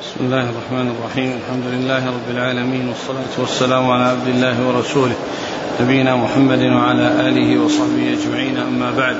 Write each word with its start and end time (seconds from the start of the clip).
بسم 0.00 0.20
الله 0.20 0.50
الرحمن 0.50 0.90
الرحيم. 0.90 1.32
الحمد 1.32 1.64
لله 1.66 2.06
رب 2.06 2.30
العالمين 2.30 2.88
والصلاة 2.88 3.34
والسلام 3.38 3.90
على 3.90 4.04
عبد 4.04 4.28
الله 4.28 4.68
ورسوله 4.68 5.14
نبينا 5.80 6.16
محمد 6.16 6.62
وعلى 6.62 7.06
آله 7.28 7.64
وصحبه 7.64 8.16
أجمعين. 8.18 8.56
أما 8.56 8.90
بعد 8.90 9.16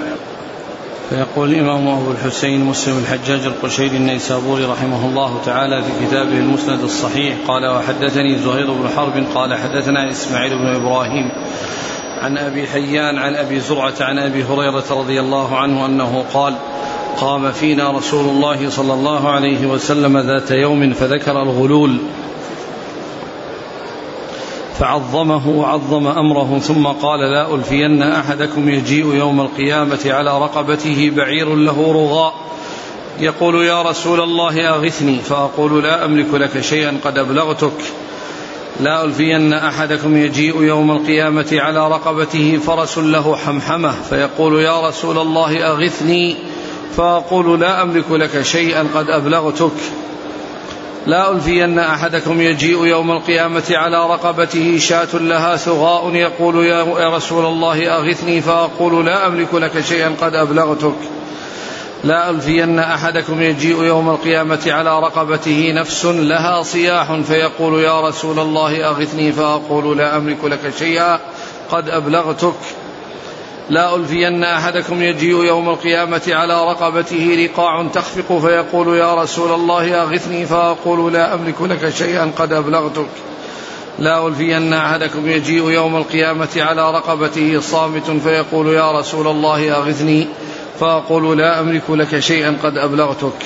فيقول 1.11 1.51
الإمام 1.51 1.89
أبو 1.89 2.11
الحسين 2.11 2.65
مسلم 2.65 2.99
الحجاج 2.99 3.47
القشيري 3.47 3.97
النيسابوري 3.97 4.65
رحمه 4.65 5.07
الله 5.07 5.41
تعالى 5.45 5.83
في 5.83 6.07
كتابه 6.07 6.39
المسند 6.39 6.81
الصحيح 6.81 7.35
قال 7.49 7.67
وحدثني 7.67 8.39
زهير 8.39 8.73
بن 8.73 8.89
حرب 8.97 9.25
قال 9.35 9.55
حدثنا 9.55 10.11
إسماعيل 10.11 10.51
بن 10.59 10.67
إبراهيم 10.67 11.31
عن 12.23 12.39
أبي 12.39 12.67
حيان 12.67 13.19
عن 13.19 13.35
أبي 13.35 13.61
زرعة 13.61 13.95
عن 14.01 14.19
أبي 14.19 14.45
هريرة 14.45 14.85
رضي 14.91 15.21
الله 15.21 15.59
عنه 15.59 15.87
أنه 15.87 16.25
قال 16.35 16.55
قام 17.21 17.53
فينا 17.53 17.91
رسول 17.91 18.29
الله 18.29 18.71
صلى 18.71 18.95
الله 18.95 19.29
عليه 19.29 19.67
وسلم 19.67 20.19
ذات 20.19 20.51
يوم 20.51 20.93
فذكر 20.93 21.43
الغلول. 21.43 21.97
فعظمه 24.79 25.49
وعظم 25.49 26.07
أمره 26.07 26.59
ثم 26.59 26.87
قال 26.87 27.21
لا 27.21 27.55
ألفين 27.55 28.03
أحدكم 28.03 28.69
يجيء 28.69 29.15
يوم 29.15 29.41
القيامة 29.41 29.99
على 30.07 30.39
رقبته 30.39 31.13
بعير 31.17 31.55
له 31.55 31.93
رغاء. 31.93 32.35
يقول 33.21 33.65
يا 33.65 33.83
رسول 33.83 34.21
الله 34.21 34.69
أغثني 34.69 35.19
فأقول 35.19 35.83
لا 35.83 36.05
أملك 36.05 36.35
لك 36.35 36.61
شيئا 36.61 36.99
قد 37.05 37.19
أبلغتك. 37.19 37.83
لا 38.81 39.05
ألفين 39.05 39.53
أحدكم 39.53 40.17
يجيء 40.17 40.63
يوم 40.63 40.91
القيامة 40.91 41.49
على 41.53 41.89
رقبته 41.89 42.59
فرس 42.67 42.99
له 42.99 43.37
حمحمة 43.37 43.93
فيقول 44.11 44.61
يا 44.61 44.89
رسول 44.89 45.19
الله 45.19 45.73
أغثني. 45.73 46.37
فأقول 46.97 47.61
لا 47.61 47.83
أملك 47.83 48.11
لك 48.11 48.43
شيئا 48.43 48.89
قد 48.95 49.11
أبلغتك. 49.11 49.73
لا 51.07 51.33
ألفين 51.33 51.79
أحدكم 51.79 52.41
يجيء 52.41 52.87
يوم 52.87 53.11
القيامة 53.11 53.65
على 53.71 53.97
رقبته 53.97 54.79
شاة 54.79 55.17
لها 55.17 55.57
ثغاء 55.57 56.15
يقول 56.15 56.67
يا 56.67 57.17
رسول 57.17 57.47
الله 57.47 57.97
أغثني 57.97 58.41
فأقول 58.41 59.07
لا 59.07 59.27
أملك 59.27 59.55
لك 59.55 59.81
شيئا 59.81 60.15
قد 60.21 60.35
أبلغتك. 60.35 60.97
لا 62.05 62.31
ألفين 62.31 62.79
أحدكم 62.79 63.43
يجيء 63.43 63.83
يوم 63.83 64.11
القيامة 64.11 64.63
على 64.67 65.01
رقبته 65.01 65.73
نفس 65.73 66.05
لها 66.05 66.63
صياح 66.63 67.13
فيقول 67.13 67.81
يا 67.81 68.01
رسول 68.01 68.39
الله 68.39 68.89
أغثني 68.89 69.33
فأقول 69.33 69.99
لا 69.99 70.17
أملك 70.17 70.45
لك 70.45 70.73
شيئا 70.79 71.21
قد 71.71 71.89
أبلغتك. 71.89 72.86
لا 73.71 73.97
ألفين 73.97 74.45
أحدكم 74.45 75.03
يجيء 75.03 75.45
يوم 75.45 75.69
القيامة 75.69 76.23
على 76.29 76.65
رقبته 76.65 77.49
رقاع 77.51 77.87
تخفق 77.95 78.39
فيقول 78.39 78.99
يا 78.99 79.15
رسول 79.15 79.55
الله 79.55 80.03
أغثني 80.03 80.47
فأقول 80.47 81.13
لا 81.13 81.35
أملك 81.35 81.63
لك 81.63 81.89
شيئا 81.89 82.33
قد 82.39 82.53
أبلغتك. 82.53 83.09
لا 83.99 84.27
ألفين 84.27 84.73
أحدكم 84.73 85.29
يجيء 85.29 85.71
يوم 85.71 85.97
القيامة 85.97 86.49
على 86.57 86.91
رقبته 86.91 87.61
صامت 87.61 88.11
فيقول 88.11 88.75
يا 88.75 88.93
رسول 88.93 89.27
الله 89.27 89.77
أغثني 89.77 90.27
فأقول 90.81 91.39
لا 91.39 91.61
أملك 91.61 91.91
لك 91.91 92.19
شيئا 92.19 92.57
قد 92.63 92.79
أبلغتك. 92.79 93.43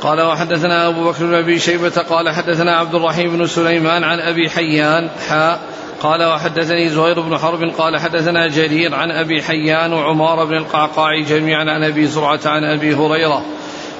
قال 0.00 0.20
وحدثنا 0.20 0.88
أبو 0.88 1.04
بكر 1.04 1.26
بن 1.26 1.34
أبي 1.34 1.58
شيبة 1.58 2.02
قال 2.10 2.30
حدثنا 2.30 2.76
عبد 2.76 2.94
الرحيم 2.94 3.36
بن 3.36 3.46
سليمان 3.46 4.04
عن 4.04 4.20
أبي 4.20 4.50
حيان 4.50 5.10
حاء 5.28 5.60
قال 6.02 6.24
وحدثني 6.24 6.88
زهير 6.88 7.20
بن 7.20 7.38
حرب 7.38 7.62
قال 7.78 8.00
حدثنا 8.00 8.48
جرير 8.48 8.94
عن 8.94 9.10
أبي 9.10 9.42
حيان 9.42 9.92
وعمار 9.92 10.44
بن 10.44 10.56
القعقاع 10.56 11.20
جميعا 11.20 11.64
عن 11.64 11.82
أبي 11.82 12.06
زرعه 12.06 12.40
عن 12.46 12.64
أبي 12.64 12.94
هريرة 12.94 13.44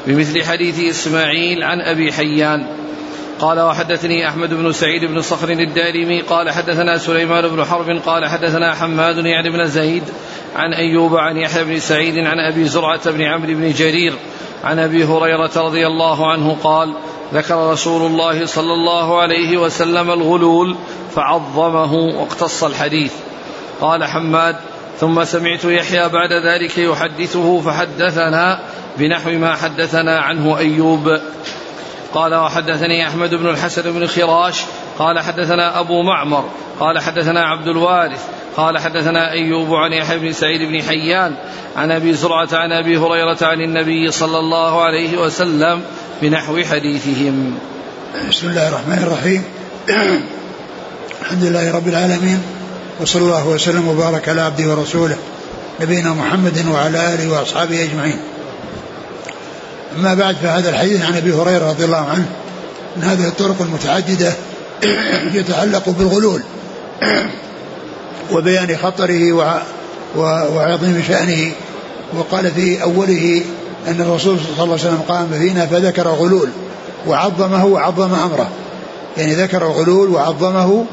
بمثل 0.07 0.45
حديث 0.45 0.81
إسماعيل 0.81 1.63
عن 1.63 1.81
أبي 1.81 2.13
حيان. 2.13 2.67
قال 3.41 3.61
وحدثني 3.61 4.29
أحمد 4.29 4.55
بن 4.55 4.73
سعيد 4.73 5.05
بن 5.05 5.21
صخر 5.21 5.51
الدارمي 5.51 6.21
قال 6.21 6.51
حدثنا 6.51 6.99
سليمان 6.99 7.49
بن 7.49 7.65
حرب 7.65 8.01
قال 8.07 8.29
حدثنا 8.29 8.75
حماد 8.75 9.27
يعني 9.27 9.51
بن 9.51 9.67
زيد 9.67 10.03
عن 10.57 10.73
أيوب 10.73 11.17
عن 11.17 11.37
يحيى 11.37 11.65
بن 11.65 11.79
سعيد 11.79 12.19
عن 12.19 12.39
أبي 12.39 12.65
زرعة 12.65 13.11
بن 13.11 13.23
عمرو 13.23 13.55
بن 13.55 13.71
جرير 13.71 14.15
عن 14.65 14.79
أبي 14.79 15.05
هريرة 15.05 15.51
رضي 15.57 15.87
الله 15.87 16.33
عنه 16.33 16.57
قال 16.63 16.95
ذكر 17.33 17.71
رسول 17.71 18.07
الله 18.07 18.47
صلى 18.47 18.73
الله 18.73 19.21
عليه 19.21 19.57
وسلم 19.57 20.11
الغلول 20.11 20.77
فعظمه 21.15 21.95
واقتص 21.95 22.65
الحديث. 22.65 23.13
قال 23.81 24.05
حماد 24.05 24.57
ثم 25.01 25.25
سمعت 25.25 25.65
يحيى 25.65 26.09
بعد 26.09 26.33
ذلك 26.33 26.79
يحدثه 26.79 27.61
فحدثنا 27.61 28.61
بنحو 28.99 29.31
ما 29.31 29.55
حدثنا 29.55 30.21
عنه 30.21 30.59
أيوب. 30.59 31.19
قال 32.15 32.35
وحدثني 32.35 33.09
أحمد 33.09 33.35
بن 33.35 33.49
الحسن 33.49 33.93
بن 33.93 34.07
خراش. 34.07 34.63
قال 34.99 35.19
حدثنا 35.19 35.81
أبو 35.81 36.03
معمر. 36.03 36.45
قال 36.81 36.99
حدثنا 36.99 37.41
عبد 37.41 37.69
الوارث. 37.69 38.29
قال 38.57 38.79
حدثنا 38.79 39.33
أيوب 39.33 39.75
عن 39.75 39.93
يحيى 39.93 40.19
بن 40.19 40.33
سعيد 40.33 40.61
بن 40.63 40.83
حيان 40.83 41.35
عن 41.77 41.91
أبي 41.91 42.13
زرعة 42.13 42.49
عن 42.53 42.73
أبي 42.73 42.99
هريرة 42.99 43.39
عن 43.43 43.61
النبي 43.61 44.11
صلى 44.11 44.39
الله 44.39 44.83
عليه 44.83 45.19
وسلم 45.19 45.83
بنحو 46.23 46.63
حديثهم. 46.65 47.55
بسم 48.31 48.49
الله 48.49 48.69
الرحمن 48.69 48.99
الرحيم. 48.99 49.43
الحمد 51.23 51.45
لله 51.45 51.75
رب 51.75 51.89
العالمين 51.89 52.43
وصلى 53.01 53.23
الله 53.23 53.49
وسلم 53.49 53.89
وبارك 53.89 54.29
على 54.29 54.41
عبده 54.41 54.71
ورسوله 54.71 55.17
نبينا 55.81 56.11
محمد 56.11 56.67
وعلى 56.73 57.15
آله 57.15 57.33
وأصحابه 57.33 57.83
أجمعين. 57.83 58.19
أما 59.99 60.15
بعد 60.15 60.37
فهذا 60.37 60.69
الحديث 60.71 61.03
عن 61.03 61.17
أبي 61.17 61.33
هريرة 61.33 61.69
رضي 61.69 61.85
الله 61.85 62.07
عنه 62.11 62.27
من 62.97 63.03
هذه 63.03 63.29
الطرق 63.29 63.63
المتعددة 63.63 64.33
يتعلق 65.33 65.89
بالغلول 65.89 66.43
وبيان 68.33 68.77
خطره 68.83 69.33
وعظيم 70.17 71.05
شأنه 71.09 71.53
وقال 72.15 72.51
في 72.51 72.83
أوله 72.83 73.43
أن 73.89 74.01
الرسول 74.01 74.39
صلى 74.39 74.51
الله 74.53 74.63
عليه 74.63 74.73
وسلم 74.73 75.03
قام 75.09 75.29
فينا 75.39 75.67
فذكر 75.67 76.07
الغلول 76.07 76.49
وعظمه 77.07 77.67
وعظم 77.67 78.15
أمره. 78.15 78.49
يعني 79.17 79.35
ذكر 79.35 79.67
الغلول 79.67 80.09
وعظمه 80.09 80.85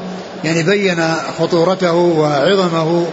يعني 0.44 0.62
بين 0.62 1.14
خطورته 1.38 1.94
وعظمه 1.94 3.06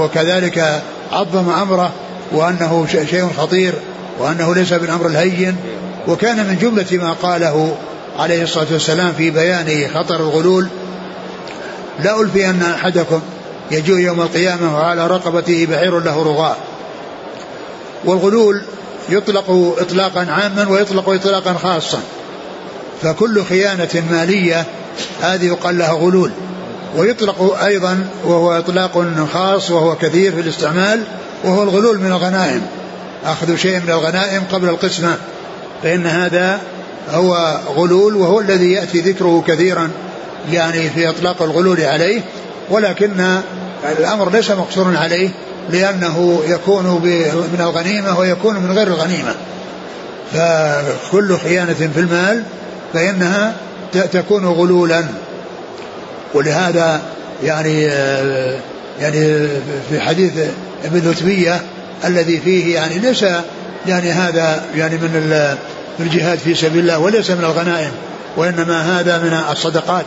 وكذلك 0.00 0.82
عظم 1.12 1.50
أمره 1.50 1.90
وأنه 2.32 2.86
شيء 2.90 3.28
خطير 3.38 3.74
وأنه 4.18 4.54
ليس 4.54 4.72
بالأمر 4.72 5.06
الهين. 5.06 5.56
وكان 6.08 6.36
من 6.36 6.58
جملة 6.62 7.04
ما 7.04 7.12
قاله 7.12 7.76
عليه 8.18 8.42
الصلاة 8.42 8.66
والسلام 8.72 9.12
في 9.12 9.30
بيان 9.30 9.88
خطر 9.94 10.16
الغلول 10.20 10.68
لا 12.04 12.20
ألفي 12.20 12.50
أن 12.50 12.62
أحدكم 12.62 13.20
يجوء 13.70 13.98
يوم 13.98 14.20
القيامة 14.20 14.76
وعلى 14.76 15.06
رقبته 15.06 15.66
بعير 15.70 16.00
له 16.00 16.22
رغاء. 16.22 16.58
والغلول 18.04 18.62
يطلق 19.08 19.74
إطلاقا 19.78 20.26
عاما 20.30 20.68
ويطلق 20.68 21.08
إطلاقا 21.08 21.54
خاصا. 21.54 22.00
فكل 23.02 23.44
خيانة 23.44 24.04
مالية 24.10 24.66
هذه 25.22 25.44
يقال 25.44 25.78
لها 25.78 25.92
غلول. 25.92 26.30
ويطلق 26.96 27.58
أيضا 27.64 28.08
وهو 28.24 28.52
إطلاق 28.58 29.04
خاص 29.32 29.70
وهو 29.70 29.96
كثير 29.96 30.32
في 30.32 30.40
الاستعمال 30.40 31.02
وهو 31.44 31.62
الغلول 31.62 31.98
من 31.98 32.06
الغنائم. 32.06 32.62
أخذ 33.24 33.56
شيء 33.56 33.80
من 33.80 33.90
الغنائم 33.90 34.42
قبل 34.52 34.68
القسمة 34.68 35.16
فإن 35.82 36.06
هذا 36.06 36.60
هو 37.10 37.60
غلول 37.76 38.14
وهو 38.14 38.40
الذي 38.40 38.72
يأتي 38.72 39.00
ذكره 39.00 39.44
كثيرا 39.46 39.90
يعني 40.52 40.90
في 40.90 41.08
إطلاق 41.08 41.42
الغلول 41.42 41.80
عليه. 41.80 42.20
ولكن 42.70 43.40
الأمر 43.98 44.30
ليس 44.30 44.50
مقصورا 44.50 44.98
عليه 44.98 45.30
لأنه 45.70 46.40
يكون 46.48 46.86
من 47.52 47.60
الغنيمة 47.60 48.18
ويكون 48.18 48.56
من 48.56 48.72
غير 48.72 48.86
الغنيمة. 48.86 49.34
فكل 50.32 51.38
خيانة 51.38 51.74
في 51.94 52.00
المال 52.00 52.42
فإنها 52.92 53.54
تكون 53.92 54.46
غلولا. 54.46 55.04
ولهذا 56.34 57.00
يعني 57.44 57.82
يعني 59.00 59.48
في 59.90 60.00
حديث 60.00 60.32
ابن 60.84 61.10
لتبية 61.10 61.60
الذي 62.04 62.40
فيه 62.40 62.74
يعني 62.74 62.98
ليس 62.98 63.24
يعني 63.86 64.10
هذا 64.12 64.64
يعني 64.76 64.96
من 64.96 65.56
الجهاد 66.00 66.38
في 66.38 66.54
سبيل 66.54 66.80
الله 66.80 66.98
وليس 66.98 67.30
من 67.30 67.44
الغنائم 67.44 67.90
وإنما 68.36 69.00
هذا 69.00 69.18
من 69.18 69.40
الصدقات 69.52 70.06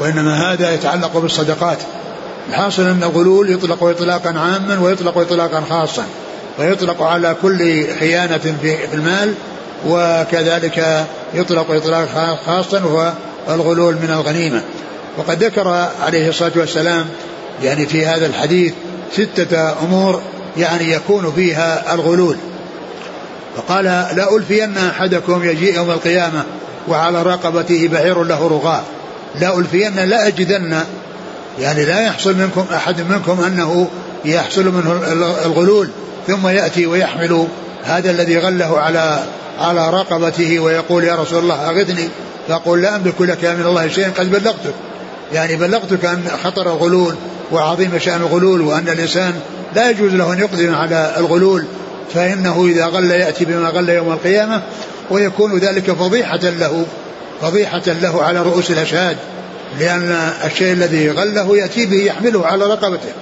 وإنما 0.00 0.52
هذا 0.52 0.74
يتعلق 0.74 1.18
بالصدقات. 1.18 1.78
الحاصل 2.48 2.82
أن 2.82 3.02
الغلول 3.02 3.50
يطلق 3.50 3.84
إطلاقا 3.84 4.28
عاما 4.38 4.78
ويطلق 4.82 5.18
إطلاقا 5.18 5.60
خاصا 5.70 6.06
ويطلق 6.58 7.02
على 7.02 7.36
كل 7.42 7.86
خيانة 8.00 8.56
في 8.62 8.94
المال 8.94 9.34
وكذلك 9.86 11.06
يطلق 11.34 11.70
إطلاقا 11.70 12.36
خاصا 12.46 12.84
وهو 12.84 13.12
الغلول 13.48 13.94
من 13.94 14.10
الغنيمة. 14.10 14.62
وقد 15.16 15.44
ذكر 15.44 15.88
عليه 16.02 16.28
الصلاة 16.28 16.52
والسلام 16.56 17.06
يعني 17.62 17.86
في 17.86 18.06
هذا 18.06 18.26
الحديث 18.26 18.72
ستة 19.12 19.72
أمور 19.82 20.22
يعني 20.56 20.92
يكون 20.92 21.32
فيها 21.32 21.94
الغلول. 21.94 22.36
فقال 23.56 23.84
لا 23.84 24.36
ألفين 24.36 24.78
أحدكم 24.78 25.44
يجيء 25.44 25.74
يوم 25.74 25.90
القيامة 25.90 26.44
وعلى 26.88 27.22
رقبته 27.22 27.88
بعير 27.92 28.24
له 28.24 28.48
رغاء 28.48 28.84
لا 29.40 29.58
ألفين 29.58 29.94
لا 29.94 30.26
أجدن 30.26 30.84
يعني 31.58 31.84
لا 31.84 32.00
يحصل 32.00 32.36
منكم 32.36 32.66
أحد 32.74 33.00
منكم 33.00 33.44
أنه 33.44 33.88
يحصل 34.24 34.64
منه 34.64 35.00
الغلول 35.46 35.88
ثم 36.26 36.48
يأتي 36.48 36.86
ويحمل 36.86 37.46
هذا 37.84 38.10
الذي 38.10 38.38
غله 38.38 38.78
على 38.78 39.24
على 39.58 39.90
رقبته 39.90 40.58
ويقول 40.58 41.04
يا 41.04 41.14
رسول 41.14 41.42
الله 41.42 41.70
أغثني 41.70 42.08
فأقول 42.48 42.82
لا 42.82 42.96
أملك 42.96 43.20
لك 43.20 43.44
من 43.44 43.66
الله 43.66 43.88
شيئا 43.88 44.10
قد 44.10 44.30
بلغتك. 44.30 44.74
يعني 45.32 45.56
بلغتك 45.56 46.04
أن 46.04 46.28
خطر 46.44 46.72
الغلول 46.72 47.14
وعظيم 47.52 47.98
شأن 47.98 48.20
الغلول 48.20 48.60
وأن 48.60 48.88
الإنسان 48.88 49.32
لا 49.74 49.90
يجوز 49.90 50.12
له 50.14 50.32
أن 50.32 50.38
يقدم 50.38 50.74
على 50.74 51.14
الغلول 51.16 51.64
فإنه 52.14 52.66
إذا 52.66 52.86
غل 52.86 53.10
يأتي 53.10 53.44
بما 53.44 53.68
غل 53.68 53.88
يوم 53.88 54.12
القيامة 54.12 54.62
ويكون 55.10 55.58
ذلك 55.58 55.90
فضيحة 55.92 56.40
له 56.42 56.86
فضيحة 57.42 57.82
له 57.86 58.22
على 58.22 58.42
رؤوس 58.42 58.70
الأشهاد. 58.70 59.16
لأن 59.78 60.32
الشيء 60.44 60.72
الذي 60.72 61.10
غله 61.10 61.56
يأتي 61.56 61.86
به 61.86 61.96
يحمله 61.96 62.46
على 62.46 62.64
رقبته. 62.64 63.12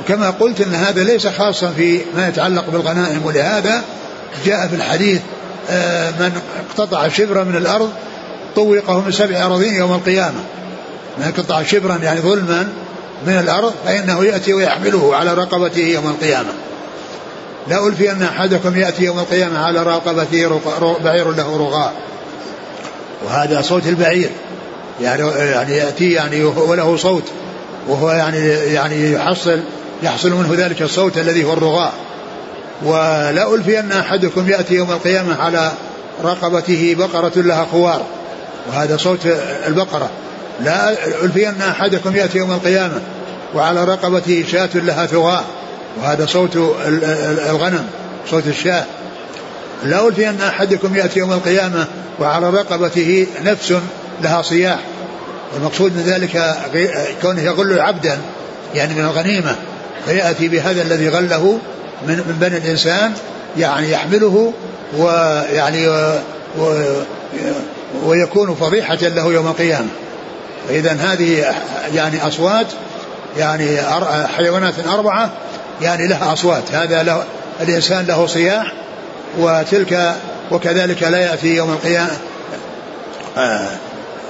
وكما 0.00 0.30
قلت 0.30 0.60
أن 0.60 0.74
هذا 0.74 1.04
ليس 1.04 1.26
خاصا 1.26 1.72
في 1.76 2.00
ما 2.16 2.28
يتعلق 2.28 2.70
بالغنائم 2.70 3.20
ولهذا 3.24 3.82
جاء 4.46 4.68
في 4.68 4.74
الحديث 4.74 5.20
آه، 5.70 6.10
من 6.10 6.40
اقتطع 6.68 7.08
شبرا 7.08 7.44
من 7.44 7.56
الأرض 7.56 7.90
طوقه 8.56 9.00
من 9.00 9.12
سبع 9.12 9.46
أراضين 9.46 9.74
يوم 9.74 9.92
القيامة. 9.92 10.40
من 11.18 11.24
اقتطع 11.24 11.62
شبرا 11.62 11.96
يعني 11.96 12.20
ظلما 12.20 12.68
من 13.26 13.32
الأرض 13.32 13.74
فإنه 13.84 14.24
يأتي 14.24 14.54
ويحمله 14.54 15.16
على 15.16 15.34
رقبته 15.34 15.80
يوم 15.80 16.06
القيامة. 16.06 16.50
لا 17.68 17.86
ألفي 17.86 18.12
أن 18.12 18.22
أحدكم 18.22 18.76
يأتي 18.76 19.04
يوم 19.04 19.18
القيامة 19.18 19.58
على 19.58 19.82
رقبته 19.82 20.60
بعير 21.04 21.32
له 21.32 21.56
رغاء 21.56 21.92
وهذا 23.24 23.62
صوت 23.62 23.86
البعير. 23.86 24.30
يعني 25.00 25.22
يعني 25.28 25.76
يأتي 25.76 26.12
يعني 26.12 26.44
وله 26.44 26.96
صوت 26.96 27.24
وهو 27.88 28.10
يعني 28.10 28.38
يعني 28.48 29.12
يحصل 29.12 29.60
يحصل 30.02 30.32
منه 30.32 30.54
ذلك 30.66 30.82
الصوت 30.82 31.18
الذي 31.18 31.44
هو 31.44 31.52
الرغاء. 31.52 31.92
ولا 32.82 33.54
ألفي 33.54 33.80
أن 33.80 33.92
أحدكم 33.92 34.48
يأتي 34.48 34.74
يوم 34.74 34.90
القيامة 34.90 35.42
على 35.42 35.72
رقبته 36.24 36.96
بقرة 36.98 37.32
لها 37.36 37.66
خوار 37.72 38.02
وهذا 38.68 38.96
صوت 38.96 39.26
البقرة. 39.66 40.10
لا 40.60 40.90
ألفي 41.24 41.48
أن 41.48 41.62
أحدكم 41.62 42.16
يأتي 42.16 42.38
يوم 42.38 42.52
القيامة 42.52 43.00
وعلى 43.54 43.84
رقبته 43.84 44.44
شاة 44.52 44.68
لها 44.74 45.06
ثغاء 45.06 45.44
وهذا 46.00 46.26
صوت 46.26 46.56
الغنم 47.50 47.86
صوت 48.30 48.46
الشاة. 48.46 48.84
لا 49.84 50.08
ألفي 50.08 50.28
أن 50.28 50.40
أحدكم 50.40 50.96
يأتي 50.96 51.18
يوم 51.18 51.32
القيامة 51.32 51.86
وعلى 52.20 52.50
رقبته 52.50 53.26
نفس 53.44 53.74
لها 54.22 54.42
صياح 54.42 54.78
والمقصود 55.54 55.96
من 55.96 56.02
ذلك 56.02 56.56
كونه 57.22 57.42
يغل 57.42 57.80
عبدا 57.80 58.18
يعني 58.74 58.94
من 58.94 59.04
الغنيمة. 59.04 59.56
فيأتي 60.06 60.48
بهذا 60.48 60.82
الذي 60.82 61.08
غله 61.08 61.58
من, 62.06 62.14
من 62.14 62.36
بني 62.40 62.56
الإنسان 62.56 63.12
يعني 63.58 63.90
يحمله 63.90 64.52
ويعني 64.98 65.88
و 65.88 66.20
ويكون 68.04 68.54
فضيحة 68.54 68.94
له 68.94 69.32
يوم 69.32 69.46
القيامة. 69.46 69.88
فإذا 70.68 70.92
هذه 70.92 71.54
يعني 71.94 72.26
أصوات 72.26 72.66
يعني 73.38 73.78
حيوانات 74.36 74.74
أربعة 74.88 75.30
يعني 75.82 76.06
لها 76.06 76.32
أصوات. 76.32 76.72
هذا 76.72 77.02
له 77.02 77.24
الإنسان 77.60 78.06
له 78.06 78.26
صياح 78.26 78.72
وتلك 79.38 80.14
وكذلك 80.50 81.02
لا 81.02 81.18
يأتي 81.18 81.56
يوم 81.56 81.70
القيامة. 81.70 82.16
آه. 83.36 83.68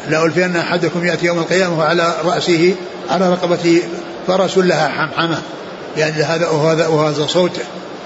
لا 0.08 0.25
ألفين 0.25 0.56
أحدكم 0.56 1.06
يأتي 1.06 1.26
يوم 1.26 1.38
القيامة 1.38 1.78
وعلى 1.78 2.14
رأسه 2.25 2.75
على 3.10 3.31
رقبته 3.31 3.82
فرس 4.26 4.58
لها 4.58 4.88
حمحمة. 4.88 5.43
يعني 5.96 6.22
هذا 6.22 6.49
وهذا 6.49 6.87
وهذا 6.87 7.26
صوت 7.26 7.60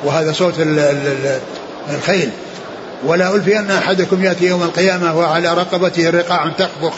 وهذا 0.04 0.32
صوت 0.32 0.54
الخيل. 1.90 2.30
ولا 3.04 3.34
ألفي 3.34 3.58
أن 3.58 3.70
أحدكم 3.70 4.24
يأتي 4.24 4.44
يوم 4.44 4.62
القيامة 4.62 5.18
وعلى 5.18 5.54
رقبته 5.54 6.10
رقاع 6.10 6.48
تخبخ 6.58 6.94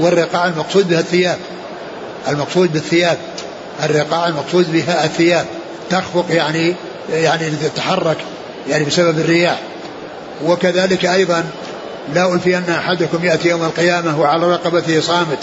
والرقاع 0.00 0.46
المقصود 0.46 0.88
بها 0.88 1.00
الثياب. 1.00 1.38
المقصود 2.28 2.72
بالثياب. 2.72 3.18
الرقاع 3.84 4.28
المقصود 4.28 4.72
بها 4.72 5.04
الثياب. 5.04 5.46
تخفق 5.90 6.26
يعني 6.30 6.74
يعني 7.12 7.50
تتحرك 7.50 8.16
يعني 8.68 8.84
بسبب 8.84 9.18
الرياح. 9.18 9.58
وكذلك 10.44 11.06
أيضا 11.06 11.44
لا 12.14 12.34
ألفي 12.34 12.58
أن 12.58 12.64
أحدكم 12.70 13.24
يأتي 13.24 13.48
يوم 13.48 13.64
القيامة 13.64 14.20
وعلى 14.20 14.46
رقبته 14.46 15.00
صامت. 15.00 15.38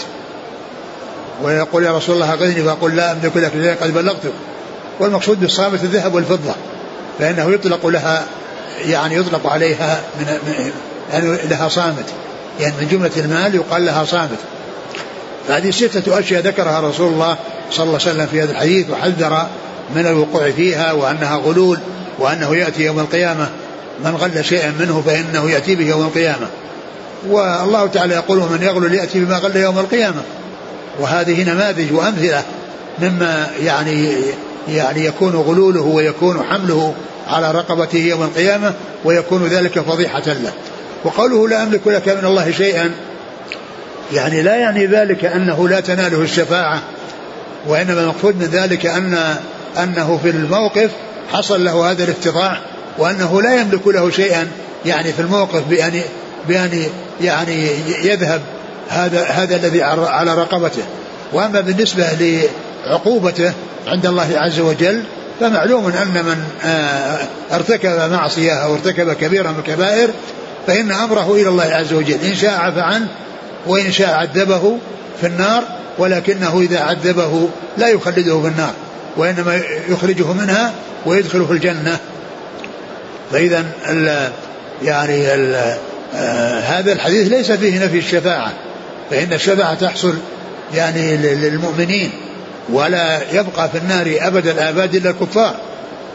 ويقول 1.42 1.84
يا 1.84 1.96
رسول 1.96 2.14
الله 2.14 2.32
أغذني 2.32 2.62
فأقول 2.62 2.96
لا 2.96 3.12
أملك 3.12 3.36
لك 3.36 3.52
شيئا 3.52 3.74
قد 3.74 3.94
بلغتك 3.94 4.32
والمقصود 5.00 5.40
بالصامت 5.40 5.82
الذهب 5.84 6.14
والفضة 6.14 6.54
فإنه 7.18 7.50
يطلق 7.50 7.86
لها 7.86 8.24
يعني 8.84 9.16
يطلق 9.16 9.46
عليها 9.46 10.00
من 10.20 10.38
يعني 11.12 11.36
لها 11.50 11.68
صامت. 11.68 12.04
يعني 12.60 12.74
من 12.80 12.88
جملة 12.88 13.10
المال 13.16 13.54
يقال 13.54 13.86
لها 13.86 14.04
صامت. 14.04 14.38
فهذه 15.48 15.70
ستة 15.70 16.18
أشياء 16.18 16.42
ذكرها 16.42 16.80
رسول 16.80 17.12
الله 17.12 17.36
صلى 17.70 17.84
الله 17.84 17.98
عليه 18.00 18.10
وسلم 18.10 18.26
في 18.26 18.42
هذا 18.42 18.52
الحديث 18.52 18.90
وحذر 18.90 19.46
من 19.96 20.06
الوقوع 20.06 20.50
فيها 20.50 20.92
وأنها 20.92 21.36
غلول 21.36 21.78
وأنه 22.18 22.56
يأتي 22.56 22.82
يوم 22.82 23.00
القيامة 23.00 23.48
من 24.04 24.16
غل 24.16 24.44
شيئا 24.44 24.72
منه 24.80 25.02
فإنه 25.06 25.50
يأتي 25.50 25.74
به 25.74 25.88
يوم 25.88 26.02
القيامة. 26.02 26.46
والله 27.28 27.86
تعالى 27.86 28.14
يقول 28.14 28.38
من 28.38 28.62
يغلل 28.62 28.94
يأتي 28.94 29.20
بما 29.20 29.38
غل 29.38 29.56
يوم 29.56 29.78
القيامة. 29.78 30.22
وهذه 31.00 31.42
نماذج 31.52 31.92
وأمثلة 31.92 32.42
مما 32.98 33.46
يعني 33.64 34.14
يعني 34.68 35.04
يكون 35.04 35.34
غلوله 35.34 35.82
ويكون 35.82 36.42
حمله 36.42 36.94
على 37.28 37.50
رقبته 37.50 37.98
يوم 37.98 38.22
القيامة 38.22 38.74
ويكون 39.04 39.46
ذلك 39.46 39.80
فضيحة 39.80 40.26
له. 40.26 40.52
وقوله 41.04 41.48
لا 41.48 41.62
أملك 41.62 41.86
لك 41.86 42.08
من 42.08 42.24
الله 42.24 42.50
شيئا 42.50 42.90
يعني 44.12 44.42
لا 44.42 44.56
يعني 44.56 44.86
ذلك 44.86 45.24
أنه 45.24 45.68
لا 45.68 45.80
تناله 45.80 46.20
الشفاعة 46.20 46.82
وإنما 47.66 48.00
المقصود 48.00 48.36
من 48.36 48.46
ذلك 48.46 48.86
أن 48.86 49.36
أنه 49.82 50.20
في 50.22 50.30
الموقف 50.30 50.90
حصل 51.32 51.64
له 51.64 51.90
هذا 51.90 52.04
الافتضاح 52.04 52.60
وأنه 52.98 53.42
لا 53.42 53.60
يملك 53.60 53.86
له 53.86 54.10
شيئا 54.10 54.48
يعني 54.86 55.12
في 55.12 55.22
الموقف 55.22 55.62
بأن 55.68 56.00
بأن 56.48 56.86
يعني 57.20 57.68
يذهب 58.02 58.40
هذا 58.88 59.24
هذا 59.24 59.56
الذي 59.56 59.82
على 59.82 60.34
رقبته. 60.34 60.82
وأما 61.32 61.60
بالنسبة 61.60 62.06
لعقوبته 62.84 63.52
عند 63.86 64.06
الله 64.06 64.28
عز 64.34 64.60
وجل 64.60 65.02
فمعلوم 65.40 65.86
أن 65.86 66.24
من 66.24 66.44
آه، 66.64 67.18
ارتكب 67.52 68.10
معصية 68.12 68.52
أو 68.52 68.74
ارتكب 68.74 69.12
كبيرة 69.12 69.50
من 69.50 69.58
الكبائر 69.58 70.10
فإن 70.66 70.92
أمره 70.92 71.34
إلى 71.34 71.48
الله 71.48 71.64
عز 71.64 71.92
وجل. 71.92 72.24
إن 72.24 72.34
شاء 72.34 72.60
عفى 72.60 72.80
عنه 72.80 73.08
وإن 73.66 73.92
شاء 73.92 74.14
عذبه 74.14 74.78
في 75.20 75.26
النار 75.26 75.64
ولكنه 75.98 76.60
إذا 76.60 76.80
عذبه 76.80 77.48
لا 77.78 77.88
يخلده 77.88 78.40
في 78.40 78.48
النار 78.48 78.72
وإنما 79.16 79.60
يخرجه 79.88 80.32
منها 80.32 80.72
ويدخله 81.06 81.52
الجنة. 81.52 81.98
فإذا 83.32 83.64
يعني 84.82 85.34
ال 85.34 85.54
آه 86.14 86.60
هذا 86.60 86.92
الحديث 86.92 87.28
ليس 87.28 87.52
فيه 87.52 87.84
نفي 87.84 87.98
الشفاعة 87.98 88.52
فإن 89.10 89.32
الشفاعة 89.32 89.74
تحصل 89.74 90.14
يعني 90.74 91.16
للمؤمنين 91.16 92.10
ولا 92.72 93.20
يبقى 93.32 93.68
في 93.68 93.78
النار 93.78 94.14
أبد 94.20 94.46
الآباد 94.46 94.94
إلا 94.94 95.10
الكفار. 95.10 95.54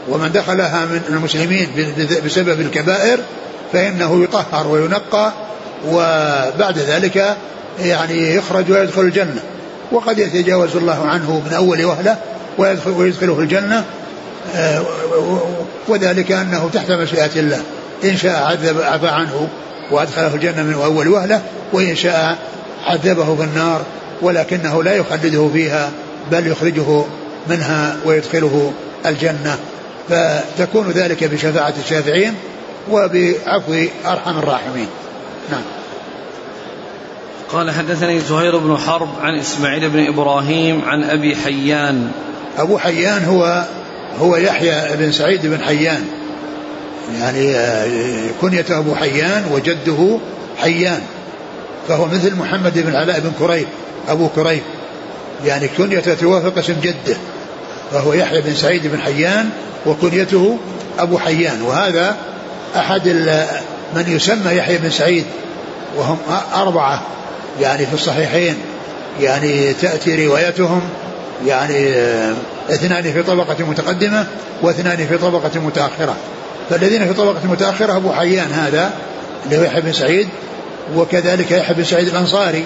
ومن 0.09 0.31
دخلها 0.31 0.85
من 0.85 1.01
المسلمين 1.09 1.67
بسبب 2.25 2.61
الكبائر 2.61 3.19
فإنه 3.73 4.23
يطهر 4.23 4.67
وينقى 4.67 5.31
وبعد 5.87 6.77
ذلك 6.77 7.35
يعني 7.79 8.35
يخرج 8.35 8.71
ويدخل 8.71 9.01
الجنة. 9.01 9.41
وقد 9.91 10.19
يتجاوز 10.19 10.75
الله 10.75 11.07
عنه 11.07 11.43
من 11.47 11.53
أول 11.53 11.85
وهلة 11.85 12.17
ويدخل 12.57 12.91
ويدخله 12.91 13.39
الجنة 13.39 13.83
وذلك 15.87 16.31
أنه 16.31 16.69
تحت 16.73 16.91
مشيئة 16.91 17.31
الله. 17.35 17.61
إن 18.03 18.17
شاء 18.17 18.43
عذب 18.43 18.81
عفى 18.81 19.07
عنه 19.07 19.47
وأدخله 19.91 20.35
الجنة 20.35 20.63
من 20.63 20.73
أول 20.73 21.07
وهلة 21.07 21.41
وإن 21.73 21.95
شاء 21.95 22.37
عذبه 22.85 23.35
في 23.35 23.43
النار 23.43 23.81
ولكنه 24.21 24.83
لا 24.83 24.95
يخلده 24.95 25.49
فيها 25.53 25.91
بل 26.31 26.47
يخرجه 26.47 27.03
منها 27.47 27.97
ويدخله 28.05 28.71
الجنة. 29.05 29.57
فتكون 30.09 30.91
ذلك 30.91 31.23
بشفاعة 31.23 31.73
الشافعين 31.83 32.33
وبعفو 32.91 33.73
أرحم 34.05 34.39
الراحمين. 34.39 34.87
نعم. 35.51 35.61
قال 37.53 37.71
حدثني 37.71 38.19
زهير 38.19 38.57
بن 38.57 38.77
حرب 38.77 39.09
عن 39.21 39.39
إسماعيل 39.39 39.89
بن 39.89 40.07
إبراهيم 40.07 40.81
عن 40.85 41.03
أبي 41.03 41.35
حيان. 41.35 42.11
أبو 42.57 42.77
حيان 42.77 43.25
هو 43.25 43.63
هو 44.19 44.35
يحيى 44.35 44.95
بن 44.97 45.11
سعيد 45.11 45.45
بن 45.45 45.61
حيان. 45.61 46.05
يعني 47.19 47.55
كنيته 48.41 48.77
أبو 48.77 48.95
حيان 48.95 49.45
وجده 49.51 50.17
حيان. 50.57 51.01
فهو 51.87 52.05
مثل 52.05 52.35
محمد 52.35 52.73
بن 52.79 52.95
علاء 52.95 53.19
بن 53.19 53.31
كريب 53.39 53.67
أبو 54.09 54.29
كريب. 54.29 54.61
يعني 55.45 55.67
كنيته 55.77 56.13
توافق 56.13 56.57
اسم 56.57 56.75
جده. 56.81 57.17
فهو 57.91 58.13
يحيى 58.13 58.41
بن 58.41 58.55
سعيد 58.55 58.87
بن 58.87 58.99
حيان 58.99 59.49
وكنيته 59.85 60.57
أبو 60.99 61.17
حيان. 61.17 61.61
وهذا 61.61 62.15
أحد 62.75 63.07
من 63.95 64.05
يسمى 64.07 64.51
يحيى 64.51 64.77
بن 64.77 64.89
سعيد 64.89 65.25
وهم 65.97 66.17
أربعة. 66.55 67.01
يعني 67.61 67.85
في 67.85 67.93
الصحيحين. 67.93 68.55
يعني 69.21 69.73
تأتي 69.73 70.25
روايتهم 70.25 70.81
يعني 71.47 71.93
اثنان 72.71 73.03
في 73.03 73.23
طبقة 73.23 73.65
متقدمة 73.65 74.25
واثنان 74.61 75.07
في 75.07 75.17
طبقة 75.17 75.59
متأخرة. 75.59 76.15
فالذين 76.69 77.07
في 77.07 77.13
طبقة 77.13 77.47
متأخرة 77.51 77.97
أبو 77.97 78.11
حيان 78.11 78.51
هذا 78.51 78.93
اللي 79.45 79.57
هو 79.57 79.63
يحيى 79.63 79.81
بن 79.81 79.93
سعيد 79.93 80.27
وكذلك 80.95 81.51
يحيى 81.51 81.75
بن 81.75 81.83
سعيد 81.83 82.07
الأنصاري 82.07 82.65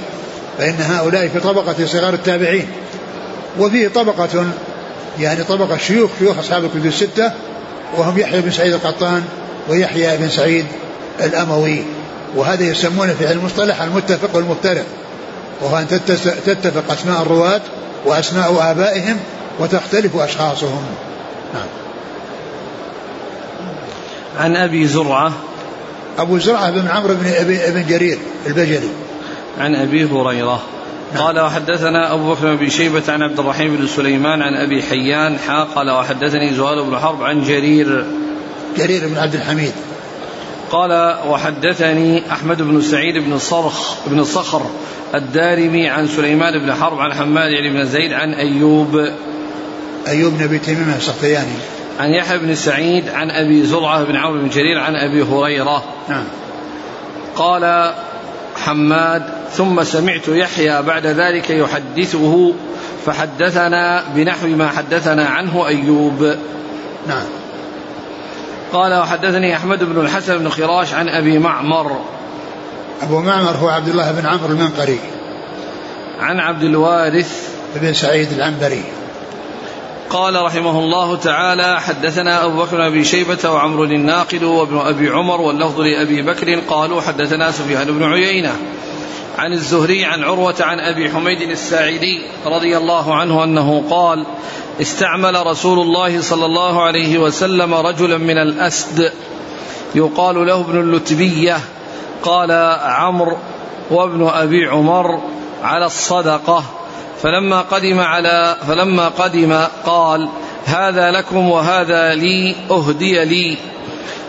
فإن 0.57 0.75
هؤلاء 0.79 1.27
في 1.27 1.39
طبقة 1.39 1.85
صغار 1.85 2.13
التابعين. 2.13 2.67
وفيه 3.59 3.87
طبقة 3.87 4.45
يعني 5.19 5.43
طبقة 5.43 5.77
شيوخ 5.77 6.11
شيوخ 6.19 6.37
أصحاب 6.39 6.65
الكتب 6.65 6.85
الستة 6.85 7.31
وهم 7.97 8.19
يحيى 8.19 8.41
بن 8.41 8.51
سعيد 8.51 8.73
القطان 8.73 9.23
ويحيى 9.69 10.17
بن 10.17 10.29
سعيد 10.29 10.65
الأموي. 11.23 11.83
وهذا 12.35 12.63
يسمونه 12.63 13.13
في 13.13 13.31
المصطلح 13.31 13.81
المتفق 13.81 14.35
والمفترق 14.35 14.85
وهو 15.61 15.77
أن 15.77 15.87
تتفق 16.45 16.91
أسماء 16.91 17.21
الرواة 17.21 17.61
وأسماء 18.05 18.71
آبائهم 18.71 19.17
وتختلف 19.59 20.15
أشخاصهم. 20.15 20.85
نعم. 21.53 21.67
عن 24.39 24.55
أبي 24.55 24.87
زرعة. 24.87 25.33
أبو 26.19 26.37
زرعة 26.37 26.71
بن 26.71 26.87
عمرو 26.87 27.13
بن 27.13 27.27
أبي 27.27 27.71
بن 27.71 27.87
جرير 27.87 28.17
البجلي. 28.47 28.89
عن 29.59 29.75
أبي 29.75 30.05
هريرة. 30.05 30.61
نعم. 31.13 31.23
قال 31.23 31.39
وحدثنا 31.39 32.13
أبو 32.13 32.33
بكر 32.33 32.55
بن 32.55 32.69
شيبة 32.69 33.03
عن 33.09 33.21
عبد 33.21 33.39
الرحيم 33.39 33.75
بن 33.75 33.87
سليمان 33.87 34.41
عن 34.41 34.53
أبي 34.53 34.83
حيان 34.83 35.37
حا 35.47 35.63
قال 35.63 35.91
وحدثني 35.91 36.53
زهير 36.53 36.83
بن 36.83 36.99
حرب 36.99 37.23
عن 37.23 37.43
جرير. 37.43 38.05
جرير 38.77 39.07
بن 39.07 39.17
عبد 39.17 39.35
الحميد. 39.35 39.73
قال 40.71 41.17
وحدثني 41.27 42.31
أحمد 42.31 42.61
بن 42.61 42.81
سعيد 42.81 43.17
بن 43.17 43.37
صرخ 43.37 43.95
بن 44.07 44.23
صخر 44.23 44.61
الدارمي 45.15 45.89
عن 45.89 46.07
سليمان 46.07 46.59
بن 46.59 46.73
حرب 46.73 46.99
عن 46.99 47.13
حماد 47.13 47.51
بن 47.73 47.85
زيد 47.85 48.13
عن 48.13 48.33
أيوب. 48.33 49.09
أيوب 50.07 50.33
بن 50.33 50.43
أبي 50.43 50.59
تميم 50.59 50.93
السختياني 50.97 51.55
عن 51.99 52.09
يحيى 52.09 52.37
بن 52.37 52.55
سعيد 52.55 53.09
عن 53.09 53.31
أبي 53.31 53.65
زرعة 53.65 54.03
بن 54.03 54.15
عمرو 54.15 54.39
بن 54.39 54.49
جرير 54.49 54.79
عن 54.79 54.95
أبي 54.95 55.23
هريرة. 55.23 55.83
نعم. 56.09 56.23
قال 57.35 57.93
حماد 58.65 59.23
ثم 59.51 59.83
سمعت 59.83 60.27
يحيى 60.27 60.81
بعد 60.81 61.07
ذلك 61.07 61.49
يحدثه 61.49 62.53
فحدثنا 63.05 64.03
بنحو 64.15 64.47
ما 64.47 64.67
حدثنا 64.67 65.25
عنه 65.25 65.67
أيوب. 65.67 66.35
نعم. 67.07 67.25
قال 68.73 68.93
وحدثني 68.99 69.55
أحمد 69.55 69.83
بن 69.83 70.01
الحسن 70.01 70.37
بن 70.37 70.49
خراش 70.49 70.93
عن 70.93 71.09
أبي 71.09 71.39
معمر. 71.39 72.01
أبو 73.01 73.19
معمر 73.19 73.51
هو 73.51 73.69
عبد 73.69 73.87
الله 73.87 74.11
بن 74.11 74.25
عمرو 74.25 74.53
المنقري. 74.53 74.99
عن 76.19 76.39
عبد 76.39 76.63
الوارث 76.63 77.49
بن 77.75 77.93
سعيد 77.93 78.31
العنبري. 78.31 78.83
قال 80.09 80.43
رحمه 80.43 80.79
الله 80.79 81.15
تعالى 81.15 81.81
حدثنا 81.81 82.45
أبو 82.45 82.63
بكر 82.63 82.87
أبي 82.87 83.03
شيبة 83.03 83.49
وعمر 83.49 83.83
الناقد 83.83 84.43
وابن 84.43 84.77
أبي 84.77 85.09
عمر 85.09 85.41
واللفظ 85.41 85.81
لأبي 85.81 86.21
بكر 86.21 86.59
قالوا 86.59 87.01
حدثنا 87.01 87.51
سفيان 87.51 87.87
بن 87.87 88.03
عيينة 88.03 88.55
عن 89.37 89.53
الزهري 89.53 90.05
عن 90.05 90.23
عروة 90.23 90.55
عن 90.59 90.79
أبي 90.79 91.09
حميد 91.09 91.41
الساعدي 91.41 92.21
رضي 92.45 92.77
الله 92.77 93.15
عنه 93.15 93.43
أنه 93.43 93.83
قال 93.89 94.25
استعمل 94.81 95.47
رسول 95.47 95.79
الله 95.79 96.21
صلى 96.21 96.45
الله 96.45 96.83
عليه 96.83 97.17
وسلم 97.17 97.73
رجلا 97.73 98.17
من 98.17 98.37
الأسد 98.37 99.11
يقال 99.95 100.47
له 100.47 100.61
ابن 100.61 100.79
اللتبية 100.79 101.59
قال 102.23 102.51
عمرو 102.81 103.37
وابن 103.91 104.27
أبي 104.27 104.65
عمر 104.65 105.19
على 105.63 105.85
الصدقة. 105.85 106.63
فلما 107.21 107.61
قدم 107.61 107.99
على 107.99 108.55
فلما 108.67 109.07
قدم 109.07 109.63
قال 109.85 110.29
هذا 110.65 111.11
لكم 111.11 111.49
وهذا 111.49 112.15
لي 112.15 112.55
أهدي 112.71 113.25
لي. 113.25 113.57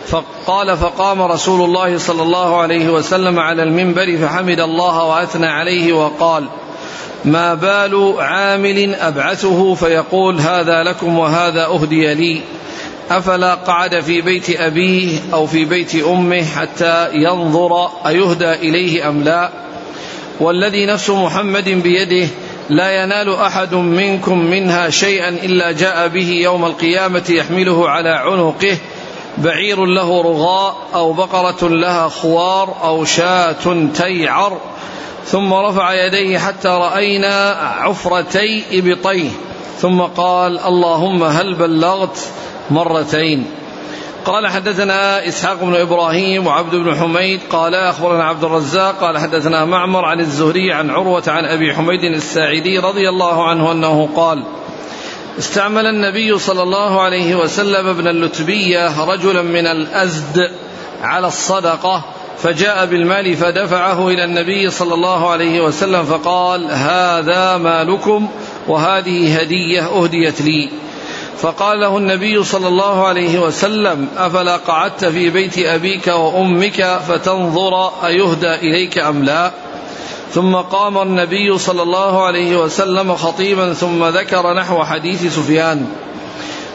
فقال 0.07 0.77
فقام 0.77 1.21
رسول 1.21 1.65
الله 1.65 1.97
صلى 1.97 2.23
الله 2.23 2.61
عليه 2.61 2.89
وسلم 2.89 3.39
على 3.39 3.63
المنبر 3.63 4.17
فحمد 4.17 4.59
الله 4.59 5.03
وأثنى 5.03 5.47
عليه 5.47 5.93
وقال 5.93 6.45
ما 7.25 7.53
بال 7.53 8.15
عامل 8.19 8.95
أبعثه 8.95 9.73
فيقول 9.73 10.39
هذا 10.39 10.83
لكم 10.83 11.19
وهذا 11.19 11.65
أهدي 11.65 12.13
لي. 12.13 12.41
أفلا 13.11 13.53
قعد 13.53 13.99
في 13.99 14.21
بيت 14.21 14.59
أبيه 14.59 15.19
أو 15.33 15.47
في 15.47 15.65
بيت 15.65 15.95
أمه 15.95 16.43
حتى 16.43 17.09
ينظر 17.13 17.89
أيهدى 18.07 18.51
إليه 18.51 19.09
أم 19.09 19.23
لا؟ 19.23 19.49
والذي 20.39 20.85
نفس 20.85 21.09
محمد 21.09 21.69
بيده 21.69 22.27
لا 22.69 23.03
ينال 23.03 23.35
أحد 23.35 23.73
منكم 23.73 24.39
منها 24.39 24.89
شيئا 24.89 25.29
إلا 25.29 25.71
جاء 25.71 26.07
به 26.07 26.29
يوم 26.29 26.65
القيامة 26.65 27.23
يحمله 27.29 27.89
على 27.89 28.09
عنقه 28.09 28.77
بعير 29.37 29.85
له 29.85 30.21
رغاء 30.21 30.75
أو 30.93 31.13
بقرة 31.13 31.67
لها 31.69 32.07
خوار 32.07 32.75
أو 32.83 33.05
شاة 33.05 33.87
تيعر. 33.95 34.57
ثم 35.25 35.53
رفع 35.53 36.05
يديه 36.05 36.37
حتى 36.37 36.67
رأينا 36.67 37.51
عفرتي 37.79 38.63
إبطيه. 38.71 39.29
ثم 39.81 40.01
قال 40.01 40.59
اللهم 40.59 41.23
هل 41.23 41.53
بلغت 41.53 42.19
مرتين. 42.71 43.45
قال 44.27 44.47
حدثنا 44.47 45.27
إسحاق 45.27 45.63
بن 45.63 45.75
إبراهيم 45.75 46.47
وعبد 46.47 46.75
بن 46.75 46.95
حميد 46.95 47.39
قال 47.49 47.75
أخبرنا 47.75 48.23
عبد 48.23 48.43
الرزاق 48.43 48.99
قال 48.99 49.17
حدثنا 49.17 49.65
معمر 49.65 50.05
عن 50.05 50.19
الزهري 50.19 50.73
عن 50.73 50.89
عروة 50.89 51.23
عن 51.27 51.45
أبي 51.45 51.73
حميد 51.73 52.03
الساعدي 52.03 52.79
رضي 52.79 53.09
الله 53.09 53.47
عنه 53.49 53.71
أنه 53.71 54.09
قال 54.15 54.43
استعمل 55.39 55.85
النبي 55.85 56.39
صلى 56.39 56.63
الله 56.63 57.01
عليه 57.01 57.35
وسلم 57.35 57.87
ابن 57.87 58.07
اللتبية 58.07 59.05
رجلا 59.05 59.41
من 59.41 59.67
الأزد 59.67 60.51
على 61.01 61.27
الصدقة 61.27 62.03
فجاء 62.37 62.85
بالمال 62.85 63.35
فدفعه 63.35 64.07
إلى 64.07 64.23
النبي 64.23 64.69
صلى 64.69 64.93
الله 64.93 65.29
عليه 65.29 65.61
وسلم 65.61 66.03
فقال 66.03 66.71
هذا 66.71 67.57
مالكم 67.57 68.29
وهذه 68.67 69.39
هدية 69.39 69.81
أهديت 69.81 70.41
لي. 70.41 70.69
فقال 71.41 71.79
له 71.79 71.97
النبي 71.97 72.43
صلى 72.43 72.67
الله 72.67 73.07
عليه 73.07 73.39
وسلم 73.39 74.07
أفلا 74.17 74.57
قعدت 74.57 75.05
في 75.05 75.29
بيت 75.29 75.57
أبيك 75.57 76.07
وأمك 76.07 76.99
فتنظر 77.07 77.91
أيهدى 78.05 78.55
إليك 78.55 78.97
أم 78.97 79.23
لا؟ 79.23 79.51
ثم 80.31 80.55
قام 80.55 80.97
النبي 80.97 81.57
صلى 81.57 81.81
الله 81.81 82.25
عليه 82.25 82.57
وسلم 82.57 83.15
خطيبا 83.15 83.73
ثم 83.73 84.05
ذكر 84.05 84.53
نحو 84.53 84.83
حديث 84.83 85.35
سفيان. 85.35 85.87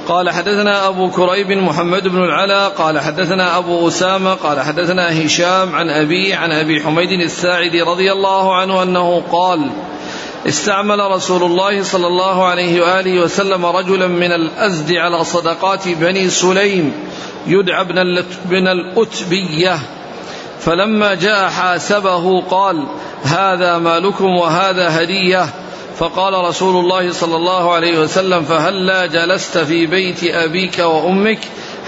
قال 0.09 0.31
حدثنا 0.31 0.89
أبو 0.89 1.11
كريب 1.11 1.51
محمد 1.51 2.09
بن 2.09 2.25
العلا 2.25 2.69
قال 2.69 3.01
حدثنا 3.01 3.59
أبو 3.59 3.89
أسامة 3.89 4.35
قال 4.35 4.61
حدثنا 4.61 5.27
هشام 5.27 5.75
عن 5.75 5.91
أبي 5.91 6.35
عن 6.35 6.53
أبي 6.53 6.83
حميد 6.83 7.21
الساعدي 7.21 7.83
رضي 7.83 8.13
الله 8.13 8.57
عنه 8.57 8.83
أنه 8.83 9.23
قال 9.33 9.71
استعمل 10.47 10.99
رسول 10.99 11.43
الله 11.43 11.83
صلى 11.83 12.07
الله 12.07 12.45
عليه 12.45 12.81
وآله 12.83 13.21
وسلم 13.21 13.67
رجلا 13.67 14.07
من 14.07 14.33
الأزد 14.33 14.93
على 14.93 15.25
صدقات 15.25 15.89
بني 15.89 16.31
سليم 16.31 16.93
يدعى 17.47 17.81
ابن 17.81 18.69
الأتبية. 18.69 19.79
فلما 20.61 21.15
جاء 21.15 21.49
حاسبه 21.49 22.41
قال 22.41 22.87
هذا 23.23 23.79
مالكم 23.79 24.37
وهذا 24.37 25.03
هدية. 25.03 25.49
فقال 25.99 26.35
رسول 26.35 26.85
الله 26.85 27.13
صلى 27.13 27.37
الله 27.37 27.73
عليه 27.73 27.99
وسلم 27.99 28.45
فهلا 28.45 29.07
جلست 29.07 29.59
في 29.59 29.87
بيت 29.87 30.25
أبيك 30.25 30.79
وأمك 30.79 31.39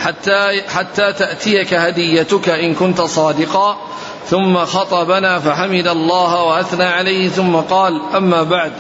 حتى 0.02 0.62
حتى 0.68 1.12
تأتيك 1.12 1.75
هديتك 1.75 2.49
إن 2.49 2.75
كنت 2.75 3.00
صادقا؟ 3.00 3.78
ثم 4.26 4.64
خطبنا 4.64 5.38
فحمد 5.38 5.87
الله 5.87 6.43
وأثنى 6.43 6.85
عليه 6.85 7.28
ثم 7.28 7.57
قال 7.57 8.00
أما 8.16 8.43
بعد 8.43 8.73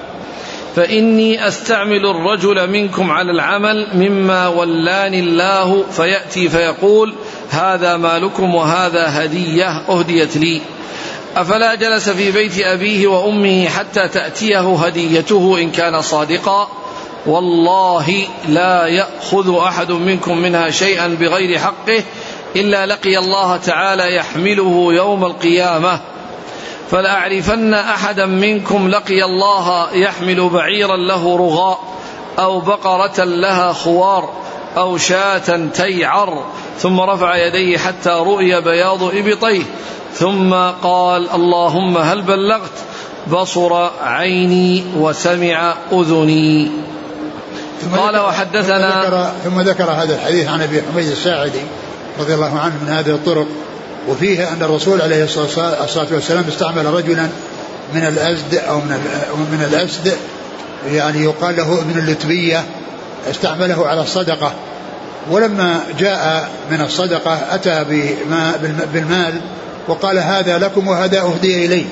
فإني 0.76 1.48
أستعمل 1.48 2.06
الرجل 2.06 2.70
منكم 2.70 3.10
على 3.10 3.30
العمل 3.30 3.86
مما 3.94 4.48
ولاني 4.48 5.20
الله 5.20 5.84
فيأتي 5.90 6.48
فيقول 6.48 7.14
هذا 7.50 7.96
مالكم 7.96 8.54
وهذا 8.54 9.04
هدية 9.08 9.68
أهديت 9.88 10.36
لي. 10.36 10.60
أفلا 11.36 11.74
جلس 11.74 12.08
في 12.08 12.30
بيت 12.30 12.58
أبيه 12.58 13.06
وأمه 13.06 13.68
حتى 13.68 14.08
تأتيه 14.08 14.74
هديته 14.74 15.58
إن 15.60 15.70
كان 15.70 16.00
صادقا؟ 16.00 16.68
والله 17.26 18.26
لا 18.48 18.86
يأخذ 18.86 19.58
أحد 19.58 19.92
منكم 19.92 20.38
منها 20.38 20.70
شيئا 20.70 21.08
بغير 21.20 21.58
حقه 21.58 22.02
إلا 22.56 22.86
لقي 22.86 23.18
الله 23.18 23.56
تعالى 23.56 24.16
يحمله 24.16 24.88
يوم 24.92 25.24
القيامة. 25.24 26.00
فلأعرفن 26.90 27.74
أحدا 27.74 28.26
منكم 28.26 28.88
لقي 28.88 29.24
الله 29.24 29.92
يحمل 29.92 30.48
بعيرا 30.48 30.96
له 30.96 31.36
رغاء 31.36 31.80
أو 32.38 32.60
بقرة 32.60 33.24
لها 33.24 33.72
خوار 33.72 34.30
أو 34.76 34.98
شاة 34.98 35.68
تيعر. 35.74 36.44
ثم 36.78 37.00
رفع 37.00 37.36
يديه 37.36 37.78
حتى 37.78 38.10
رؤي 38.10 38.60
بياض 38.60 39.02
إبطيه. 39.02 39.62
ثم 40.14 40.54
قال 40.82 41.30
اللهم 41.30 41.98
هل 41.98 42.22
بلغت؟ 42.22 42.78
بصر 43.32 43.88
عيني 44.02 44.84
وسمع 44.98 45.74
أذني. 45.92 46.70
قال 47.96 48.16
وحدثنا 48.16 49.02
ثم 49.02 49.08
ذكر, 49.08 49.32
ثم 49.44 49.60
ذكر 49.60 49.90
هذا 49.90 50.14
الحديث 50.14 50.48
عن 50.48 50.62
أبي 50.62 50.82
حميد 50.82 51.06
الساعدي. 51.06 51.60
رضي 52.18 52.34
الله 52.34 52.58
عنه 52.58 52.74
من 52.82 52.88
هذه 52.92 53.10
الطرق. 53.10 53.46
وفيه 54.08 54.52
أن 54.52 54.62
الرسول 54.62 55.02
عليه 55.02 55.24
الصلاة 55.24 56.06
والسلام 56.10 56.44
استعمل 56.48 56.86
رجلا 56.86 57.28
من 57.94 58.00
الأزد 58.00 58.54
أو 58.54 58.76
من 58.76 58.98
من 59.52 59.68
الاسد 59.70 60.16
يعني 60.92 61.24
يقال 61.24 61.56
له 61.56 61.80
ابن 61.80 61.98
اللتبية 61.98 62.64
استعمله 63.30 63.86
على 63.86 64.02
الصدقة. 64.02 64.52
ولما 65.30 65.80
جاء 65.98 66.50
من 66.70 66.80
الصدقة 66.80 67.54
أتى 67.54 67.84
بالمال 68.92 69.40
وقال 69.88 70.18
هذا 70.18 70.58
لكم 70.58 70.88
وهذا 70.88 71.20
أهدي 71.20 71.66
الي 71.66 71.86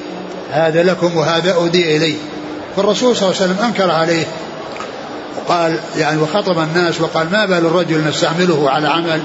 هذا 0.51 0.83
لكم 0.83 1.17
وهذا 1.17 1.55
أهدي 1.55 1.97
الي 1.97 2.17
فالرسول 2.77 3.17
صلى 3.17 3.31
الله 3.31 3.43
عليه 3.43 3.53
وسلم 3.53 3.65
أنكر 3.67 3.91
عليه. 3.91 4.25
وقال 5.39 5.79
يعني 5.99 6.21
وخطب 6.21 6.59
الناس 6.59 7.01
وقال 7.01 7.31
ما 7.33 7.47
بال 7.47 7.67
الرجل 7.67 8.09
نستعمله 8.09 8.71
على 8.71 8.89
عمل؟ 8.89 9.21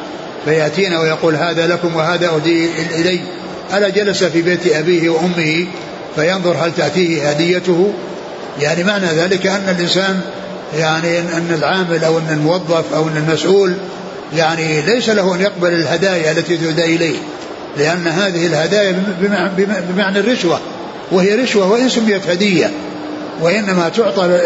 فيأتينا 0.46 1.00
ويقول 1.00 1.36
هذا 1.36 1.68
لكم 1.68 1.96
وهذا 1.96 2.28
أهدي 2.28 2.70
إلي. 2.96 3.20
ألا 3.74 3.90
جلس 3.90 4.24
في 4.24 4.42
بيت 4.42 4.76
أبيه 4.76 5.10
وأمه 5.10 5.68
فينظر 6.16 6.56
هل 6.60 6.72
تأتيه 6.78 7.30
هديته؟ 7.30 7.94
يعني 8.62 8.84
معنى 8.84 9.06
ذلك 9.06 9.48
أن 9.48 9.76
الإنسان 9.78 10.22
يعني 10.78 11.20
أن 11.20 11.58
العامل 11.58 12.04
أو 12.04 12.18
أن 12.18 12.28
الموظف 12.30 12.94
أو 12.94 13.08
أن 13.08 13.18
المسؤول 13.18 13.74
يعني 14.36 14.82
ليس 14.82 15.10
له 15.10 15.36
أن 15.36 15.42
يقبل 15.42 15.74
الهدايا 15.74 16.32
التي 16.32 16.58
تهدى 16.58 16.84
إليه. 16.84 17.16
لأن 17.78 18.08
هذه 18.08 18.48
الهدايا 18.48 19.04
بمعنى 19.90 20.20
الرشوة. 20.20 20.60
وهي 21.12 21.36
رشوة 21.36 21.72
وإن 21.72 21.90
سميت 21.90 22.30
هدية. 22.30 22.72
وإنما 23.42 23.90
تعطى 23.90 24.40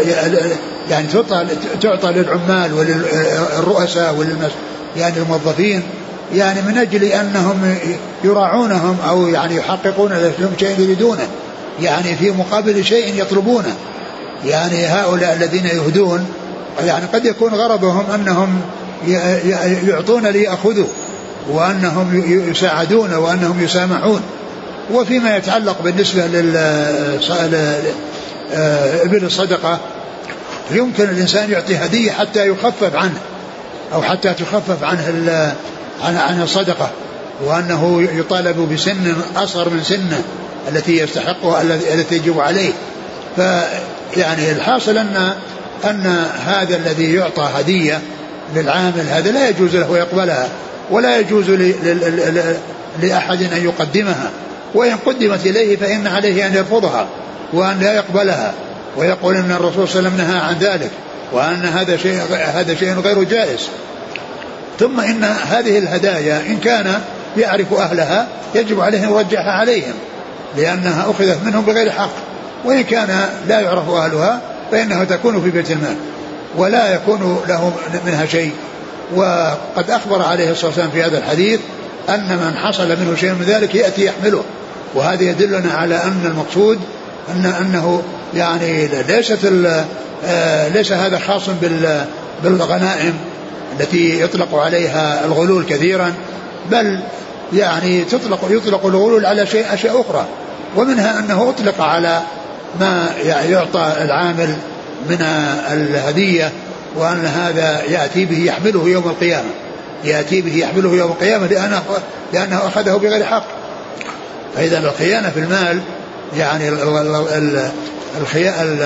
يعني 0.89 1.07
تعطى 1.07 1.45
تعطى 1.81 2.11
للعمال 2.11 2.73
وللرؤساء 2.73 4.15
وللمس 4.15 4.51
يعني 4.97 5.17
الموظفين 5.17 5.83
يعني 6.35 6.61
من 6.61 6.77
أجل 6.77 7.03
أنهم 7.03 7.75
يراعونهم 8.23 8.97
أو 9.09 9.27
يعني 9.27 9.55
يحققون 9.55 10.11
لهم 10.39 10.51
شيء 10.59 10.79
يريدونه 10.79 11.27
يعني 11.81 12.15
في 12.15 12.31
مقابل 12.31 12.85
شيء 12.85 13.21
يطلبونه. 13.21 13.75
يعني 14.45 14.85
هؤلاء 14.85 15.33
الذين 15.33 15.65
يهدون 15.65 16.25
يعني 16.85 17.05
قد 17.05 17.25
يكون 17.25 17.53
غرضهم 17.53 18.05
أنهم 18.13 18.61
يعطون 19.87 20.27
ليأخذوا 20.27 20.87
وأنهم 21.49 22.23
يساعدون 22.51 23.13
وأنهم 23.13 23.63
يسامحون. 23.63 24.21
وفيما 24.93 25.37
يتعلق 25.37 25.81
بالنسبة 25.81 26.27
لل 26.27 26.57
ابن 29.03 29.25
الصدقة 29.25 29.79
يمكن 30.71 31.03
الإنسان 31.03 31.51
يعطي 31.51 31.75
هدية 31.77 32.11
حتى 32.11 32.47
يخفف 32.47 32.95
عنه. 32.95 33.19
أو 33.93 34.01
حتى 34.01 34.33
تخفف 34.33 34.83
عنه 34.83 35.03
عن 36.03 36.17
عن 36.17 36.41
الصدقة 36.41 36.89
وأنه 37.45 38.09
يطالب 38.13 38.73
بسن 38.73 39.15
أصغر 39.35 39.69
من 39.69 39.83
سنه 39.83 40.21
التي 40.71 40.97
يستحقها 40.97 41.61
التي 41.93 42.15
يجب 42.15 42.39
عليه. 42.39 42.73
فيعني 43.35 44.51
الحاصل 44.51 44.97
أن 44.97 45.33
أن 45.85 46.25
هذا 46.45 46.75
الذي 46.75 47.13
يعطى 47.13 47.49
هدية 47.55 48.01
للعامل 48.55 49.07
هذا 49.09 49.31
لا 49.31 49.49
يجوز 49.49 49.75
له 49.75 49.97
يقبلها 49.97 50.49
ولا 50.91 51.19
يجوز 51.19 51.49
لأحد 53.01 53.41
أن 53.41 53.63
يقدمها. 53.63 54.31
وإن 54.73 54.97
قدمت 55.05 55.45
إليه 55.45 55.77
فإن 55.77 56.07
عليه 56.07 56.47
أن 56.47 56.55
يرفضها 56.55 57.07
وأن 57.53 57.79
لا 57.79 57.93
يقبلها. 57.93 58.53
ويقول 58.97 59.35
إن 59.35 59.51
الرسول 59.51 59.87
صلى 59.87 59.99
الله 59.99 60.11
عليه 60.11 60.23
وسلم 60.23 60.27
نهى 60.27 60.39
عن 60.39 60.57
ذلك. 60.59 60.91
وأن 61.31 61.65
هذا 61.65 61.97
شيء 61.97 62.21
هذا 62.31 62.75
شيء 62.75 62.99
غير 62.99 63.23
جائز. 63.23 63.69
ثم 64.79 64.99
إن 64.99 65.23
هذه 65.23 65.77
الهدايا 65.77 66.39
إن 66.39 66.57
كان 66.57 67.01
يعرف 67.37 67.73
أهلها 67.73 68.27
يجب 68.55 68.79
عليه 68.79 69.03
أن 69.03 69.09
يرجعها 69.09 69.51
عليهم 69.51 69.93
لأنها 70.57 71.11
أخذت 71.11 71.37
منهم 71.45 71.65
بغير 71.65 71.91
حق. 71.91 72.11
وإن 72.65 72.83
كان 72.83 73.29
لا 73.47 73.59
يعرف 73.59 73.89
أهلها 73.89 74.41
فإنها 74.71 75.03
تكون 75.03 75.41
في 75.41 75.49
بيت 75.49 75.71
المال 75.71 75.95
ولا 76.57 76.93
يكون 76.93 77.41
له 77.47 77.73
منها 78.05 78.25
شيء. 78.25 78.51
وقد 79.15 79.89
أخبر 79.89 80.21
عليه 80.21 80.51
الصلاة 80.51 80.67
والسلام 80.67 80.91
في 80.91 81.03
هذا 81.03 81.17
الحديث 81.17 81.59
أن 82.09 82.37
من 82.37 82.57
حصل 82.57 82.89
منه 82.89 83.15
شيء 83.15 83.31
من 83.31 83.45
ذلك 83.47 83.75
يأتي 83.75 84.05
يحمله. 84.05 84.43
وهذا 84.95 85.23
يدلنا 85.23 85.73
على 85.73 85.95
أن 85.95 86.25
المقصود 86.25 86.79
ان 87.29 87.45
أنه 87.45 88.03
يعني 88.33 88.87
ليست 89.07 89.39
آه، 90.25 90.67
ليس 90.67 90.91
هذا 90.91 91.19
خاص 91.19 91.49
بالغنائم 92.43 93.13
التي 93.79 94.21
يطلق 94.21 94.55
عليها 94.55 95.25
الغلول 95.25 95.65
كثيرا 95.65 96.13
بل 96.71 96.99
يعني 97.53 98.03
تطلق 98.03 98.39
يطلق 98.49 98.85
الغلول 98.85 99.25
على 99.25 99.47
شيء 99.47 99.73
أشياء 99.73 100.01
أخرى. 100.01 100.25
ومنها 100.77 101.19
أنه 101.19 101.49
أطلق 101.49 101.81
على 101.81 102.21
ما 102.79 103.09
يعطى 103.25 103.93
العامل 104.01 104.55
من 105.09 105.21
الهدية 105.71 106.51
وأن 106.95 107.25
هذا 107.25 107.81
يأتي 107.89 108.25
به 108.25 108.43
يحمله 108.45 108.89
يوم 108.89 109.09
القيامة. 109.09 109.49
يأتي 110.03 110.41
به 110.41 110.55
يحمله 110.55 110.95
يوم 110.95 111.11
القيامة 111.11 111.47
لأنه 111.47 111.83
لأنه 112.33 112.57
أخذه 112.57 112.95
بغير 112.95 113.25
حق. 113.25 113.45
فإذا 114.55 114.77
الخيانة 114.79 115.29
في 115.29 115.39
المال 115.39 115.79
يعني 116.37 116.69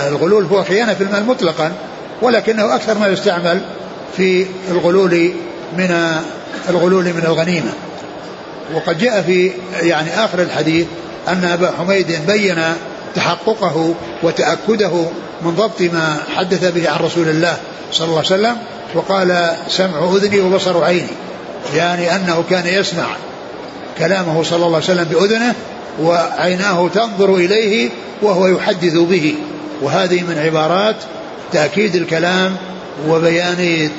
الغلول 0.08 0.46
هو 0.46 0.64
خيانة 0.64 0.94
في 0.94 1.04
المال 1.04 1.26
مطلقا 1.26 1.72
ولكنه 2.22 2.76
أكثر 2.76 2.98
ما 2.98 3.08
يستعمل 3.08 3.62
في 4.18 4.46
الغلول 4.72 5.32
من 5.78 6.20
الغلول 6.70 7.04
من 7.04 7.24
الغنيمة. 7.26 7.72
وقد 8.74 8.98
جاء 8.98 9.22
في 9.22 9.52
يعني 9.82 10.26
آخر 10.26 10.42
الحديث 10.42 10.88
أن 11.28 11.46
أبا 11.46 11.74
حميد 11.80 12.20
بين 12.28 12.64
تحققه 13.16 13.96
وتأكده 14.24 15.06
من 15.42 15.52
ضبط 15.56 15.82
ما 15.82 16.18
حدث 16.36 16.72
به 16.72 16.90
عن 16.90 17.00
رسول 17.00 17.30
الله 17.30 17.58
صلى 17.92 18.06
الله 18.06 18.18
عليه 18.18 18.28
وسلم 18.28 18.58
وقال 18.96 19.56
سمع 19.68 20.16
أذني 20.16 20.40
وبصر 20.40 20.84
عيني. 20.84 21.08
يعني 21.76 22.16
أنه 22.16 22.44
كان 22.50 22.68
يسمع 22.68 23.06
كلامه 23.98 24.44
صلى 24.44 24.56
الله 24.56 24.76
عليه 24.76 24.78
وسلم 24.78 25.04
بأذنه 25.04 25.56
وعيناه 26.02 26.90
تنظر 26.90 27.36
إليه 27.36 27.90
وهو 28.22 28.48
يحدث 28.48 28.94
به. 28.94 29.36
وهذه 29.82 30.22
من 30.22 30.38
عبارات 30.38 30.96
تأكيد 31.54 31.96
الكلام 31.96 32.56
وبيان 33.08 33.90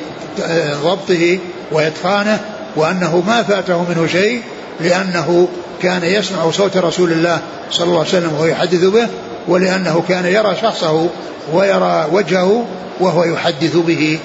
ضبطه 0.84 1.38
وإتقانه 1.72 2.40
وأنه 2.76 3.22
ما 3.26 3.42
فاته 3.42 3.84
منه 3.88 4.06
شيء 4.06 4.42
لأنه 4.80 5.48
كان 5.82 6.04
يسمع 6.04 6.50
صوت 6.50 6.76
رسول 6.76 7.12
الله 7.12 7.40
صلى 7.70 7.84
الله 7.84 7.98
عليه 7.98 8.08
وسلم 8.08 8.32
وهو 8.32 8.44
يحدث 8.46 8.84
به 8.84 9.08
ولأنه 9.48 10.02
كان 10.08 10.26
يرى 10.26 10.56
شخصه 10.62 11.08
ويرى 11.52 12.06
وجهه 12.12 12.66
وهو 13.00 13.24
يحدث 13.24 13.76
به 13.76 14.18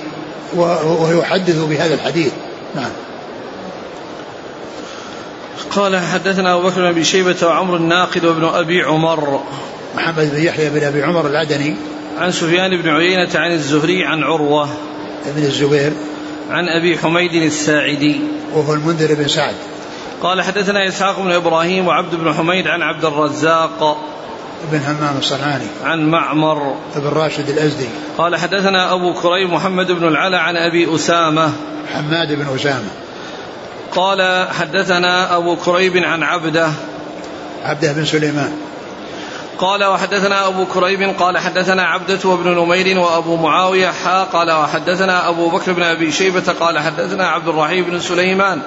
وهو 0.55 1.19
يحدث 1.19 1.57
بهذا 1.69 1.93
الحديث. 1.93 2.31
نعم. 2.75 2.91
قال 5.75 5.97
حدثنا 5.97 6.53
أبو 6.53 6.67
بكر 6.67 6.81
بن 6.81 6.87
أبي 6.87 7.03
شيبة 7.03 7.35
وعمر 7.43 7.75
الناقد 7.75 8.25
وابن 8.25 8.45
أبي 8.45 8.81
عمر. 8.81 9.41
محمد 9.95 10.31
بن 10.35 10.43
يحيى 10.43 10.69
بن 10.69 10.83
أبي 10.83 11.03
عمر 11.03 11.27
العدني. 11.27 11.75
عن 12.17 12.31
سفيان 12.31 12.81
بن 12.81 12.89
عيينة 12.89 13.29
عن 13.35 13.51
الزهري 13.51 14.05
عن 14.05 14.23
عروة. 14.23 14.69
بن 15.35 15.43
الزبير. 15.43 15.93
عن 16.49 16.67
أبي 16.67 16.97
حميد 16.97 17.33
الساعدي. 17.33 18.21
وهو 18.53 18.73
المنذر 18.73 19.15
بن 19.15 19.27
سعد. 19.27 19.55
قال 20.23 20.41
حدثنا 20.41 20.87
إسحاق 20.87 21.19
بن 21.19 21.31
إبراهيم 21.31 21.87
وعبد 21.87 22.15
بن 22.15 22.33
حميد 22.33 22.67
عن 22.67 22.81
عبد 22.81 23.05
الرزاق. 23.05 23.97
بن 24.71 24.79
همام 24.79 25.17
الصنعاني. 25.17 25.67
عن 25.83 26.09
معمر. 26.09 26.75
بن 26.95 27.07
راشد 27.07 27.49
الأزدي. 27.49 27.87
قال 28.17 28.35
حدثنا 28.35 28.93
أبو 28.93 29.13
كريم 29.13 29.53
محمد 29.53 29.91
بن 29.91 30.07
العلا 30.07 30.39
عن 30.39 30.57
أبي 30.57 30.95
أسامة. 30.95 31.51
حماد 31.93 32.33
بن 32.33 32.55
أسامة. 32.55 32.89
قال 33.95 34.47
حدثنا 34.59 35.37
أبو 35.37 35.55
كريب 35.55 35.97
عن 35.97 36.23
عبده. 36.23 36.71
عبده 37.63 37.91
بن 37.91 38.05
سليمان. 38.05 38.71
قال 39.61 39.83
وحدثنا 39.83 40.47
أبو 40.47 40.65
كريب 40.65 41.15
قال 41.19 41.37
حدثنا 41.37 41.83
عبدة 41.83 42.29
وابن 42.29 42.49
نمير 42.49 42.99
وأبو 42.99 43.35
معاوية 43.35 43.91
حا 43.91 44.23
قال 44.23 44.51
وحدثنا 44.51 45.29
أبو 45.29 45.49
بكر 45.49 45.73
بن 45.73 45.83
أبي 45.83 46.11
شيبة 46.11 46.53
قال 46.59 46.79
حدثنا 46.79 47.27
عبد 47.27 47.47
الرحيم 47.47 47.83
بن 47.83 47.99
سليمان 47.99 48.61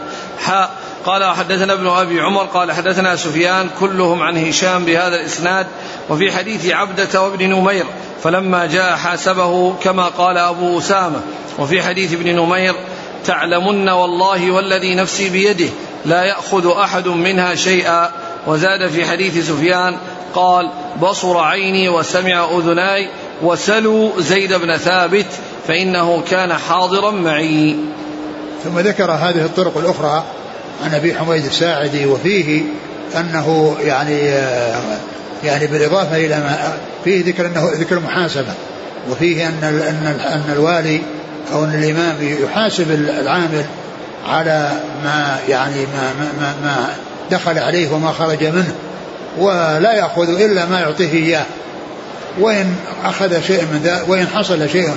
حا 0.45 0.71
قال 1.07 1.25
حدثنا 1.25 1.73
ابن 1.73 1.87
أبي 1.87 2.21
عمر 2.21 2.45
قال 2.45 2.73
حدثنا 2.73 3.17
سفيان 3.17 3.71
كلهم 3.81 4.23
عن 4.23 4.47
هشام 4.49 4.85
بهذا 4.85 5.17
الإسناد 5.17 5.67
وفي 6.11 6.33
حديث 6.33 6.71
عبدة 6.71 7.23
وابن 7.23 7.49
نمير 7.49 7.87
فلما 8.23 8.67
جاء 8.67 8.97
حاسبه 8.97 9.75
كما 9.83 10.05
قال 10.05 10.39
أبو 10.39 10.79
أسامة 10.79 11.21
وفي 11.59 11.83
حديث 11.83 12.13
ابن 12.13 12.37
نمير 12.37 12.75
تعلمن 13.25 13.89
والله 13.89 14.51
والذي 14.51 14.95
نفسي 14.95 15.31
بيده 15.31 15.69
لا 16.05 16.23
يأخذ 16.23 16.79
أحد 16.79 17.09
منها 17.09 17.55
شيئا. 17.55 18.11
وزاد 18.47 18.89
في 18.89 19.05
حديث 19.05 19.49
سفيان 19.49 19.97
قال 20.35 20.71
بصر 21.03 21.39
عيني 21.39 21.89
وسمع 21.89 22.49
أذناي 22.59 23.09
وسلوا 23.43 24.11
زيد 24.19 24.53
بن 24.53 24.77
ثابت 24.77 25.27
فإنه 25.69 26.23
كان 26.31 26.53
حاضرا 26.55 27.11
معي. 27.11 27.77
ثم 28.65 28.79
ذكر 28.79 29.11
هذه 29.11 29.45
الطرق 29.45 29.79
الأخرى 29.79 30.25
عن 30.85 30.95
أبي 30.95 31.15
حميد 31.15 31.45
الساعدي 31.45 32.07
وفيه 32.07 32.63
أنه 33.17 33.77
يعني 33.81 34.19
يعني 35.45 35.67
بالإضافة 35.67 36.17
إلى 36.17 36.37
ما 36.37 36.77
فيه 37.05 37.25
ذكر 37.25 37.47
أنه 37.47 37.71
ذكر 37.75 37.97
المحاسبه 37.97 38.55
وفيه 39.11 39.49
أن 39.49 39.65
أن 40.21 40.53
الوالي 40.53 41.01
أو 41.53 41.65
ان 41.65 41.75
الإمام 41.75 42.17
يحاسب 42.21 42.91
العامل 42.91 43.65
على 44.27 44.73
ما 45.05 45.39
يعني 45.49 45.81
ما 45.81 46.13
ما, 46.41 46.55
ما 46.65 46.87
دخل 47.31 47.59
عليه 47.59 47.93
وما 47.93 48.13
خرج 48.13 48.45
منه 48.45 48.75
ولا 49.39 49.93
يأخذ 49.93 50.41
إلا 50.41 50.67
ما 50.67 50.81
يعطيه 50.81 51.13
إياه. 51.13 51.45
وإن 52.41 52.75
أخذ 53.05 53.43
شيء 53.43 53.63
من 53.63 53.81
ذلك 53.85 54.09
وإن 54.09 54.27
حصل 54.27 54.69
شيء 54.69 54.91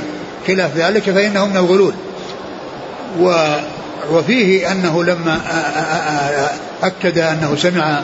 خلاف 0.48 0.78
ذلك 0.78 1.04
فانه 1.04 1.46
من 1.46 1.58
الغلول. 1.58 1.94
و 3.20 3.56
وفيه 4.12 4.72
أنه 4.72 5.04
لما 5.04 5.40
أكد 6.84 7.18
أنه 7.18 7.56
سمع 7.56 8.02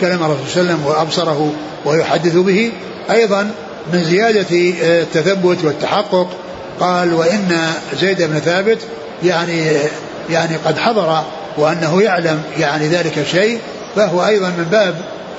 كلام 0.00 0.22
الرسول 0.22 0.48
صلى 0.48 0.60
الله 0.62 0.72
عليه 0.72 0.82
وسلم 0.82 0.86
وأبصره 0.86 1.52
ويحدث 1.84 2.36
به 2.36 2.72
أيضا 3.10 3.50
من 3.92 4.04
زيادة 4.04 4.46
التثبت 4.52 5.64
والتحقق 5.64 6.28
قال 6.80 7.14
وإن 7.14 7.72
زيد 8.00 8.22
بن 8.22 8.38
ثابت 8.38 8.78
يعني 9.24 9.66
يعني 10.30 10.56
قد 10.56 10.78
حضر 10.78 11.22
وأنه 11.58 12.02
يعلم 12.02 12.42
يعني 12.58 12.88
ذلك 12.88 13.18
الشيء 13.18 13.60
فهو 13.96 14.26
أيضا 14.26 14.48
من 14.48 14.66
باب 14.70 14.94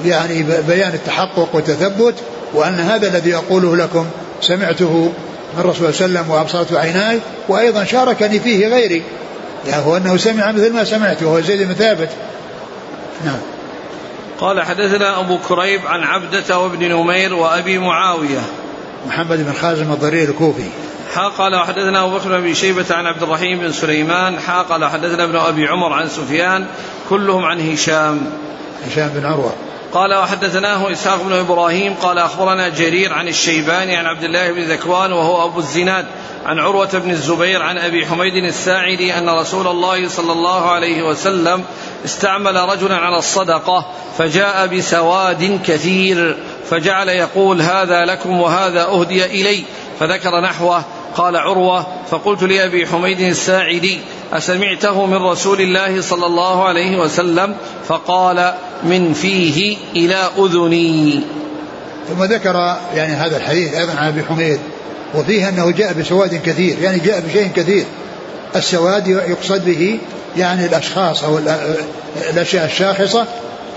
يعني 0.05 0.45
بيان 0.67 0.93
التحقق 0.93 1.49
والتثبت 1.53 2.15
وأن 2.53 2.79
هذا 2.79 3.07
الذي 3.07 3.35
أقوله 3.35 3.75
لكم 3.75 4.05
سمعته 4.41 5.11
من 5.53 5.59
الرسول 5.59 5.93
صلى 5.93 6.05
الله 6.05 6.19
عليه 6.19 6.29
وسلم 6.29 6.31
وابصرت 6.31 6.73
عيناي 6.73 7.19
وأيضا 7.49 7.83
شاركني 7.83 8.39
فيه 8.39 8.67
غيري 8.67 9.03
يعني 9.67 9.85
هو 9.85 9.97
أنه 9.97 10.17
سمع 10.17 10.51
مثل 10.51 10.73
ما 10.73 10.83
سمعت 10.83 11.23
وهو 11.23 11.41
زيد 11.41 11.67
بن 11.67 11.73
ثابت. 11.73 12.09
نعم. 13.25 13.39
قال 14.39 14.63
حدثنا 14.63 15.19
أبو 15.19 15.37
كريب 15.49 15.87
عن 15.87 16.03
عبدة 16.03 16.59
وابن 16.59 16.89
نمير 16.89 17.33
وأبي 17.33 17.77
معاوية. 17.77 18.41
محمد 19.07 19.37
بن 19.37 19.53
خازم 19.53 19.91
الضرير 19.91 20.29
الكوفي. 20.29 20.69
حا 21.15 21.27
قال 21.27 21.59
حدثنا 21.59 22.03
أبو 22.03 22.17
بكر 22.17 22.39
بن 22.39 22.53
شيبة 22.53 22.85
عن 22.91 23.05
عبد 23.05 23.23
الرحيم 23.23 23.59
بن 23.59 23.71
سليمان. 23.71 24.39
حا 24.39 24.61
قال 24.61 24.85
حدثنا 24.85 25.23
ابن 25.23 25.35
أبي 25.35 25.67
عمر 25.67 25.93
عن 25.93 26.09
سفيان. 26.09 26.65
كلهم 27.09 27.45
عن 27.45 27.71
هشام. 27.71 28.29
هشام 28.87 29.09
بن 29.09 29.25
عروة. 29.25 29.53
قال 29.93 30.13
وحدثناه 30.13 30.91
إسحاق 30.91 31.23
بن 31.23 31.33
إبراهيم. 31.33 31.93
قال 31.93 32.17
أخبرنا 32.17 32.69
جرير 32.69 33.13
عن 33.13 33.27
الشيباني 33.27 33.95
عن 33.95 34.05
عبد 34.05 34.23
الله 34.23 34.51
بن 34.51 34.61
ذكوان 34.61 35.11
وهو 35.13 35.45
أبو 35.45 35.59
الزناد. 35.59 36.05
عن 36.45 36.59
عروة 36.59 36.89
بن 36.93 37.11
الزبير 37.11 37.63
عن 37.63 37.77
أبي 37.77 38.05
حميد 38.05 38.35
الساعدي 38.35 39.17
أن 39.17 39.29
رسول 39.29 39.67
الله 39.67 40.09
صلى 40.09 40.31
الله 40.31 40.71
عليه 40.71 41.03
وسلم 41.03 41.63
استعمل 42.05 42.55
رجلا 42.55 42.95
على 42.95 43.17
الصدقة 43.17 43.85
فجاء 44.17 44.67
بسواد 44.67 45.59
كثير. 45.67 46.37
فجعل 46.69 47.09
يقول 47.09 47.61
هذا 47.61 48.05
لكم 48.05 48.41
وهذا 48.41 48.83
أهدي 48.83 49.25
إلي. 49.25 49.63
فذكر 49.99 50.41
نحوه 50.41 50.83
قال 51.17 51.37
عروة 51.37 51.87
فقلت 52.09 52.43
لأبي 52.43 52.87
حميد 52.87 53.19
الساعدي 53.19 53.99
أسمعته 54.33 55.05
من 55.05 55.17
رسول 55.17 55.61
الله 55.61 56.01
صلى 56.01 56.25
الله 56.25 56.67
عليه 56.67 56.97
وسلم 56.97 57.55
فقال 57.87 58.53
من 58.83 59.13
فيه 59.13 59.77
إلى 59.95 60.29
أذني. 60.37 61.21
ثم 62.09 62.23
ذكر 62.23 62.77
يعني 62.95 63.13
هذا 63.13 63.37
الحديث 63.37 63.73
أيضا 63.73 63.93
عن 63.93 64.07
أبي 64.07 64.23
حميد 64.23 64.59
وفيه 65.15 65.49
أنه 65.49 65.71
جاء 65.71 65.93
بسواد 65.93 66.41
كثير 66.45 66.77
يعني 66.81 66.99
جاء 66.99 67.19
بشيء 67.19 67.47
كثير. 67.55 67.85
السواد 68.55 69.07
يقصد 69.07 69.65
به 69.65 69.99
يعني 70.37 70.65
الأشخاص 70.65 71.23
أو 71.23 71.39
الأشياء 72.33 72.65
الشاخصة 72.65 73.25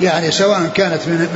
يعني 0.01 0.31
سواء 0.31 0.71
كانت 0.75 1.01
من 1.07 1.29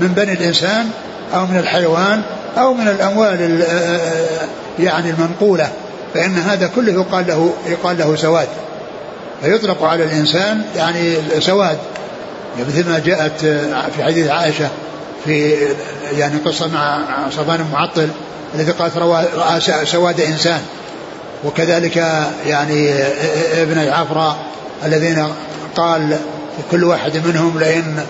من 0.00 0.08
بني 0.08 0.32
الإنسان 0.32 0.90
أو 1.34 1.46
من 1.46 1.58
الحيوان 1.58 2.22
أو 2.58 2.74
من 2.74 2.88
الأموال 2.88 3.62
يعني 4.78 5.10
المنقولة 5.10 5.68
فإن 6.14 6.34
هذا 6.34 6.70
كله 6.74 6.92
يقال 6.92 7.26
له 7.26 7.52
يقال 7.66 7.98
له 7.98 8.16
سواد. 8.16 8.48
فيطلق 9.42 9.82
على 9.82 10.04
الإنسان 10.04 10.62
يعني 10.76 11.14
سواد. 11.40 11.78
يعني 12.56 12.68
مثل 12.68 12.88
ما 12.88 12.98
جاءت 12.98 13.40
في 13.96 14.04
حديث 14.04 14.28
عائشة 14.28 14.68
في 15.24 15.56
يعني 16.18 16.38
قصة 16.38 16.68
مع 16.68 17.00
صفان 17.30 17.60
المعطل 17.60 18.08
الذي 18.54 18.72
قالت 18.72 18.96
رأى 18.96 19.60
سواد 19.86 20.20
إنسان. 20.20 20.60
وكذلك 21.44 21.96
يعني 22.46 22.90
ابن 23.62 23.78
العفراء 23.78 24.36
الذين 24.84 25.28
قال 25.76 26.18
كل 26.70 26.84
واحد 26.84 27.26
منهم 27.26 27.58
لئن 27.58 28.04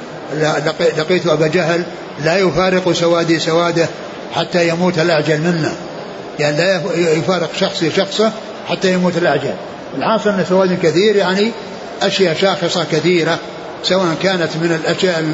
لقيت 0.98 1.26
أبا 1.26 1.46
جهل 1.46 1.84
لا 2.24 2.38
يفارق 2.38 2.92
سوادي 2.92 3.38
سواده 3.38 3.88
حتى 4.34 4.68
يموت 4.68 4.98
الاعجل 4.98 5.40
منا. 5.40 5.72
يعني 6.38 6.56
لا 6.56 6.82
يفارق 6.96 7.50
شخصي 7.60 7.90
شخصه 7.90 8.32
حتى 8.68 8.92
يموت 8.92 9.16
الاعجل 9.16 9.54
الحاصل 9.96 10.30
ان 10.30 10.44
سواد 10.48 10.78
كثير 10.82 11.16
يعني 11.16 11.52
أشياء 12.02 12.34
شاخصة 12.34 12.84
كثيرة 12.84 13.38
سواء 13.82 14.16
كانت 14.22 14.56
من 14.56 14.80
الأشياء 14.84 15.24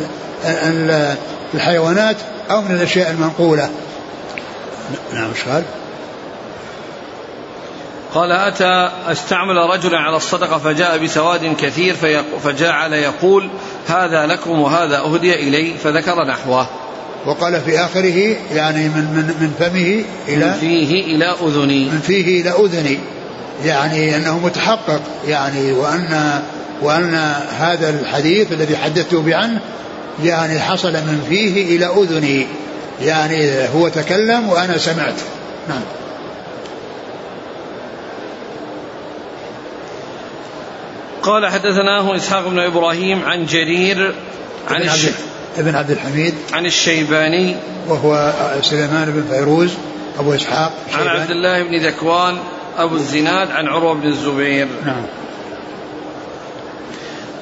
الحيوانات 1.54 2.16
أو 2.50 2.62
من 2.62 2.74
الأشياء 2.74 3.10
المنقولة. 3.10 3.70
نعم 5.14 5.30
إيش 5.30 5.44
قال؟ 5.44 5.62
قال 8.14 8.32
أتى 8.32 8.90
أستعمل 9.06 9.56
رجلا 9.56 9.98
على 9.98 10.16
الصدقة 10.16 10.58
فجاء 10.58 10.98
بسواد 10.98 11.56
كثير 11.56 11.96
فجعل 12.44 12.92
يقول 12.92 13.50
هذا 13.88 14.26
لكم 14.26 14.60
وهذا 14.60 14.98
أهدي 14.98 15.34
إلي 15.34 15.74
فذكر 15.74 16.24
نحوه. 16.24 16.66
وقال 17.26 17.60
في 17.60 17.78
آخره 17.78 18.36
يعني 18.54 18.88
من 18.88 19.04
من 19.04 19.34
من 19.40 19.52
فمه 19.58 20.04
إلى 20.28 20.46
من 20.46 20.52
فيه 20.60 21.16
إلى 21.16 21.34
أذني. 21.42 21.84
من 21.84 22.00
فيه 22.00 22.40
إلى 22.42 22.50
أذني. 22.50 22.98
يعني 23.64 24.16
أنه 24.16 24.38
متحقق 24.38 25.00
يعني 25.28 25.72
وأن 25.72 26.42
وأن 26.82 27.14
هذا 27.58 27.90
الحديث 27.90 28.52
الذي 28.52 28.76
حدثت 28.76 29.14
به 29.14 29.36
عنه 29.36 29.60
يعني 30.24 30.60
حصل 30.60 30.92
من 30.92 31.26
فيه 31.28 31.76
إلى 31.76 31.86
أذني. 31.86 32.46
يعني 33.02 33.68
هو 33.74 33.88
تكلم 33.88 34.48
وأنا 34.48 34.78
سمعت. 34.78 35.14
نعم. 35.68 35.82
قال 41.22 41.46
حدثناه 41.46 42.16
إسحاق 42.16 42.48
بن 42.48 42.58
إبراهيم 42.58 43.24
عن 43.24 43.46
جرير 43.46 44.14
عن 44.68 44.82
ابن, 44.82 45.12
ابن 45.58 45.74
عبد 45.74 45.90
الحميد 45.90 46.34
عن 46.52 46.66
الشيباني 46.66 47.56
وهو 47.88 48.32
سليمان 48.62 49.10
بن 49.10 49.34
فيروز 49.34 49.74
أبو 50.18 50.34
إسحاق 50.34 50.72
عن 50.92 51.08
عبد 51.08 51.30
الله 51.30 51.62
بن 51.62 51.86
ذكوان 51.86 52.38
أبو 52.78 52.94
الزناد 52.94 53.50
عن 53.50 53.66
عروة 53.68 53.94
بن 53.94 54.08
الزبير. 54.08 54.68
نعم. 54.86 55.02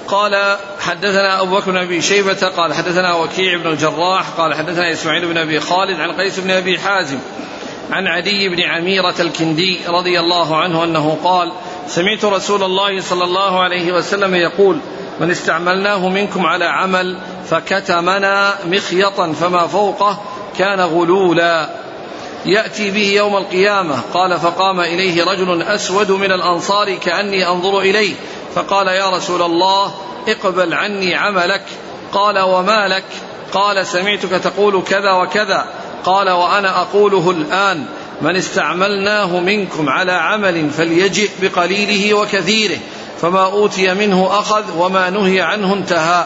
قال 0.09 0.57
حدثنا 0.81 1.43
أبو 1.43 1.57
بكر 1.57 1.71
بن 1.71 1.77
أبي 1.77 2.03
شيبة 2.03 2.49
قال 2.57 2.75
حدثنا 2.75 3.15
وكيع 3.15 3.57
بن 3.57 3.67
الجراح 3.67 4.29
قال 4.29 4.55
حدثنا 4.55 4.93
إسماعيل 4.93 5.27
بن 5.27 5.39
أبي 5.39 5.61
خالد 5.61 6.01
عن 6.01 6.13
قيس 6.13 6.41
بن 6.41 6.51
أبي 6.51 6.79
حازم 6.79 7.19
عن 7.91 8.07
عدي 8.07 8.49
بن 8.49 8.63
عميرة 8.63 9.15
الكندي 9.21 9.81
رضي 9.89 10.21
الله 10.21 10.57
عنه 10.57 10.85
أنه 10.85 11.19
قال 11.25 11.53
سمعت 11.87 12.25
رسول 12.25 12.63
الله 12.63 13.01
صلى 13.01 13.25
الله 13.25 13.61
عليه 13.61 13.93
وسلم 13.93 14.35
يقول 14.35 14.79
من 15.21 15.31
استعملناه 15.31 16.09
منكم 16.09 16.47
على 16.47 16.65
عمل 16.65 17.19
فكتمنا 17.51 18.55
مخيطا 18.67 19.33
فما 19.33 19.67
فوقه 19.67 20.23
كان 20.59 20.81
غلولا. 20.81 21.71
يأتي 22.47 22.91
به 22.91 23.13
يوم 23.17 23.37
القيامة. 23.37 24.01
قال 24.15 24.39
فقام 24.39 24.81
إليه 24.81 25.25
رجل 25.25 25.63
أسود 25.63 26.11
من 26.11 26.33
الأنصار 26.33 26.95
كأني 26.95 27.49
أنظر 27.49 27.81
إليه. 27.81 28.15
فقال 28.55 28.87
يا 28.87 29.11
رسول 29.11 29.43
الله 29.43 29.95
اقبل 30.29 30.75
عني 30.75 31.15
عملك. 31.15 31.65
قال 32.13 32.39
وما 32.39 32.89
لك؟ 32.89 33.05
قال 33.53 33.87
سمعتك 33.87 34.31
تقول 34.31 34.83
كذا 34.83 35.13
وكذا. 35.13 35.67
قال 36.05 36.31
وأنا 36.31 36.81
أقوله 36.81 37.31
الآن 37.31 37.87
من 38.23 38.37
استعملناه 38.37 39.41
منكم 39.41 39.89
على 39.89 40.13
عمل 40.13 40.71
فليجئ 40.71 41.31
بقليله 41.43 42.15
وكثيره. 42.15 42.79
فما 43.23 43.45
أوتي 43.45 43.95
منه 43.95 44.29
أخذ 44.31 44.65
وما 44.77 45.11
نهي 45.11 45.41
عنه 45.41 45.75
انتهى. 45.75 46.25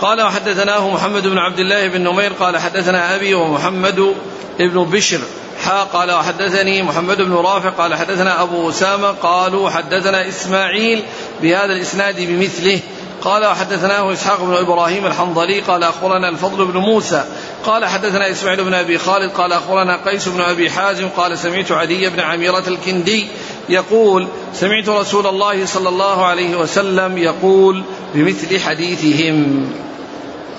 قال 0.00 0.22
وحدثناه 0.22 0.88
محمد 0.88 1.26
بن 1.26 1.38
عبد 1.38 1.58
الله 1.58 1.88
بن 1.88 2.00
نمير 2.00 2.32
قال 2.32 2.58
حدثنا 2.58 3.14
أبي 3.14 3.34
ومحمد 3.34 4.14
بن 4.58 4.84
بشر. 4.84 5.20
حا 5.64 5.82
قال 5.82 6.12
وحدثني 6.12 6.82
محمد 6.82 7.22
بن 7.22 7.34
رافع 7.34 7.68
قال 7.68 7.94
حدثنا 7.94 8.42
أبو 8.42 8.70
أسامة 8.70 9.10
قالوا 9.10 9.70
حدثنا 9.70 10.28
إسماعيل 10.28 11.02
بهذا 11.42 11.72
الإسناد 11.72 12.20
بمثله. 12.20 12.80
قال 13.22 13.46
وحدثناه 13.46 14.12
إسحاق 14.12 14.40
بن 14.40 14.54
إبراهيم 14.54 15.06
الحنظلي 15.06 15.60
قال 15.60 15.82
أخبرنا 15.82 16.28
الفضل 16.28 16.64
بن 16.64 16.78
موسى 16.78 17.24
قال 17.68 17.84
حدثنا 17.84 18.30
إسماعيل 18.30 18.64
بن 18.64 18.74
أبي 18.74 18.98
خالد 18.98 19.30
قال 19.30 19.52
أخبرنا 19.52 19.96
قيس 19.96 20.28
بن 20.28 20.40
أبي 20.40 20.70
حازم 20.70 21.08
قال 21.08 21.38
سمعت 21.38 21.72
عدي 21.72 22.08
بن 22.08 22.20
عميرة 22.20 22.68
الكندي 22.68 23.26
يقول 23.68 24.28
سمعت 24.54 24.88
رسول 24.88 25.26
الله 25.26 25.66
صلى 25.66 25.88
الله 25.88 26.26
عليه 26.26 26.56
وسلم 26.56 27.18
يقول 27.18 27.82
بمثل 28.14 28.60
حديثهم. 28.60 29.70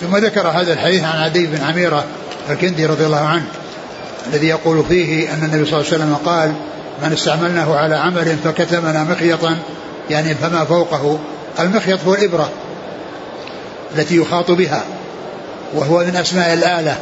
ثم 0.02 0.18
ذكر 0.18 0.48
هذا 0.48 0.74
الحديث 0.74 1.04
عن 1.04 1.18
عدي 1.20 1.48
بن 1.48 1.64
عميرة 1.64 2.06
الكندي 2.50 2.86
رضي 2.86 3.06
الله 3.06 3.26
عنه 3.26 3.46
الذي 4.28 4.48
يقول 4.48 4.84
فيه 4.84 5.34
أن 5.34 5.44
النبي 5.44 5.66
صلى 5.66 5.80
الله 5.80 5.94
عليه 5.94 6.04
وسلم 6.04 6.16
قال 6.26 6.54
من 7.04 7.14
استعملناه 7.14 7.76
على 7.76 7.96
عمل 7.96 8.38
فكتمنا 8.44 9.04
مخيطا 9.04 9.58
يعني 10.10 10.36
فما 10.36 10.66
فوقه 10.66 11.20
المخيط 11.60 12.00
هو 12.08 12.14
الإبرة 12.14 12.50
التي 13.96 14.18
يخاط 14.18 14.52
بها. 14.52 14.99
وهو 15.74 16.04
من 16.04 16.16
أسماء 16.16 16.54
الآلة 16.54 16.96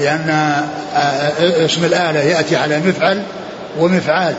لأن 0.00 0.30
آه، 0.94 1.64
اسم 1.64 1.84
الآلة 1.84 2.20
يأتي 2.20 2.56
على 2.56 2.78
مفعل 2.78 3.22
ومفعال 3.78 4.34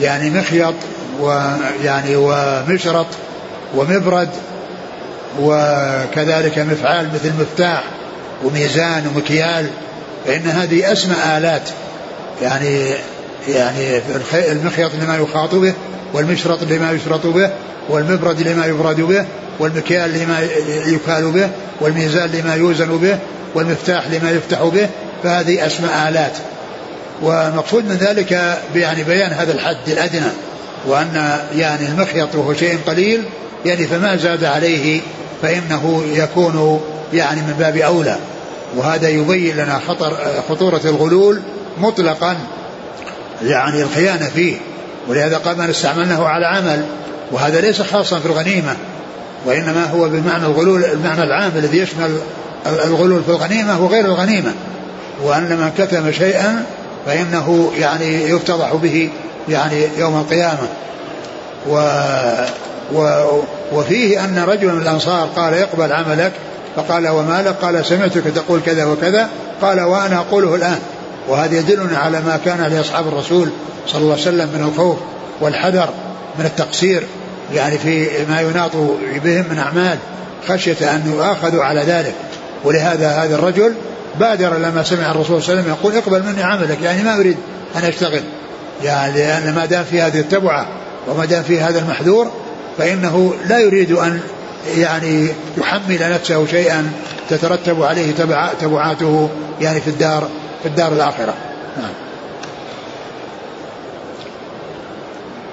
يعني 0.00 0.30
مخيط 0.30 0.74
ويعني 1.20 2.16
ومشرط 2.16 3.06
ومبرد 3.76 4.28
وكذلك 5.40 6.58
مفعال 6.58 7.08
مثل 7.14 7.32
مفتاح 7.40 7.82
وميزان 8.44 9.06
ومكيال 9.06 9.66
فإن 10.26 10.46
هذه 10.46 10.92
أسماء 10.92 11.38
آلات 11.38 11.70
يعني 12.42 12.94
يعني 13.48 14.00
المخيط 14.34 14.90
لما 14.94 15.16
يخاط 15.16 15.54
به 15.54 15.74
والمشرط 16.14 16.62
لما 16.62 16.92
يشرط 16.92 17.26
به 17.26 17.50
والمبرد 17.88 18.42
لما 18.42 18.66
يبرد 18.66 19.00
به 19.00 19.24
والمكيال 19.58 20.12
لما 20.12 20.40
يكال 20.86 21.30
به 21.30 21.48
والميزان 21.80 22.30
لما 22.30 22.54
يوزن 22.54 22.98
به 22.98 23.18
والمفتاح 23.54 24.06
لما 24.06 24.30
يفتح 24.30 24.62
به 24.62 24.88
فهذه 25.22 25.66
أسماء 25.66 26.08
آلات. 26.08 26.32
ومقصود 27.22 27.84
من 27.84 27.94
ذلك 27.94 28.58
يعني 28.74 29.04
بيان 29.04 29.32
هذا 29.32 29.52
الحد 29.52 29.88
الأدنى 29.88 30.30
وأن 30.86 31.38
يعني 31.56 31.86
المخيط 31.86 32.34
وهو 32.34 32.54
شيء 32.54 32.78
قليل 32.86 33.24
يعني 33.66 33.86
فما 33.86 34.16
زاد 34.16 34.44
عليه 34.44 35.00
فإنه 35.42 36.04
يكون 36.14 36.80
يعني 37.12 37.40
من 37.40 37.54
باب 37.58 37.76
أولى. 37.76 38.16
وهذا 38.76 39.08
يبين 39.08 39.56
لنا 39.56 39.80
خطر 39.88 40.16
خطورة 40.48 40.80
الغلول 40.84 41.40
مطلقا 41.78 42.36
يعني 43.42 43.82
الخيانة 43.82 44.26
فيه. 44.34 44.56
ولهذا 45.08 45.38
قال 45.38 45.58
من 45.58 45.70
استعملناه 45.70 46.26
على 46.26 46.46
عمل 46.46 46.84
وهذا 47.32 47.60
ليس 47.60 47.82
خاصا 47.82 48.18
في 48.18 48.26
الغنيمة 48.26 48.76
وإنما 49.46 49.84
هو 49.84 50.08
بمعنى 50.08 50.46
الغلول 50.46 50.84
المعنى 50.84 51.22
العام 51.22 51.52
الذي 51.56 51.78
يشمل 51.78 52.18
الغلول 52.66 53.22
في 53.22 53.28
الغنيمة 53.28 53.84
وغير 53.84 54.04
الغنيمة 54.04 54.52
وأن 55.22 55.42
من 55.42 55.72
كتم 55.78 56.12
شيئا 56.12 56.64
فإنه 57.06 57.72
يعني 57.78 58.30
يفتضح 58.30 58.74
به 58.74 59.10
يعني 59.48 59.88
يوم 59.98 60.20
القيامة. 60.20 60.68
و 61.68 61.74
و 62.94 63.24
وفيه 63.72 64.24
أن 64.24 64.38
رجلا 64.38 64.72
من 64.72 64.82
الأنصار 64.82 65.28
قال 65.36 65.52
يقبل 65.52 65.92
عملك 65.92 66.32
فقال 66.76 67.08
وما 67.08 67.42
لك 67.42 67.54
قال 67.62 67.86
سمعتك 67.86 68.22
تقول 68.34 68.60
كذا 68.66 68.84
وكذا 68.84 69.28
قال 69.62 69.80
وأنا 69.80 70.16
أقوله 70.16 70.54
الآن. 70.54 70.78
وهذا 71.28 71.58
يدلنا 71.58 71.98
على 71.98 72.20
ما 72.20 72.40
كان 72.44 72.72
لأصحاب 72.72 73.08
الرسول 73.08 73.48
صلى 73.86 74.00
الله 74.00 74.12
عليه 74.12 74.22
وسلم 74.22 74.48
من 74.54 74.68
الخوف 74.68 74.98
والحذر 75.40 75.88
من 76.38 76.46
التقصير 76.46 77.02
يعني 77.54 77.78
في 77.78 78.08
ما 78.28 78.40
يناط 78.40 78.70
بهم 79.24 79.44
من 79.50 79.58
أعمال 79.58 79.98
خشية 80.48 80.94
أن 80.94 81.12
يؤاخذوا 81.14 81.64
على 81.64 81.80
ذلك. 81.80 82.14
ولهذا 82.64 83.08
هذا 83.08 83.34
الرجل 83.34 83.74
بادر 84.20 84.58
لما 84.58 84.82
سمع 84.82 85.10
الرسول 85.10 85.42
صلى 85.42 85.52
الله 85.52 85.62
عليه 85.62 85.72
وسلم 85.72 85.74
يقول 85.80 85.96
اقبل 85.96 86.32
مني 86.32 86.42
عملك 86.42 86.82
يعني 86.82 87.02
ما 87.02 87.16
أريد 87.16 87.36
أن 87.76 87.84
أشتغل. 87.84 88.22
يعني 88.84 89.12
لأن 89.12 89.54
ما 89.54 89.66
دام 89.66 89.84
في 89.84 90.02
هذه 90.02 90.20
التبعة 90.20 90.66
وما 91.08 91.24
دام 91.24 91.42
في 91.42 91.60
هذا 91.60 91.78
المحذور 91.78 92.30
فإنه 92.78 93.34
لا 93.48 93.58
يريد 93.58 93.92
أن 93.92 94.20
يعني 94.76 95.28
يحمل 95.58 96.10
نفسه 96.12 96.46
شيئا 96.46 96.92
تترتب 97.30 97.82
عليه 97.82 98.12
تبعاته 98.60 99.28
يعني 99.60 99.80
في 99.80 99.88
الدار. 99.88 100.28
في 100.62 100.68
الدار 100.68 100.92
الآخرة. 100.92 101.34
نعم. 101.76 101.92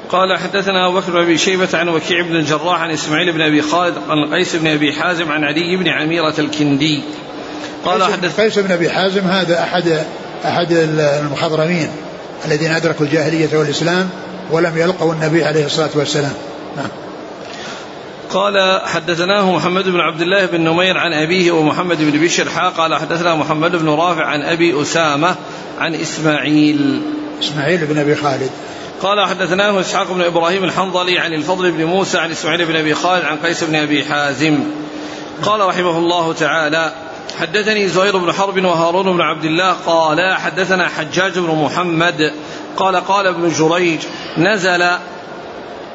قال 0.09 0.37
حدثنا 0.37 0.87
ابو 0.87 0.99
بكر 0.99 1.23
بن 1.23 1.37
شيبة 1.37 1.67
عن 1.73 1.89
وكيع 1.89 2.21
بن 2.21 2.35
الجراح 2.35 2.81
عن 2.81 2.91
إسماعيل 2.91 3.31
بن 3.31 3.41
أبي 3.41 3.61
خالد 3.61 3.95
عن 4.09 4.33
قيس 4.33 4.55
بن 4.55 4.67
أبي 4.67 4.93
حازم 4.93 5.31
عن 5.31 5.43
علي 5.43 5.75
بن 5.75 5.87
عميرة 5.87 6.33
الكندي. 6.39 7.03
قال 7.85 8.03
حدث 8.03 8.39
قيس 8.39 8.59
بن 8.59 8.71
أبي 8.71 8.89
حازم 8.89 9.27
هذا 9.27 9.63
احد 9.63 10.05
أحد 10.45 10.71
المخضرمين 10.71 11.87
الذين 12.45 12.71
أدركوا 12.71 13.05
الجاهلية 13.05 13.57
والإسلام 13.57 14.09
ولم 14.51 14.77
يلقوا 14.77 15.13
النبي 15.13 15.43
عليه 15.43 15.65
الصلاة 15.65 15.89
والسلام. 15.95 16.33
نعم. 16.77 17.04
قال 18.35 18.81
حدثناه 18.85 19.51
محمد 19.51 19.89
بن 19.89 19.99
عبد 19.99 20.21
الله 20.21 20.45
بن 20.45 20.61
نمير 20.61 20.97
عن 20.97 21.13
أبيه 21.13 21.51
ومحمد 21.51 21.97
بن 21.97 22.19
بشر 22.19 22.49
حا 22.49 22.69
قال 22.69 22.95
حدثنا 22.95 23.35
محمد 23.35 23.75
بن 23.75 23.89
رافع 23.89 24.25
عن 24.25 24.41
أبي 24.41 24.81
أسامة 24.81 25.35
عن 25.79 25.95
إسماعيل. 25.95 27.01
إسماعيل 27.41 27.85
بن 27.85 27.97
أبي 27.97 28.15
خالد. 28.15 28.49
قال 29.01 29.27
حدثناه 29.27 29.79
إسحاق 29.79 30.11
بن 30.11 30.21
إبراهيم 30.21 30.63
الحنظلي 30.63 31.19
عن 31.19 31.33
الفضل 31.33 31.71
بن 31.71 31.85
موسى 31.85 32.17
عن 32.17 32.31
إسماعيل 32.31 32.65
بن 32.65 32.75
أبي 32.75 32.93
خالد 32.93 33.25
عن 33.25 33.37
قيس 33.37 33.63
بن 33.63 33.75
أبي 33.75 34.03
حازم. 34.03 34.59
قال 35.43 35.67
رحمه 35.67 35.97
الله 35.97 36.33
تعالى 36.33 36.93
حدثني 37.39 37.87
زهير 37.87 38.17
بن 38.17 38.31
حرب 38.31 38.65
وهارون 38.65 39.13
بن 39.13 39.21
عبد 39.21 39.45
الله 39.45 39.71
قال 39.71 40.33
حدثنا 40.35 40.87
حجاج 40.87 41.39
بن 41.39 41.55
محمد 41.55 42.33
قال 42.77 42.95
قال 42.95 43.27
ابن 43.27 43.49
جريج 43.49 43.99
نزل 44.37 44.83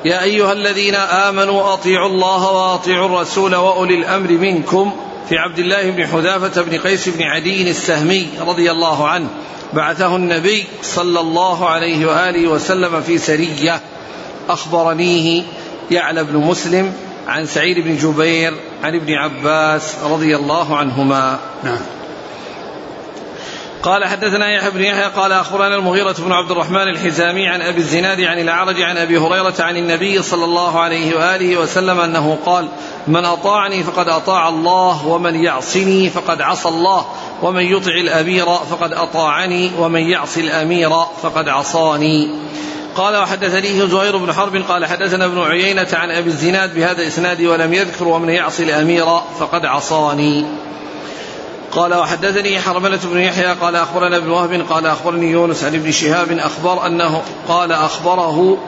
يا 0.04 0.22
أيها 0.22 0.52
الذين 0.52 0.94
آمنوا 0.94 1.72
أطيعوا 1.72 2.08
الله 2.08 2.50
وأطيعوا 2.50 3.06
الرسول 3.06 3.54
وأولي 3.54 3.94
الأمر 3.94 4.30
منكم. 4.32 4.92
في 5.28 5.38
عبد 5.38 5.58
الله 5.58 5.90
بن 5.90 6.06
حذافة 6.06 6.62
بن 6.62 6.78
قيس 6.78 7.08
بن 7.08 7.22
عدي 7.22 7.70
السهمي 7.70 8.28
رضي 8.40 8.70
الله 8.70 9.08
عنه 9.08 9.28
بعثه 9.72 10.16
النبي 10.16 10.64
صلى 10.82 11.20
الله 11.20 11.68
عليه 11.68 12.06
وآله 12.06 12.48
وسلم 12.48 13.00
في 13.00 13.18
سرية 13.18 13.80
أخبرنيه 14.48 15.42
يعلى 15.90 16.24
بن 16.24 16.36
مسلم 16.36 16.92
عن 17.28 17.46
سعيد 17.46 17.78
بن 17.78 17.96
جبير 17.96 18.54
عن 18.82 18.94
ابن 18.94 19.12
عباس 19.12 19.94
رضي 20.04 20.36
الله 20.36 20.76
عنهما. 20.76 21.38
نعم. 21.64 21.99
قال 23.82 24.04
حدثنا 24.04 24.50
يحيى 24.50 24.70
بن 24.70 24.80
يحيى 24.80 25.04
قال 25.04 25.32
أخبرنا 25.32 25.76
المغيرة 25.76 26.14
بن 26.18 26.32
عبد 26.32 26.50
الرحمن 26.50 26.88
الحزامي 26.88 27.48
عن 27.48 27.62
أبي 27.62 27.78
الزناد 27.78 28.20
عن 28.20 28.38
الأعرج 28.38 28.82
عن 28.82 28.96
أبي 28.96 29.18
هريرة 29.18 29.54
عن 29.60 29.76
النبي 29.76 30.22
صلى 30.22 30.44
الله 30.44 30.80
عليه 30.80 31.16
وآله 31.16 31.56
وسلم 31.56 32.00
أنه 32.00 32.38
قال: 32.46 32.68
من 33.06 33.24
أطاعني 33.24 33.82
فقد 33.82 34.08
أطاع 34.08 34.48
الله 34.48 35.06
ومن 35.06 35.44
يعصني 35.44 36.10
فقد 36.10 36.40
عصى 36.40 36.68
الله 36.68 37.06
ومن 37.42 37.62
يطع 37.62 37.92
الأمير 37.92 38.46
فقد 38.46 38.92
أطاعني 38.92 39.70
ومن 39.78 40.00
يعص 40.00 40.36
الأمير 40.36 40.90
فقد 41.22 41.48
عصاني. 41.48 42.34
قال 42.94 43.16
وحدثني 43.16 43.88
زهير 43.88 44.16
بن 44.16 44.32
حرب 44.32 44.56
قال 44.56 44.86
حدثنا 44.86 45.24
ابن 45.24 45.40
عيينة 45.40 45.88
عن 45.92 46.10
أبي 46.10 46.28
الزناد 46.28 46.74
بهذا 46.74 47.02
الإسناد 47.02 47.42
ولم 47.42 47.74
يذكر 47.74 48.08
ومن 48.08 48.28
يعص 48.28 48.60
الأمير 48.60 49.06
فقد 49.38 49.66
عصاني. 49.66 50.44
قال 51.72 51.94
وحدثني 51.94 52.61
حرملة 52.61 53.00
بن 53.04 53.18
يحيى 53.18 53.52
قال 53.52 53.76
أخبرنا 53.76 54.16
ابن 54.16 54.30
وهب 54.30 54.66
قال 54.70 54.87
أخبرني 54.87 55.30
يونس 55.30 55.64
عن 55.64 55.74
ابن 55.74 55.92
شهاب 55.92 56.33
أخبر 56.33 56.87
أنه 56.87 57.22
قال 57.48 57.72
أخبره 57.72 58.59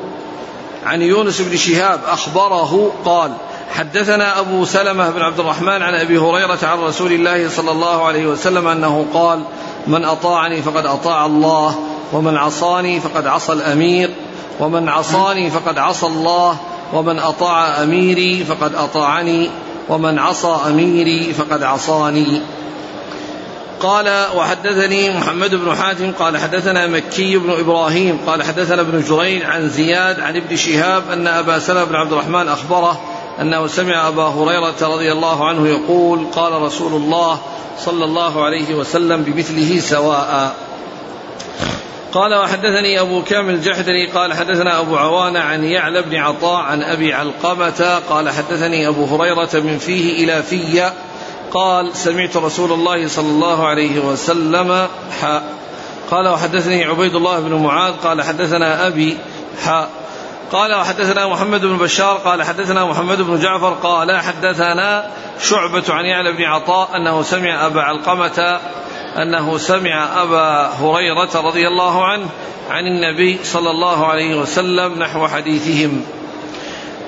عن 0.87 1.03
يونس 1.03 1.41
بن 1.41 1.57
شهاب 1.57 2.01
أخبره 2.09 2.93
قال 3.05 3.33
حدثنا 3.71 4.41
أبو 4.41 4.65
سلمة 4.65 5.11
بن 5.11 5.23
عبد 5.23 5.41
الرحمن 5.41 5.83
عن 5.83 5.95
أبي 5.95 6.19
هريرة 6.19 6.59
عن 6.63 6.79
رسول 6.79 7.13
الله 7.13 7.49
صلى 7.49 7.71
الله 7.71 8.05
عليه 8.05 8.27
وسلم 8.27 8.69
أنه 8.69 9.07
قال 9.15 9.43
من 9.87 10.05
أطاعني 10.05 10.63
فقد 10.63 10.87
أطاع 10.87 11.27
الله 11.27 11.79
ومن 12.13 12.37
عصاني 12.37 13.01
فقد 13.01 13.27
عصى 13.27 13.53
الأمير 13.53 14.11
ومن 14.61 14.89
عصاني 14.89 15.51
فقد 15.51 15.79
عصى 15.79 16.07
الله 16.07 16.57
ومن 16.93 17.19
أطاع 17.19 17.83
أميري 17.83 18.45
فقد 18.45 18.75
أطاعني 18.75 19.51
ومن 19.89 20.19
عصى 20.19 20.57
أميري 20.67 21.33
فقد 21.33 21.63
عصاني 21.63 22.41
قال 23.83 24.27
وحدثني 24.37 25.11
محمد 25.11 25.55
بن 25.55 25.77
حاتم 25.77 26.13
قال 26.13 26.39
حدثنا 26.39 26.87
مكي 26.87 27.37
بن 27.37 27.51
إبراهيم 27.51 28.19
قال 28.27 28.43
حدثنا 28.43 28.81
ابن 28.81 29.03
جريج 29.09 29.43
عن 29.43 29.69
زياد 29.69 30.21
عن 30.21 30.37
ابن 30.37 30.57
شهاب 30.57 31.03
أن 31.11 31.27
أبا 31.27 31.59
سلمة 31.59 31.85
بن 31.85 31.95
عبد 31.95 32.13
الرحمن 32.13 32.49
أخبره 32.49 33.01
أنه 33.41 33.67
سمع 33.67 34.09
أبا 34.09 34.23
هريرة 34.23 34.75
رضي 34.83 35.13
الله 35.13 35.49
عنه 35.49 35.69
يقول 35.69 36.27
قال 36.33 36.63
رسول 36.63 36.93
الله 36.93 37.39
صلى 37.79 38.05
الله 38.05 38.45
عليه 38.45 38.75
وسلم 38.75 39.23
بمثله 39.23 39.81
سواء. 39.81 40.57
قال 42.13 42.35
وحدثني 42.35 43.01
أبو 43.01 43.23
كامل 43.23 43.55
الجحدري 43.55 44.07
قال 44.07 44.35
حدثنا 44.35 44.81
أبو 44.81 44.97
عوانة 44.97 45.41
عن 45.41 45.65
يعلى 45.65 46.03
بن 46.03 46.17
عطاء 46.17 46.61
عن 46.61 46.83
أبي 46.83 47.13
علقمة 47.13 48.01
قال 48.09 48.31
حدثني 48.31 48.89
أبو 48.89 49.05
هريرة 49.05 49.51
من 49.55 49.79
فيه 49.79 50.25
إلى 50.25 50.43
في 50.43 50.93
قال 51.53 51.97
سمعت 51.97 52.37
رسول 52.37 52.73
الله 52.73 53.09
صلى 53.09 53.29
الله 53.29 53.67
عليه 53.67 54.01
وسلم 54.01 54.89
حاء 55.21 55.43
قال 56.11 56.29
وحدثني 56.29 56.85
عبيد 56.85 57.15
الله 57.15 57.41
بن 57.41 57.55
معاذ. 57.55 57.93
قال 58.05 58.23
حدثنا 58.23 58.87
أبي 58.87 59.17
حاء 59.65 59.91
قال 60.53 60.75
وحدثنا 60.75 61.29
محمد 61.29 61.61
بن 61.61 61.77
بشار. 61.77 62.17
قال 62.17 62.43
حدثنا 62.43 62.85
محمد 62.85 63.21
بن 63.21 63.41
جعفر. 63.41 63.73
قال 63.73 64.21
حدثنا 64.21 65.11
شعبة 65.41 65.85
عن 65.89 66.05
يعلى 66.05 66.33
بن 66.33 66.43
عطاء 66.43 66.97
أنه 66.97 67.23
سمع 67.23 67.67
أبا 67.67 67.81
علقمة 67.81 68.61
أنه 69.17 69.59
سمع 69.59 70.23
أبا 70.23 70.71
هريرة 70.81 71.31
رضي 71.35 71.69
الله 71.69 72.05
عنه 72.05 72.27
عن 72.71 72.85
النبي 72.87 73.45
صلى 73.45 73.71
الله 73.71 74.07
عليه 74.07 74.41
وسلم 74.41 74.99
نحو 74.99 75.29
حديثهم. 75.29 76.05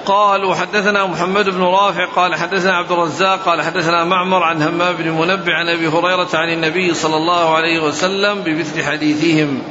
قال 0.06 0.44
وحدثنا 0.44 1.06
محمد 1.06 1.48
بن 1.48 1.62
رافع 1.62 2.06
قال 2.06 2.34
حدثنا 2.34 2.76
عبد 2.76 2.92
الرزاق 2.92 3.42
قال 3.44 3.62
حدثنا 3.62 4.04
معمر 4.04 4.42
عن 4.42 4.62
همام 4.62 4.94
بن 4.96 5.10
منبع 5.10 5.58
عن 5.58 5.68
أبي 5.68 5.88
هريرة 5.88 6.28
عن 6.34 6.52
النبي 6.52 6.94
صلى 6.94 7.16
الله 7.16 7.54
عليه 7.54 7.82
وسلم 7.82 8.42
بمثل 8.42 8.82
حديثهم. 8.82 9.62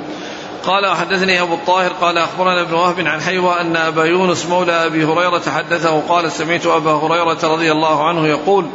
قال 0.66 0.86
وحدثني 0.86 1.42
أبو 1.42 1.54
الطاهر 1.54 1.92
قال 2.02 2.18
أخبرنا 2.18 2.62
ابن 2.62 2.74
وهب 2.74 3.00
عن 3.00 3.22
حيوى 3.22 3.62
أن 3.62 3.76
أبا 3.76 4.06
يونس 4.06 4.46
مولى 4.46 4.86
أبي 4.86 5.06
هريرة 5.06 5.42
حدثه 5.50 6.00
قال 6.00 6.32
سمعت 6.32 6.66
أبا 6.66 6.92
هريرة 6.92 7.40
رضي 7.44 7.72
الله 7.72 8.08
عنه 8.08 8.28
يقول 8.28 8.66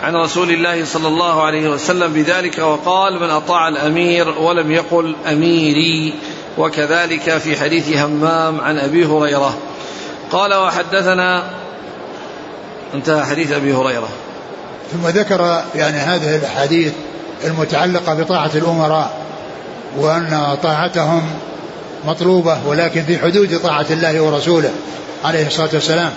عن 0.00 0.16
رسول 0.16 0.50
الله 0.50 0.84
صلى 0.84 1.08
الله 1.08 1.42
عليه 1.42 1.68
وسلم 1.68 2.12
بذلك 2.12 2.58
وقال 2.58 3.20
من 3.20 3.30
أطاع 3.30 3.68
الأمير 3.68 4.28
ولم 4.38 4.72
يقل 4.72 5.14
أميري. 5.26 6.14
وكذلك 6.58 7.38
في 7.38 7.56
حديث 7.56 7.96
همام 7.96 8.60
عن 8.60 8.78
أبي 8.78 9.06
هريرة. 9.06 9.58
قال 10.32 10.54
وحدثنا 10.54 11.44
انتهى 12.94 13.24
حديث 13.24 13.52
أبي 13.52 13.74
هريرة. 13.74 14.08
ثم 14.92 15.08
ذكر 15.08 15.62
يعني 15.74 15.96
هذه 15.96 16.36
الأحاديث 16.36 16.92
المتعلقة 17.44 18.14
بطاعة 18.14 18.50
الأمراء 18.54 19.24
وأن 19.98 20.56
طاعتهم 20.62 21.22
مطلوبة 22.06 22.58
ولكن 22.66 23.02
في 23.02 23.18
حدود 23.18 23.60
طاعة 23.62 23.86
الله 23.90 24.20
ورسوله 24.20 24.70
عليه 25.24 25.46
الصلاة 25.46 25.68
والسلام 25.72 26.10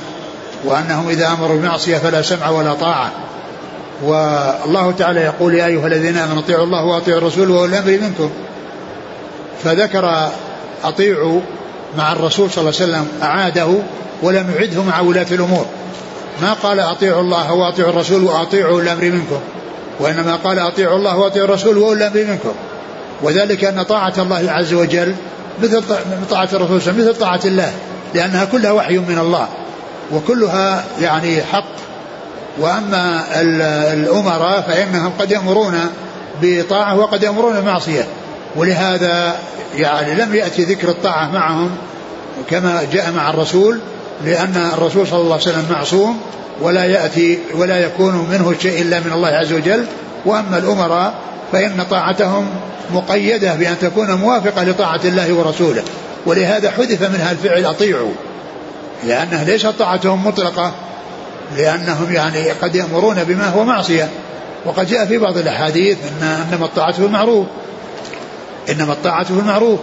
وأنهم 0.64 1.10
إذا 1.10 1.28
أمروا 1.28 1.58
بمعصيه 1.58 1.98
فلا 1.98 2.22
سمع 2.22 2.50
ولا 2.50 2.74
طاعة. 2.74 3.12
والله 4.04 4.92
تعالى 4.92 5.20
يقول 5.20 5.54
يا 5.54 5.66
أيها 5.66 5.88
الذين 5.88 6.18
آمنوا 6.18 6.40
اطيعوا 6.40 6.66
الله 6.66 6.86
وأطيعوا 6.86 7.20
الرسول 7.20 7.52
وأولي 7.52 7.80
الأمر 7.80 8.02
منكم. 8.02 8.30
فذكر 9.64 10.30
أطيعوا 10.84 11.42
مع 11.98 12.12
الرسول 12.12 12.52
صلى 12.52 12.62
الله 12.62 12.82
عليه 12.82 12.92
وسلم 12.92 13.08
أعاده 13.24 13.68
ولم 14.24 14.52
يعده 14.60 14.84
مع 14.84 15.00
ولاة 15.00 15.28
الأمور. 15.32 15.66
ما 16.42 16.54
قال 16.54 16.80
أطيعوا 16.80 17.22
الله 17.22 17.54
وأطيعوا 17.54 17.92
الرسول 17.92 18.24
وأطيعوا 18.24 18.82
الأمر 18.82 19.04
منكم. 19.04 19.40
وإنما 20.00 20.36
قال 20.36 20.60
أطيعوا 20.60 20.98
الله 20.98 21.18
وأطيعوا 21.18 21.48
الرسول 21.48 21.78
واولي 21.78 22.08
الأمر 22.08 22.32
منكم. 22.32 22.54
وذلك 23.22 23.64
أن 23.64 23.84
طاعة 23.84 24.14
الله 24.18 24.52
عز 24.52 24.74
وجل 24.74 25.16
مثل 25.64 25.84
طاعه 26.30 26.50
الرسول 26.54 26.94
مثل 26.94 27.16
طاعة 27.16 27.40
الله 27.46 27.72
لأنها 28.16 28.46
كلها 28.46 28.72
وحي 28.72 28.98
من 28.98 29.18
الله. 29.18 29.48
وكلها 30.14 30.86
يعني 31.02 31.44
حق. 31.44 31.78
وأما 32.60 33.24
الأمراء 33.94 34.62
فإنهم 34.62 35.12
قد 35.20 35.32
يأمرون 35.32 35.80
بطاعة 36.42 36.98
وقد 36.98 37.24
يأمرون 37.24 37.62
بمعصية. 37.62 38.08
ولهذا 38.56 39.36
يعني 39.76 40.16
لم 40.16 40.36
يأتي 40.36 40.64
ذكر 40.64 40.90
الطاعة 40.90 41.32
معهم 41.32 41.70
كما 42.50 42.84
جاء 42.92 43.12
مع 43.12 43.30
الرسول 43.30 43.80
لأن 44.26 44.72
الرسول 44.74 45.08
صلى 45.08 45.22
الله 45.22 45.34
عليه 45.34 45.44
وسلم 45.44 45.66
معصوم 45.72 46.22
ولا 46.62 46.86
يأتي 46.86 47.40
ولا 47.56 47.80
يكون 47.80 48.28
منه 48.32 48.56
شيء 48.62 48.82
إلا 48.82 49.00
من 49.00 49.12
الله 49.14 49.28
عز 49.28 49.54
وجل. 49.54 49.86
وأما 50.26 50.58
الأمراء 50.58 51.14
فإن 51.52 51.86
طاعتهم 51.90 52.50
مقيدة 52.94 53.56
بأن 53.56 53.76
تكون 53.82 54.14
موافقة 54.14 54.64
لطاعة 54.64 55.00
الله 55.06 55.34
ورسوله. 55.34 55.84
ولهذا 56.26 56.72
حذف 56.72 57.02
منها 57.02 57.32
الفعل 57.32 57.66
أطيعوا 57.66 58.12
لأنها 59.04 59.44
ليست 59.44 59.68
طاعتهم 59.80 60.28
مطلقة 60.28 60.72
لأنهم 61.58 62.14
يعني 62.14 62.50
قد 62.50 62.76
يأمرون 62.76 63.24
بما 63.24 63.50
هو 63.50 63.64
معصية. 63.64 64.10
وقد 64.66 64.88
جاء 64.88 65.06
في 65.06 65.18
بعض 65.18 65.38
الأحاديث 65.38 65.98
أن 66.22 66.28
إنما 66.28 66.66
الطاعة 66.66 66.92
في 66.92 67.00
المعروف 67.00 67.46
إنما 68.70 68.94
الطاعة 68.94 69.24
في 69.24 69.32
المعروف 69.32 69.80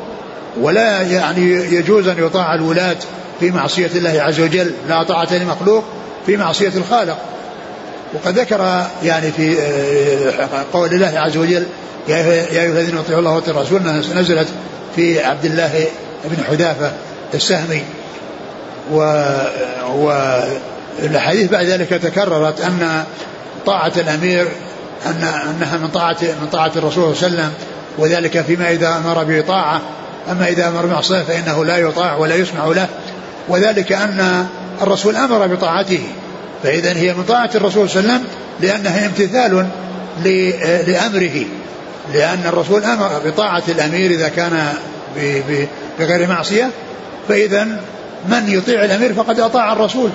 ولا 0.60 1.02
يعني 1.02 1.52
يجوز 1.52 2.08
أن 2.08 2.18
يطاع 2.18 2.54
الولاة 2.54 2.96
في 3.40 3.50
معصية 3.50 3.90
الله 3.94 4.22
عز 4.22 4.40
وجل 4.40 4.70
لا 4.88 5.02
طاعة 5.02 5.34
لمخلوق 5.34 5.84
في 6.26 6.36
معصية 6.36 6.72
الخالق. 6.76 7.18
وقد 8.14 8.38
ذكر 8.38 8.86
يعني 9.02 9.32
في 9.32 9.58
آه، 9.60 10.64
قول 10.72 10.94
الله 10.94 11.20
عز 11.20 11.36
وجل 11.36 11.66
يا 12.08 12.16
أيها 12.16 12.66
الذين 12.66 12.98
اطيعوا 12.98 13.20
الله 13.20 13.30
واطيعوا 13.30 13.60
الرسول 13.60 13.82
نزلت 14.16 14.48
في 14.96 15.24
عبد 15.24 15.44
الله 15.44 15.86
بن 16.24 16.44
حذافة 16.44 16.92
السهمي. 17.34 17.82
و, 18.92 18.98
و 19.94 20.12
الأحاديث 20.98 21.50
بعد 21.50 21.66
ذلك 21.66 21.88
تكررت 21.88 22.60
أن 22.60 23.04
طاعة 23.66 23.92
الأمير 23.96 24.48
أن 25.06 25.24
أنها 25.50 25.76
من 25.76 25.88
طاعة 25.88 26.16
من 26.22 26.48
طاعة 26.52 26.72
الرسول 26.76 27.16
صلى 27.16 27.26
الله 27.28 27.42
عليه 27.42 27.48
وسلم 27.48 27.52
وذلك 27.98 28.40
فيما 28.40 28.70
إذا 28.70 28.88
أمر 28.88 29.24
بطاعة 29.28 29.80
أما 30.30 30.48
إذا 30.48 30.68
أمر 30.68 30.86
بمعصية 30.86 31.22
فإنه 31.22 31.64
لا 31.64 31.78
يطاع 31.78 32.16
ولا 32.16 32.34
يسمع 32.34 32.66
له. 32.66 32.88
وذلك 33.48 33.92
أن 33.92 34.46
الرسول 34.82 35.16
أمر 35.16 35.46
بطاعته. 35.46 36.00
فإذا 36.62 36.96
هي 36.96 37.14
من 37.14 37.24
طاعة 37.24 37.50
الرسول 37.54 37.90
صلى 37.90 38.00
الله 38.00 38.12
عليه 38.12 38.22
وسلم 38.22 38.30
لأنها 38.60 39.06
امتثال 39.06 39.66
لأمره. 40.86 41.44
لأن 42.14 42.42
الرسول 42.46 42.84
أمر 42.84 43.10
بطاعة 43.24 43.62
الأمير 43.68 44.10
إذا 44.10 44.28
كان 44.28 44.68
بغير 45.98 46.28
معصية. 46.28 46.70
فإذا 47.28 47.64
من 48.28 48.44
يطيع 48.48 48.84
الأمير 48.84 49.14
فقد 49.14 49.40
أطاع 49.40 49.72
الرسول 49.72 50.10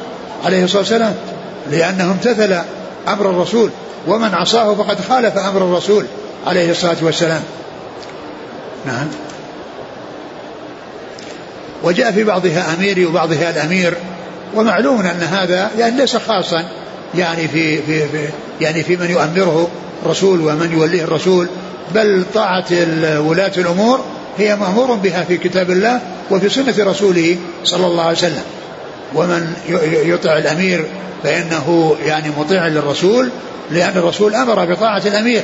عليه 0.45 0.63
الصلاة 0.63 0.81
والسلام. 0.81 1.15
لأنه 1.71 2.11
امتثل 2.11 2.61
أمر 3.07 3.29
الرسول. 3.29 3.69
ومن 4.07 4.33
عصاه 4.33 4.75
فقد 4.75 4.97
خالف 5.09 5.37
أمر 5.37 5.61
الرسول 5.61 6.05
عليه 6.47 6.71
الصلاة 6.71 6.97
والسلام. 7.01 7.41
نعم. 8.89 9.08
وجاء 11.84 12.12
في 12.12 12.23
بعضها 12.23 12.73
أميري 12.73 13.06
وبعضها 13.06 13.49
الأمير 13.49 13.93
ومعلوم 14.56 15.02
أن 15.02 15.23
هذا 15.23 15.71
يعني 15.78 15.97
ليس 15.97 16.17
خاصا 16.17 16.65
يعني 17.15 17.47
في, 17.47 17.82
في, 17.82 18.08
في 18.08 18.30
يعني 18.62 18.84
في 18.84 18.95
من 18.95 19.10
يؤمره 19.10 19.67
الرسول 20.06 20.41
ومن 20.41 20.71
يوليه 20.73 21.04
الرسول 21.04 21.47
بل 21.95 22.23
طاعة 22.34 22.65
ولاة 23.19 23.52
الأمور 23.58 23.99
هي 24.38 24.56
مأمور 24.56 24.95
بها 24.95 25.23
في 25.23 25.38
كتاب 25.38 25.71
الله 25.71 26.02
وفي 26.32 26.49
سنة 26.49 26.73
رسوله 26.80 27.38
صلى 27.63 27.88
الله 27.88 28.04
عليه 28.04 28.17
وسلم. 28.17 28.43
ومن 29.15 29.54
يطع 30.06 30.38
الأمير 30.38 30.86
فإنه 31.23 31.95
يعني 32.06 32.30
مطيع 32.38 32.67
للرسول 32.67 33.30
لأن 33.71 33.97
الرسول 33.97 34.36
أمر 34.36 34.65
بطاعة 34.65 35.02
الأمير. 35.06 35.43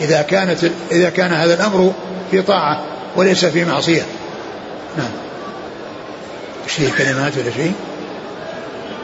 إذا 0.00 0.22
كانت 0.22 0.58
إذا 0.90 1.10
كان 1.10 1.32
هذا 1.32 1.54
الأمر 1.54 1.92
في 2.30 2.42
طاعة 2.42 2.84
وليس 3.16 3.44
في 3.44 3.64
معصية. 3.64 4.02
نعم. 4.98 5.10
فيه 6.66 6.92
كلمات 6.92 7.38
ولا 7.38 7.50
شيء؟ 7.50 7.72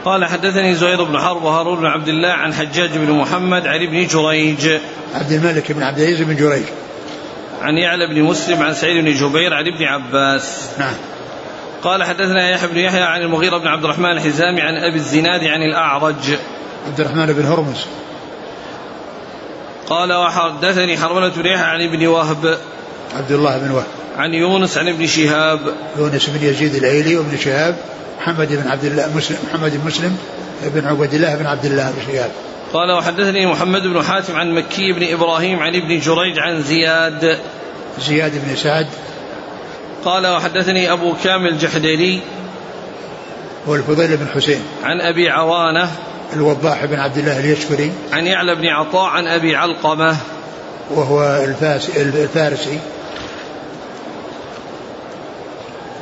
قال 0.05 0.25
حدثني 0.25 0.75
زهير 0.75 1.03
بن 1.03 1.19
حرب 1.19 1.43
وهارون 1.43 1.79
بن 1.79 1.85
عبد 1.85 2.07
الله 2.07 2.29
عن 2.29 2.53
حجاج 2.53 2.89
بن 2.89 3.11
محمد 3.11 3.67
عن 3.67 3.87
ابن 3.87 4.07
جريج. 4.07 4.69
عبد 5.15 5.31
الملك 5.31 5.71
بن 5.71 5.83
عبد 5.83 5.99
العزيز 5.99 6.21
بن 6.21 6.35
جريج. 6.35 6.63
عن 7.61 7.77
يعلى 7.77 8.07
بن 8.07 8.21
مسلم 8.21 8.61
عن 8.61 8.73
سعيد 8.73 9.03
بن 9.03 9.13
جبير 9.13 9.53
عن 9.53 9.63
ابن 9.67 9.83
عباس. 9.83 10.69
نعم. 10.79 10.93
قال 11.83 12.03
حدثنا 12.03 12.49
يحيى 12.49 12.69
بن 12.69 12.77
يحيى 12.77 13.01
عن 13.01 13.21
المغيرة 13.21 13.57
بن 13.57 13.67
عبد 13.67 13.83
الرحمن 13.83 14.11
الحزامي 14.11 14.61
عن 14.61 14.73
أبي 14.89 14.97
الزناد 14.97 15.41
عن 15.43 15.61
الأعرج. 15.61 16.37
عبد 16.87 16.99
الرحمن 16.99 17.33
بن 17.33 17.45
هرمز. 17.45 17.85
قال 19.93 20.13
وحدثني 20.13 20.97
حرملة 20.97 21.29
بن 21.29 21.45
يحيى 21.45 21.65
عن 21.65 21.81
ابن 21.81 22.07
وهب. 22.07 22.57
عبد 23.15 23.31
الله 23.31 23.57
بن 23.57 23.71
وهب. 23.71 23.85
عن 24.17 24.33
يونس 24.33 24.77
عن 24.77 24.87
ابن 24.87 25.07
شهاب. 25.07 25.59
يونس 25.97 26.29
بن 26.29 26.47
يزيد 26.47 26.75
الايلي 26.75 27.17
وابن 27.17 27.37
شهاب. 27.37 27.75
محمد 28.21 28.47
بن 28.47 28.67
عبد 28.67 28.85
الله 28.85 29.17
مسلم 29.17 29.37
محمد 29.49 29.71
بن 29.71 29.87
مسلم 29.87 30.17
بن 30.63 30.87
عبد 30.87 31.13
الله 31.13 31.35
بن 31.35 31.45
عبد 31.45 31.65
الله 31.65 31.91
بن 31.91 32.13
شهاب. 32.13 32.31
قال 32.73 32.91
وحدثني 32.91 33.45
محمد 33.45 33.81
بن 33.81 34.03
حاتم 34.03 34.35
عن 34.35 34.55
مكي 34.55 34.93
بن 34.93 35.13
إبراهيم 35.13 35.59
عن 35.59 35.75
ابن 35.75 35.99
جريج 35.99 36.39
عن 36.39 36.61
زياد. 36.61 37.39
زياد 37.99 38.31
بن 38.31 38.55
سعد. 38.55 38.87
قال 40.05 40.27
وحدثني 40.27 40.91
أبو 40.91 41.15
كامل 41.23 41.47
الجحدري 41.47 42.21
والفضيل 43.67 44.17
بن 44.17 44.27
حسين. 44.27 44.61
عن 44.83 45.01
أبي 45.01 45.29
عوانة 45.29 45.91
الوضاح 46.33 46.85
بن 46.85 46.99
عبد 46.99 47.17
الله 47.17 47.39
اليشكري. 47.39 47.91
عن 48.13 48.27
يعلى 48.27 48.55
بن 48.55 48.67
عطاء 48.67 49.09
عن 49.09 49.27
أبي 49.27 49.55
علقمة. 49.55 50.17
وهو 50.91 51.43
الفاس 51.43 51.89
الفارسي. 51.97 52.79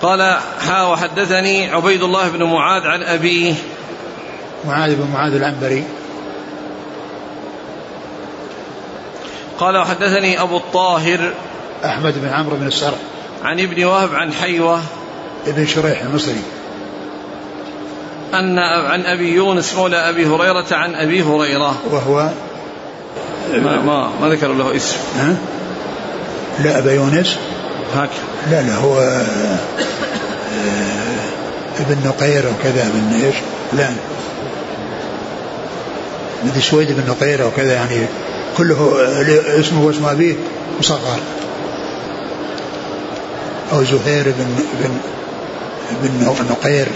قال 0.01 0.21
ها 0.61 0.88
وحدثني 0.88 1.71
عبيد 1.71 2.03
الله 2.03 2.29
بن 2.29 2.43
معاذ 2.43 2.88
عن 2.88 3.03
أبيه 3.03 3.53
معاذ 4.65 4.95
بن 4.95 5.07
معاذ 5.13 5.34
العنبري. 5.34 5.84
قال 9.59 9.77
وحدثني 9.77 10.41
أبو 10.41 10.57
الطاهر. 10.57 11.34
أحمد 11.86 12.13
بن 12.21 12.29
عمرو 12.29 12.55
بن 12.55 12.67
السرح. 12.67 12.99
عن 13.43 13.59
ابن 13.59 13.84
وهب 13.84 14.15
عن 14.15 14.34
حيوة. 14.34 14.82
ابن 15.47 15.65
شريح 15.65 16.01
المصري. 16.01 16.41
أن 18.34 18.59
عن 18.59 19.05
أبي 19.05 19.34
يونس 19.34 19.73
مولى 19.73 20.09
أبي 20.09 20.25
هريرة 20.25 20.65
عن 20.71 20.95
أبي 20.95 21.23
هريرة. 21.23 21.75
وهو 21.91 22.29
ما 23.53 23.82
ما, 23.82 24.09
ما 24.21 24.29
ذكر 24.29 24.53
له 24.53 24.75
اسم. 24.75 24.97
ها؟ 25.17 25.36
لا 26.59 26.77
أبا 26.77 26.91
يونس؟ 26.91 27.38
هكذا 27.95 28.11
لا 28.51 28.61
لا 28.61 28.75
هو 28.75 28.99
آه، 28.99 29.57
ابن 31.79 32.07
نقير 32.07 32.43
وكذا 32.47 32.86
من 32.86 33.21
إيش؟ 33.25 33.36
لا. 33.73 33.89
ابن 36.43 36.61
سويد 36.61 36.91
بن 36.91 37.03
نقير 37.09 37.47
وكذا 37.47 37.73
يعني 37.73 38.05
كله 38.57 38.93
آه، 39.01 39.59
اسمه 39.59 39.86
واسم 39.86 40.05
ابيه 40.05 40.36
مصغر. 40.79 41.19
أو 43.73 43.84
زهير 43.84 44.23
بن 44.23 44.55
بن 44.84 44.97
بن 46.03 46.45
نقير. 46.51 46.88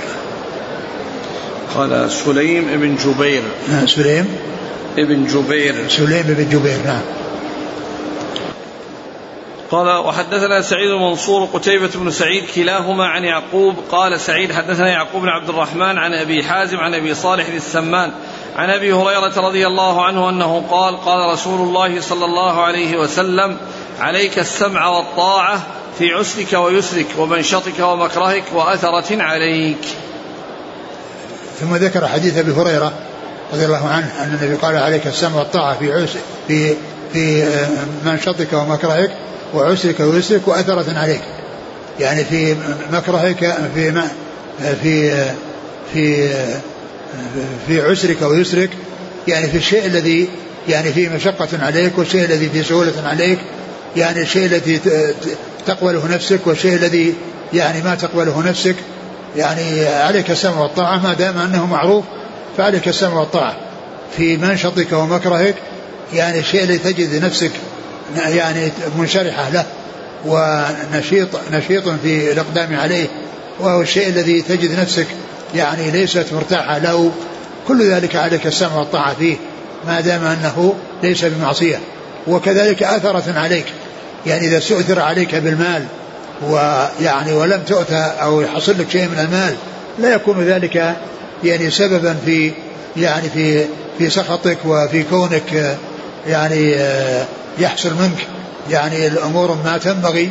قال 1.76 2.12
سليم 2.12 2.66
بن 2.66 2.96
جبير. 2.96 3.42
نعم 3.70 3.88
سليم. 3.88 4.38
ابن 4.98 5.28
جبير. 5.28 5.76
سليم 5.90 6.24
بن 6.24 6.50
جبير 6.50 6.78
نعم. 6.86 7.02
قال 9.72 9.88
وحدثنا 9.88 10.62
سعيد 10.62 10.90
المنصور 10.90 11.46
قتيبة 11.46 11.90
بن 11.96 12.12
سعيد 12.12 12.44
كلاهما 12.56 13.06
عن 13.06 13.24
يعقوب. 13.24 13.76
قال 13.92 14.20
سعيد 14.20 14.52
حدثنا 14.52 14.90
يعقوب 14.90 15.22
بن 15.22 15.30
عبد 15.30 15.50
الرحمن 15.50 15.98
عن 15.98 16.14
أبي 16.14 16.44
حازم 16.44 16.78
عن 16.78 16.94
أبي 16.94 17.14
صالح 17.14 17.48
السمان 17.48 18.12
عن 18.56 18.70
أبي 18.70 18.94
هريرة 18.94 19.48
رضي 19.48 19.68
الله 19.68 20.06
عنه 20.06 20.30
أنه 20.30 20.66
قال 20.70 20.98
قال 20.98 21.34
رسول 21.34 21.68
الله 21.68 22.02
صلى 22.02 22.26
الله 22.26 22.64
عليه 22.64 22.98
وسلم 22.98 23.58
عليك 24.00 24.40
السمع 24.40 24.88
والطاعة 24.88 25.64
في 26.00 26.14
عسرك 26.14 26.54
ويسرك 26.54 27.08
ومنشطك 27.18 27.80
ومكرهك 27.80 28.44
وأثرة 28.54 29.24
عليك. 29.24 29.86
ثم 31.60 31.76
ذكر 31.76 32.08
حديث 32.08 32.38
أبي 32.38 32.52
هريرة 32.52 32.94
رضي 33.54 33.66
الله 33.66 33.88
عنه 33.88 34.24
أن 34.24 34.38
النبي 34.42 34.56
قال 34.56 34.76
عليك 34.76 35.08
السمع 35.08 35.36
والطاعة 35.36 35.80
في 35.80 35.94
عسر 35.94 36.20
في 36.48 36.76
في 37.14 37.44
آه، 37.44 37.68
منشطك 38.06 38.54
ومكرهك 38.54 39.12
وعسرك 39.54 40.00
ويسرك 40.00 40.48
وأثرة 40.48 41.00
عليك. 41.00 41.22
يعني 42.00 42.26
في 42.26 42.56
مكرهك 42.92 43.58
في 43.76 43.92
ما 43.92 44.08
في 44.82 45.24
في 45.94 46.30
في 47.68 47.82
عسرك 47.82 48.22
ويسرك. 48.22 48.70
يعني 49.28 49.48
في 49.48 49.58
الشيء 49.58 49.86
الذي 49.86 50.30
يعني 50.70 50.94
فيه 50.94 51.10
مشقة 51.10 51.48
عليك 51.62 51.98
والشيء 51.98 52.26
الذي 52.26 52.50
فيه 52.50 52.62
سهولة 52.62 52.94
عليك. 53.06 53.40
يعني 53.96 54.22
الشيء 54.22 54.46
الذي 54.46 54.80
تقبله 55.68 56.08
نفسك 56.08 56.40
والشيء 56.46 56.76
الذي 56.76 57.14
يعني 57.54 57.82
ما 57.82 57.96
تقبله 57.96 58.44
نفسك. 58.50 58.76
يعني 59.36 59.86
عليك 59.86 60.32
السمع 60.32 60.60
والطاعة 60.60 60.98
ما 60.98 61.14
دام 61.14 61.38
أنه 61.38 61.66
معروف 61.66 62.06
فعليك 62.58 62.88
السمع 62.88 63.20
والطاعة. 63.20 63.56
في 64.18 64.38
منشطك 64.38 64.94
ومكرهك 64.94 65.56
يعني 66.14 66.40
الشيء 66.40 66.64
الذي 66.64 66.78
تجد 66.78 67.24
نفسك 67.24 67.52
يعني 68.18 68.72
منشرحة 68.98 69.50
له 69.50 69.66
ونشيط 70.26 71.28
نشيط 71.52 71.90
في 71.90 72.32
الإقدام 72.32 72.80
عليه 72.80 73.08
وهو 73.60 73.82
الشيء 73.82 74.10
الذي 74.10 74.42
تجد 74.42 74.80
نفسك 74.80 75.08
يعني 75.56 75.92
ليست 75.92 76.26
مرتاحة 76.34 76.78
له. 76.78 77.12
كل 77.68 77.90
ذلك 77.92 78.16
عليك 78.16 78.48
السمع 78.48 78.76
والطاعة 78.76 79.14
فيه 79.14 79.36
ما 79.88 80.02
دام 80.02 80.26
أنه 80.26 80.74
ليس 81.04 81.26
بمعصية. 81.26 81.80
وكذلك 82.28 82.84
أثرة 82.84 83.40
عليك 83.40 83.66
يعني 84.26 84.48
إذا 84.48 84.58
استؤثر 84.58 85.00
عليك 85.00 85.36
بالمال 85.36 85.86
ويعني 86.44 87.34
ولم 87.34 87.62
تؤتى 87.68 88.12
أو 88.22 88.42
يحصل 88.42 88.80
لك 88.80 88.90
شيء 88.90 89.08
من 89.08 89.20
المال 89.20 89.56
لا 90.00 90.16
يكون 90.16 90.46
ذلك 90.46 90.96
يعني 91.44 91.72
سببا 91.72 92.16
في 92.26 92.52
يعني 92.98 93.30
في 93.30 93.66
في 93.98 94.10
سخطك 94.10 94.58
وفي 94.66 95.04
كونك 95.04 95.78
يعني 96.28 96.76
يحصل 97.60 97.90
منك 97.90 98.28
يعني 98.72 99.08
الأمور 99.08 99.58
ما 99.66 99.78
تنبغي. 99.78 100.30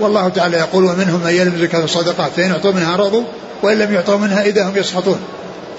والله 0.00 0.28
تعالى 0.28 0.56
يقول 0.56 0.84
ومنهم 0.84 1.20
من 1.24 1.30
يلمزك 1.30 1.70
في 1.70 1.84
الصدقات 1.84 2.32
فإن 2.36 2.50
أعطوا 2.50 2.72
منها 2.72 2.96
رضوا 2.96 3.24
وإن 3.62 3.78
لم 3.78 3.94
يعطوا 3.94 4.16
منها 4.16 4.42
إذا 4.42 4.68
هم 4.68 4.76
يسخطون. 4.76 5.20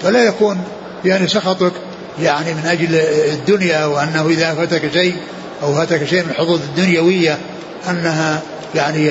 فلا 0.02 0.24
يكون 0.24 0.58
يعني 1.04 1.28
سخطك 1.28 1.72
يعني 2.22 2.54
من 2.54 2.66
أجل 2.66 2.94
الدنيا 3.32 3.84
وأنه 3.84 4.26
إذا 4.26 4.54
فاتك 4.54 4.92
شيء 4.92 5.16
أو 5.62 5.74
فاتك 5.74 6.04
شيء 6.04 6.22
من 6.22 6.30
الحظوظ 6.30 6.60
الدنيوية 6.60 7.38
أنها 7.90 8.40
يعني 8.74 9.10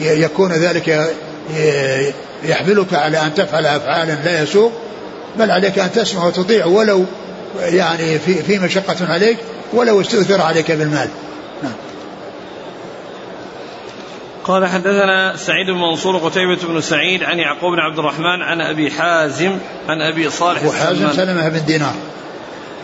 يكون 0.00 0.52
ذلك 0.52 1.14
يحملك 2.44 2.94
على 2.94 3.20
أن 3.22 3.34
تفعل 3.34 3.66
أفعالا 3.66 4.12
لا 4.12 4.42
يسوق 4.42 4.72
بل 5.38 5.50
عليك 5.50 5.78
أن 5.78 5.92
تسمع 5.92 6.24
وتطيع 6.24 6.66
ولو 6.66 7.04
يعني 7.60 8.18
في 8.18 8.34
في 8.34 8.58
مشقة 8.58 9.12
عليك 9.12 9.38
ولو 9.72 10.00
استؤثر 10.00 10.40
عليك 10.42 10.72
بالمال. 10.72 11.08
نعم. 11.62 11.72
قال 14.44 14.66
حدثنا 14.66 15.36
سعيد 15.36 15.66
بن 15.66 15.80
منصور 15.80 16.16
قتيبة 16.16 16.58
بن 16.68 16.80
سعيد 16.80 17.22
عن 17.22 17.38
يعقوب 17.38 17.72
بن 17.72 17.78
عبد 17.78 17.98
الرحمن 17.98 18.42
عن 18.42 18.60
أبي 18.60 18.90
حازم 18.90 19.58
عن 19.88 20.00
أبي 20.00 20.30
صالح 20.30 20.64
وحازم 20.64 21.12
سلمة 21.12 21.48
بن 21.48 21.64
دينار. 21.64 21.94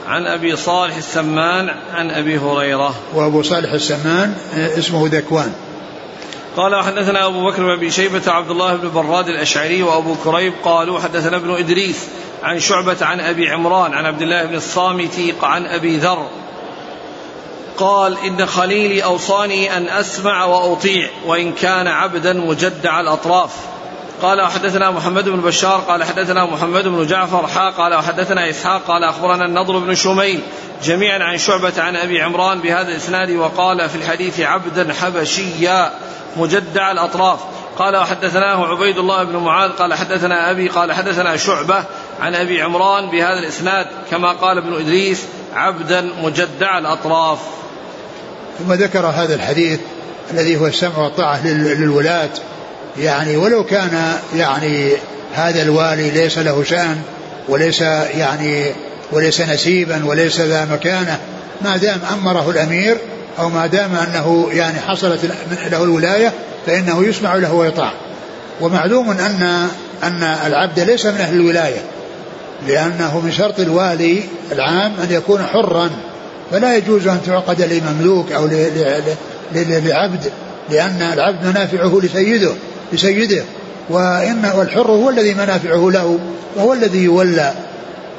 عن 0.09 0.27
أبي 0.27 0.57
صالح 0.57 0.97
السمان 0.97 1.69
عن 1.93 2.11
أبي 2.11 2.39
هريرة. 2.39 2.95
وأبو 3.15 3.43
صالح 3.43 3.73
السمان 3.73 4.35
اسمه 4.55 5.09
ذكوان. 5.13 5.53
قال 6.57 6.75
وحدثنا 6.75 7.27
أبو 7.27 7.47
بكر 7.47 7.63
بن 7.63 7.71
أبي 7.71 7.91
شيبة 7.91 8.33
عبد 8.33 8.51
الله 8.51 8.77
بن 8.77 8.91
براد 8.91 9.29
الأشعري 9.29 9.83
وأبو 9.83 10.15
كريب 10.25 10.53
قالوا 10.65 11.01
حدثنا 11.01 11.37
ابن 11.37 11.51
إدريس 11.51 12.09
عن 12.43 12.61
شعبة 12.61 12.97
عن 13.03 13.21
أبي 13.21 13.51
عمران 13.51 13.95
عن 13.95 14.07
عبد 14.07 14.23
الله 14.23 14.45
بن 14.45 14.55
الصامت 14.55 15.35
عن 15.43 15.67
أبي 15.67 15.97
ذر 15.97 16.27
قال 17.77 18.19
إن 18.19 18.47
خليلي 18.47 19.05
أوصاني 19.05 19.77
أن 19.77 19.89
أسمع 19.89 20.45
وأطيع 20.45 21.09
وإن 21.27 21.53
كان 21.53 21.87
عبدا 21.87 22.33
مجدع 22.33 23.01
الأطراف. 23.01 23.51
قال 24.23 24.41
وحدثنا 24.41 24.91
محمد 24.91 25.29
بن 25.29 25.41
بشار 25.41 25.81
قال 25.81 26.05
حدثنا 26.05 26.45
محمد 26.45 26.89
بن 26.89 27.07
جعفر 27.07 27.47
حا 27.47 27.71
قال 27.71 27.95
وحدثنا 27.95 28.51
إسحاق 28.51 28.83
قال 28.87 29.05
أخبرنا 29.05 29.45
النضر 29.45 29.79
بن 29.79 29.95
شميل 29.95 30.41
جميعا 30.85 31.19
عن 31.19 31.39
شعبة 31.39 31.73
عن 31.79 31.97
أبي 31.97 32.23
عمران 32.23 32.61
بهذا 32.61 32.89
الإسناد 32.89 33.31
وقال 33.31 33.89
في 33.89 33.97
الحديث 33.97 34.41
عبدا 34.41 34.93
حبشيا 34.93 35.93
مجدع 36.37 36.93
الأطراف. 36.93 37.41
قال 37.79 37.97
وحدثناه 37.97 38.67
عبيد 38.67 38.99
الله 38.99 39.25
بن 39.25 39.37
معاذ 39.37 39.71
قال 39.71 39.95
حدثنا 39.95 40.51
أبي 40.51 40.69
قال 40.69 40.93
حدثنا 40.93 41.37
شعبة 41.37 41.85
عن 42.21 42.35
أبي 42.35 42.63
عمران 42.63 43.11
بهذا 43.11 43.39
الإسناد 43.39 43.87
كما 44.11 44.33
قال 44.33 44.59
ابن 44.59 44.75
إدريس 44.75 45.23
عبدا 45.55 46.11
مجدع 46.23 46.79
الأطراف. 46.79 47.39
ثم 48.59 48.73
ذكر 48.73 49.07
هذا 49.07 49.35
الحديث 49.35 49.81
الذي 50.31 50.57
هو 50.57 50.67
السمع 50.67 50.99
والطاعة 50.99 51.47
للولاة. 51.47 52.31
يعني 52.99 53.37
ولو 53.37 53.65
كان 53.65 54.13
يعني 54.37 54.93
هذا 55.35 55.63
الوالي 55.63 56.11
ليس 56.11 56.39
له 56.39 56.65
شأن 56.65 56.97
وليس 57.49 57.81
يعني 57.81 58.73
وليس 59.13 59.41
نسيبا 59.41 60.05
وليس 60.05 60.41
ذا 60.41 60.65
مكانة 60.65 61.19
ما 61.63 61.77
دام 61.77 62.01
أمره 62.13 62.51
الأمير 62.51 62.97
أو 63.39 63.49
ما 63.49 63.67
دام 63.67 63.95
أنه 63.95 64.49
يعني 64.53 64.81
حصلت 64.81 65.21
له 65.73 65.83
الولاية 65.83 66.33
فإنه 66.67 67.05
يسمع 67.05 67.35
له 67.35 67.53
ويطاع. 67.53 67.93
ومعلوم 68.61 69.11
أن 69.11 69.69
أن 70.03 70.23
العبد 70.23 70.81
ليس 70.81 71.07
من 71.07 71.21
أهل 71.21 71.35
الولاية 71.35 71.83
لأنه 72.69 73.21
من 73.21 73.33
شرط 73.33 73.61
الوالي 73.61 74.23
العام 74.53 74.93
أن 75.03 75.09
يكون 75.11 75.43
حرا 75.43 75.91
فلا 76.51 76.77
يجوز 76.77 77.07
أن 77.09 77.21
تعقد 77.27 77.63
لمملوك 77.63 78.33
أو 78.33 78.47
لعبد 79.55 80.33
لأن 80.71 81.03
العبد 81.13 81.47
منافعه 81.47 82.01
لسيده. 82.03 82.53
لسيده 82.93 83.45
وإن 83.91 84.53
والحر 84.55 84.91
هو 84.91 85.11
الذي 85.11 85.35
منافعه 85.35 85.91
له 85.91 86.19
وهو 86.57 86.73
الذي 86.73 87.05
يولى 87.05 87.53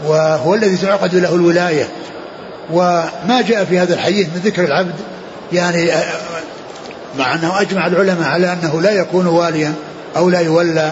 وهو 0.05 0.55
الذي 0.55 0.77
تعقد 0.77 1.15
له 1.15 1.35
الولاية. 1.35 1.87
وما 2.71 3.43
جاء 3.47 3.65
في 3.65 3.79
هذا 3.79 3.93
الحديث 3.93 4.27
من 4.27 4.41
ذكر 4.45 4.63
العبد 4.63 4.95
يعني 5.53 5.91
مع 7.17 7.35
أنه 7.35 7.61
أجمع 7.61 7.87
العلماء 7.87 8.29
على 8.29 8.53
أنه 8.53 8.81
لا 8.81 8.91
يكون 8.91 9.27
واليا 9.27 9.73
أو 10.17 10.29
لا 10.29 10.39
يولى. 10.39 10.91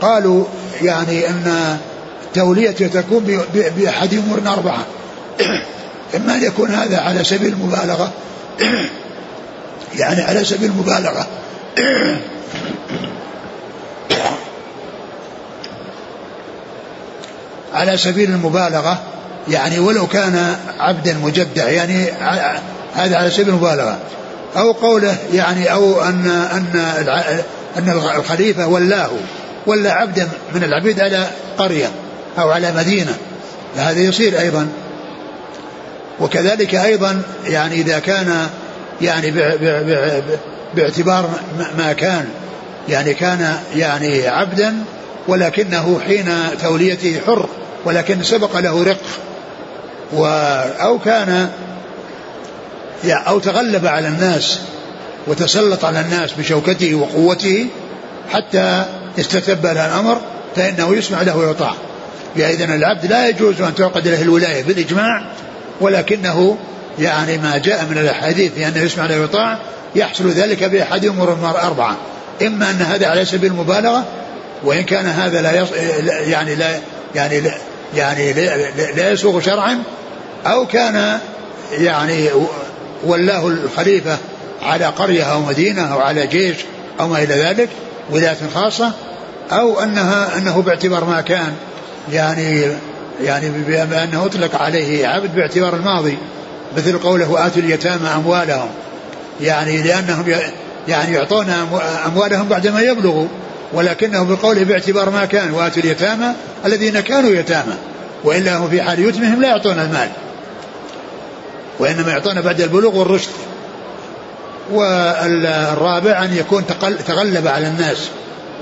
قالوا 0.00 0.44
يعني 0.82 1.28
أن 1.28 1.76
توليته 2.34 2.86
تكون 2.86 3.40
بأحد 3.76 4.14
أمور 4.14 4.38
أربعة. 4.46 4.86
إما 6.16 6.34
أن 6.34 6.42
يكون 6.42 6.70
هذا 6.70 7.00
على 7.00 7.24
سبيل 7.24 7.52
المبالغة. 7.52 8.12
يعني 10.00 10.22
على 10.22 10.44
سبيل 10.44 10.70
المبالغة. 10.70 11.26
على 17.78 17.96
سبيل 17.96 18.30
المبالغة 18.30 19.02
يعني 19.48 19.78
ولو 19.78 20.06
كان 20.06 20.56
عبدا 20.78 21.16
مجدع 21.22 21.68
يعني 21.68 22.04
هذا 22.94 23.16
على 23.16 23.30
سبيل 23.30 23.48
المبالغة. 23.48 23.98
أو 24.56 24.72
قوله 24.72 25.16
يعني 25.32 25.72
أو 25.72 26.02
أن 26.02 26.26
أن 26.52 26.80
أن 27.76 27.88
الخليفة 28.16 28.66
ولاه 28.66 29.10
ولا 29.66 29.92
عبدا 29.92 30.28
من 30.54 30.64
العبيد 30.64 31.00
على 31.00 31.26
قرية 31.58 31.90
أو 32.38 32.50
على 32.50 32.72
مدينة. 32.72 33.14
فهذا 33.76 34.00
يصير 34.00 34.38
أيضا. 34.38 34.68
وكذلك 36.20 36.74
أيضا 36.74 37.22
يعني 37.46 37.74
إذا 37.74 37.98
كان 37.98 38.46
يعني 39.00 39.30
باعتبار 40.74 41.30
ما 41.78 41.92
كان 41.92 42.24
يعني 42.88 43.14
كان 43.14 43.54
يعني 43.76 44.28
عبدا 44.28 44.74
ولكنه 45.28 46.00
حين 46.06 46.28
توليته 46.62 47.20
حر 47.26 47.48
ولكن 47.84 48.22
سبق 48.22 48.58
له 48.58 48.84
رق 48.84 49.00
و 50.12 50.26
أو 50.80 50.98
كان 50.98 51.48
أو 53.04 53.38
تغلب 53.38 53.86
على 53.86 54.08
الناس 54.08 54.58
وتسلط 55.26 55.84
على 55.84 56.00
الناس 56.00 56.32
بشوكته 56.32 56.94
وقوته 56.94 57.66
حتى 58.32 58.84
استتب 59.18 59.66
له 59.66 59.86
الأمر 59.86 60.20
فإنه 60.56 60.96
يسمع 60.96 61.22
له 61.22 61.36
ويطاع. 61.36 61.74
إذا 62.36 62.64
العبد 62.64 63.06
لا 63.06 63.28
يجوز 63.28 63.60
أن 63.60 63.74
تعقد 63.74 64.08
له 64.08 64.22
الولاية 64.22 64.62
بالإجماع 64.62 65.22
ولكنه 65.80 66.56
يعني 66.98 67.38
ما 67.38 67.58
جاء 67.58 67.84
من 67.84 67.98
الأحاديث 67.98 68.52
في 68.52 68.68
أنه 68.68 68.78
يسمع 68.78 69.06
له 69.06 69.20
ويطاع 69.20 69.58
يحصل 69.94 70.28
ذلك 70.28 70.64
بأحد 70.64 71.04
أمور 71.04 71.38
أربعة. 71.62 71.96
إما 72.42 72.70
أن 72.70 72.82
هذا 72.82 73.06
على 73.06 73.24
سبيل 73.24 73.50
المبالغة 73.50 74.04
وإن 74.64 74.82
كان 74.82 75.06
هذا 75.06 75.42
لا 75.42 75.60
يص... 75.60 75.68
يعني 76.08 76.54
لا 76.54 76.80
يعني 77.14 77.40
لا 77.40 77.54
يعني 77.96 78.32
لا 78.96 79.10
يسوغ 79.10 79.40
شرعا 79.40 79.82
أو 80.46 80.66
كان 80.66 81.18
يعني 81.72 82.28
ولاه 83.04 83.48
الخليفة 83.48 84.18
على 84.62 84.84
قرية 84.84 85.22
أو 85.22 85.40
مدينة 85.40 85.94
أو 85.94 86.00
على 86.00 86.26
جيش 86.26 86.56
أو 87.00 87.08
ما 87.08 87.22
إلى 87.22 87.34
ذلك 87.34 87.68
ولاية 88.10 88.36
خاصة 88.54 88.92
أو 89.52 89.80
أنها 89.80 90.38
أنه 90.38 90.62
باعتبار 90.62 91.04
ما 91.04 91.20
كان 91.20 91.52
يعني 92.12 92.66
يعني 93.24 93.50
بأنه 93.68 94.24
أطلق 94.24 94.62
عليه 94.62 95.06
عبد 95.06 95.34
باعتبار 95.34 95.74
الماضي 95.74 96.18
مثل 96.76 96.98
قوله 96.98 97.46
آتوا 97.46 97.62
اليتامى 97.62 98.08
أموالهم 98.08 98.68
يعني 99.40 99.82
لأنهم 99.82 100.24
يعني 100.88 101.14
يعطون 101.14 101.50
أموالهم 102.06 102.48
بعدما 102.48 102.80
يبلغوا. 102.80 103.26
ولكنه 103.72 104.22
بقوله 104.22 104.64
باعتبار 104.64 105.10
ما 105.10 105.24
كان 105.24 105.50
وآتوا 105.50 105.82
اليتامى 105.82 106.32
الذين 106.64 107.00
كانوا 107.00 107.30
يتامى 107.30 107.74
وإلا 108.24 108.56
هم 108.56 108.68
في 108.68 108.82
حال 108.82 108.98
يتمهم 108.98 109.42
لا 109.42 109.48
يعطون 109.48 109.78
المال 109.78 110.08
وإنما 111.78 112.10
يعطون 112.10 112.40
بعد 112.40 112.60
البلوغ 112.60 112.96
والرشد. 112.96 113.30
والرابع 114.72 116.24
أن 116.24 116.36
يكون 116.36 116.64
تغلب 117.06 117.46
على 117.46 117.68
الناس 117.68 118.08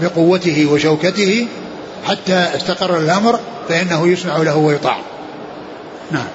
بقوته 0.01 0.67
وشوكته 0.73 1.47
حتى 2.05 2.49
استقر 2.57 2.99
الأمر 2.99 3.41
فإنه 3.69 4.09
يسمع 4.09 4.37
له 4.37 4.57
ويطاع. 4.57 4.99
نعم. 6.11 6.27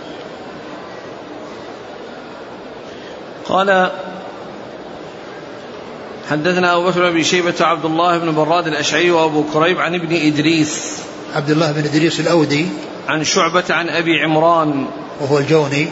قال 3.45 3.91
حدثنا 6.31 6.75
أبو 6.75 6.89
بكر 6.89 7.11
بن 7.11 7.23
شيبة 7.23 7.53
عبد 7.61 7.85
الله 7.85 8.17
بن 8.17 8.35
براد 8.35 8.67
الأشعري 8.67 9.11
وأبو 9.11 9.43
كريب 9.53 9.79
عن 9.79 9.95
ابن 9.95 10.15
إدريس. 10.15 10.97
عبد 11.35 11.49
الله 11.49 11.71
بن 11.71 11.83
إدريس 11.83 12.19
الأودي. 12.19 12.67
عن 13.07 13.23
شعبة 13.23 13.63
عن 13.69 13.89
أبي 13.89 14.23
عمران. 14.23 14.85
وهو 15.21 15.37
الجوني. 15.37 15.87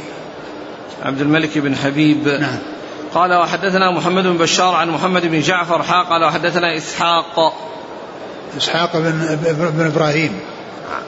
عبد 1.04 1.22
الملك 1.22 1.58
بن 1.58 1.76
حبيب. 1.76 2.28
نعم. 2.28 2.58
قال 3.14 3.34
وحدثنا 3.34 3.92
محمد 3.92 4.24
بن 4.24 4.38
بشار 4.38 4.76
عن 4.76 4.90
محمد 4.90 5.26
بن 5.26 5.42
جعفر 5.42 5.84
حا 5.84 6.04
قال 6.04 6.24
وحدثنا 6.24 6.78
إسحاق. 6.78 7.54
إسحاق 8.58 8.98
بن, 8.98 9.40
بن 9.78 9.86
إبراهيم. 9.86 10.40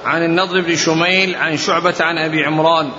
عن 0.05 0.23
النضر 0.23 0.61
بن 0.61 0.75
شميل 0.75 1.35
عن 1.35 1.57
شعبة 1.57 1.95
عن 1.99 2.17
أبي 2.17 2.45
عمران. 2.45 2.91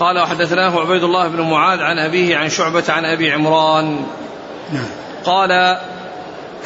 قال 0.00 0.18
وحدثناه 0.18 0.80
عبيد 0.80 1.04
الله 1.04 1.28
بن 1.28 1.40
معاذ 1.40 1.80
عن 1.80 1.98
أبيه 1.98 2.36
عن 2.36 2.48
شعبة 2.48 2.84
عن 2.88 3.04
أبي 3.04 3.32
عمران. 3.32 4.06
نعم. 4.72 5.09
قال 5.24 5.78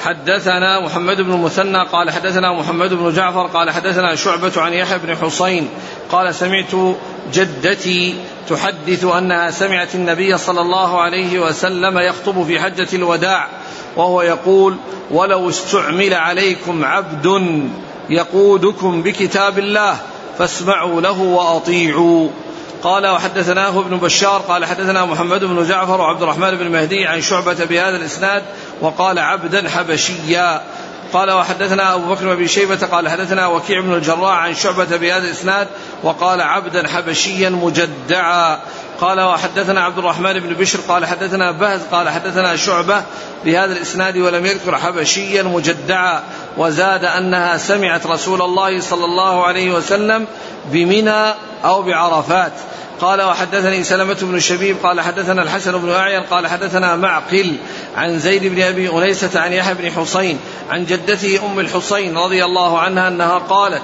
حدثنا 0.03 0.81
محمد 0.81 1.21
بن 1.21 1.33
المثنى 1.33 1.85
قال 1.93 2.11
حدثنا 2.11 2.53
محمد 2.53 2.95
بن 2.95 3.13
جعفر 3.13 3.47
قال 3.47 3.71
حدثنا 3.71 4.15
شعبة 4.15 4.53
عن 4.57 4.73
يحيى 4.73 4.99
بن 4.99 5.17
حسين 5.17 5.69
قال 6.11 6.35
سمعت 6.35 6.75
جدتي 7.33 8.15
تحدث 8.49 9.05
أنها 9.05 9.51
سمعت 9.51 9.95
النبي 9.95 10.39
صلى 10.39 10.61
الله 10.61 11.01
عليه 11.01 11.39
وسلم 11.39 11.99
يخطب 11.99 12.45
في 12.47 12.61
حجة 12.61 12.89
الوداع 12.93 13.49
وهو 13.97 14.23
يقول 14.23 14.77
ولو 15.11 15.49
استعمل 15.49 16.15
عليكم 16.15 16.85
عبد 16.85 17.27
يقودكم 18.11 19.03
بكتاب 19.03 19.59
الله 19.59 19.97
فاسمعوا 20.39 21.01
له 21.01 21.21
وأطيعوا. 21.21 22.29
قال 22.85 23.07
وحدثناه 23.07 23.81
ابن 23.81 23.97
بشار 23.97 24.41
قال 24.41 24.65
حدثنا 24.65 25.05
محمد 25.05 25.45
بن 25.45 25.69
جعفر 25.69 26.01
وعبد 26.01 26.23
الرحمن 26.23 26.51
بن 26.51 26.69
مهدي 26.69 27.07
عن 27.07 27.21
شعبة 27.21 27.65
بهذا 27.65 27.97
الإسناد 27.97 28.43
وقال 28.81 29.19
عبدا 29.19 29.69
حبشيا. 29.71 30.63
قال 31.13 31.31
وحدثنا 31.31 31.95
أبو 31.95 32.15
بكر 32.15 32.35
بن 32.35 32.47
شيبة 32.47 32.87
قال 32.87 33.09
حدثنا 33.09 33.47
وكيع 33.47 33.81
بن 33.81 33.95
الجراح 33.95 34.39
عن 34.39 34.55
شعبة 34.55 34.97
بهذا 34.97 35.25
الإسناد 35.25 35.69
وقال 36.03 36.41
عبدا 36.41 36.89
حبشيا 36.89 37.51
مجدعا. 37.51 38.59
قال 39.01 39.21
وحدثنا 39.21 39.81
عبد 39.85 39.99
الرحمن 39.99 40.41
بن 40.41 40.55
بشر 40.55 40.79
قال 40.89 41.07
حدثنا 41.07 41.51
بهز 41.51 41.81
قال 41.93 42.09
حدثنا 42.09 42.57
شعبة 42.57 43.03
بهذا 43.45 43.73
الإسناد 43.73 44.19
ولم 44.19 44.47
يذكر 44.47 44.79
حبشيا 44.79 45.43
مجدعا. 45.43 46.23
وزاد 46.57 47.05
أنها 47.05 47.57
سمعت 47.57 48.07
رسول 48.07 48.43
الله 48.43 48.81
صلى 48.81 49.05
الله 49.05 49.45
عليه 49.45 49.73
وسلم 49.73 50.27
بمنى 50.73 51.35
أو 51.65 51.83
بعرفات. 51.83 52.53
قال 53.01 53.23
وحدثني 53.23 53.85
سلمة 53.85 54.17
بن 54.23 54.41
شبيب 54.41 54.77
قال 54.83 55.01
حدثنا 55.01 55.43
الحسن 55.43 55.79
بن 55.79 55.91
أعين 55.91 56.23
قال 56.23 56.47
حدثنا 56.47 56.97
معقل 56.97 57.57
عن 57.97 58.19
زيد 58.19 58.45
بن 58.55 58.63
أبي 58.63 58.91
أنيسة 58.91 59.41
عن 59.41 59.53
يحيى 59.53 59.75
بن 59.75 59.91
حسين 59.91 60.39
عن 60.71 60.85
جدته 60.85 61.41
أم 61.47 61.61
الحسين 61.61 62.19
رضي 62.19 62.45
الله 62.45 62.79
عنها 62.79 63.09
أنها 63.09 63.39
قالت 63.39 63.83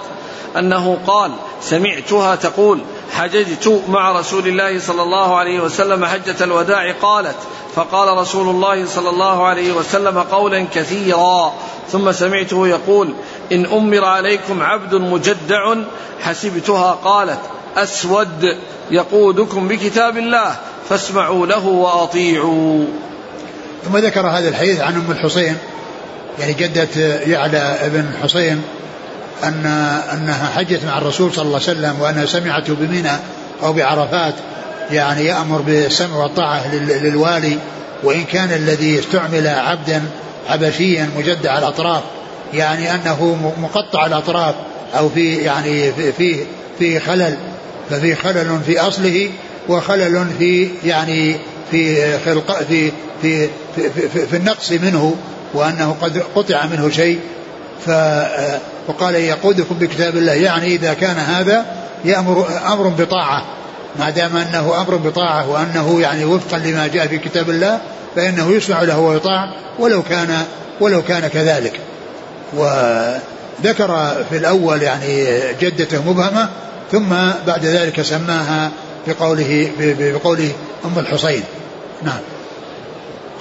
أنه 0.56 0.98
قال 1.06 1.32
سمعتها 1.60 2.34
تقول 2.34 2.80
حججت 3.12 3.82
مع 3.88 4.12
رسول 4.20 4.46
الله 4.48 4.80
صلى 4.80 5.02
الله 5.02 5.36
عليه 5.36 5.60
وسلم 5.60 6.04
حجة 6.04 6.44
الوداع 6.44 6.92
قالت 6.92 7.36
فقال 7.74 8.18
رسول 8.18 8.48
الله 8.48 8.86
صلى 8.86 9.10
الله 9.10 9.46
عليه 9.46 9.72
وسلم 9.72 10.18
قولا 10.18 10.66
كثيرا. 10.74 11.54
ثم 11.92 12.12
سمعته 12.12 12.68
يقول 12.68 13.14
إن 13.52 13.66
أمر 13.66 14.04
عليكم 14.04 14.62
عبد 14.62 14.94
مجدع 14.94 15.74
حسبتها 16.20 16.92
قالت. 16.92 17.40
أسود 17.76 18.56
يقودكم 18.90 19.68
بكتاب 19.68 20.16
الله 20.16 20.56
فاسمعوا 20.88 21.46
له 21.46 21.66
وأطيعوا. 21.66 22.84
ثم 23.84 23.96
ذكر 23.96 24.26
هذا 24.26 24.48
الحديث 24.48 24.80
عن 24.80 24.94
أم 24.94 25.10
الحسين 25.10 25.56
يعني 26.38 26.52
جدة 26.52 26.88
يعلى 27.26 27.78
بن 27.82 28.10
حسين 28.22 28.62
أن 29.44 29.66
أنها 30.12 30.50
حجت 30.56 30.84
مع 30.84 30.98
الرسول 30.98 31.32
صلى 31.32 31.44
الله 31.44 31.60
عليه 31.68 31.78
وسلم 31.78 32.00
وأنها 32.00 32.26
سمعته 32.26 32.74
بمنى 32.74 33.12
أو 33.62 33.72
بعرفات 33.72 34.34
يعني 34.90 35.24
يأمر 35.24 35.58
بالسمع 35.58 36.16
والطاعة 36.16 36.74
للوالي 36.74 37.58
وإن 38.02 38.24
كان 38.24 38.52
الذي 38.52 38.98
استعمل 38.98 39.48
عبدا 39.48 40.02
حبشيا 40.48 41.10
مجدع 41.16 41.58
الأطراف 41.58 42.02
يعني 42.54 42.94
أنه 42.94 43.52
مقطع 43.58 44.06
الأطراف 44.06 44.54
أو 44.98 45.08
في 45.08 45.36
يعني 45.36 45.92
في 45.92 46.12
في, 46.12 46.44
في 46.78 47.00
خلل. 47.00 47.36
ففي 47.90 48.14
خلل 48.14 48.60
في 48.66 48.80
أصله 48.80 49.30
وخلل 49.68 50.26
في 50.38 50.68
يعني 50.84 51.36
في 51.70 52.18
خلق 52.18 52.62
في 52.62 52.92
في 53.22 53.48
في, 53.76 53.90
في, 53.90 54.26
في 54.26 54.36
النقص 54.36 54.72
منه 54.72 55.16
وأنه 55.54 55.96
قد 56.00 56.22
قطع 56.34 56.66
منه 56.66 56.90
شيء. 56.90 57.18
ف 57.86 57.90
وقال 58.88 59.14
يقودكم 59.14 59.74
بكتاب 59.74 60.16
الله. 60.16 60.32
يعني 60.32 60.66
إذا 60.66 60.94
كان 60.94 61.16
هذا 61.16 61.66
يأمر 62.04 62.48
أمر 62.66 62.88
بطاعة. 62.88 63.44
ما 63.98 64.10
دام 64.10 64.36
أنه 64.36 64.80
أمر 64.80 64.96
بطاعة 64.96 65.50
وأنه 65.50 66.00
يعني 66.00 66.24
وفقا 66.24 66.58
لما 66.58 66.86
جاء 66.86 67.06
في 67.06 67.18
كتاب 67.18 67.50
الله 67.50 67.80
فإنه 68.16 68.50
يسمع 68.50 68.82
له 68.82 68.98
ويطاع 68.98 69.54
ولو 69.78 70.02
كان 70.02 70.44
ولو 70.80 71.02
كان 71.02 71.28
كذلك. 71.28 71.80
وذكر 72.54 74.24
في 74.30 74.36
الأول 74.36 74.82
يعني 74.82 75.26
جدته 75.60 76.10
مبهمة 76.10 76.48
ثم 76.92 77.08
بعد 77.46 77.64
ذلك 77.64 78.02
سماها 78.02 78.70
بقوله 79.06 79.70
بقوله 79.78 80.52
أم 80.84 80.98
الحصين. 80.98 81.42
نعم. 82.02 82.20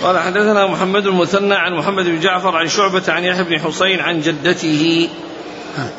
قال 0.02 0.20
حدثنا 0.20 0.68
محمد 0.68 1.06
المثنى 1.06 1.56
عن 1.56 1.74
محمد 1.74 2.06
بن 2.06 2.20
جعفر 2.20 2.56
عن 2.56 2.70
شعبة 2.70 3.04
عن 3.08 3.24
يحيى 3.24 3.43
بن 3.43 3.60
حسين 3.60 4.00
عن 4.00 4.22
جدته. 4.22 5.10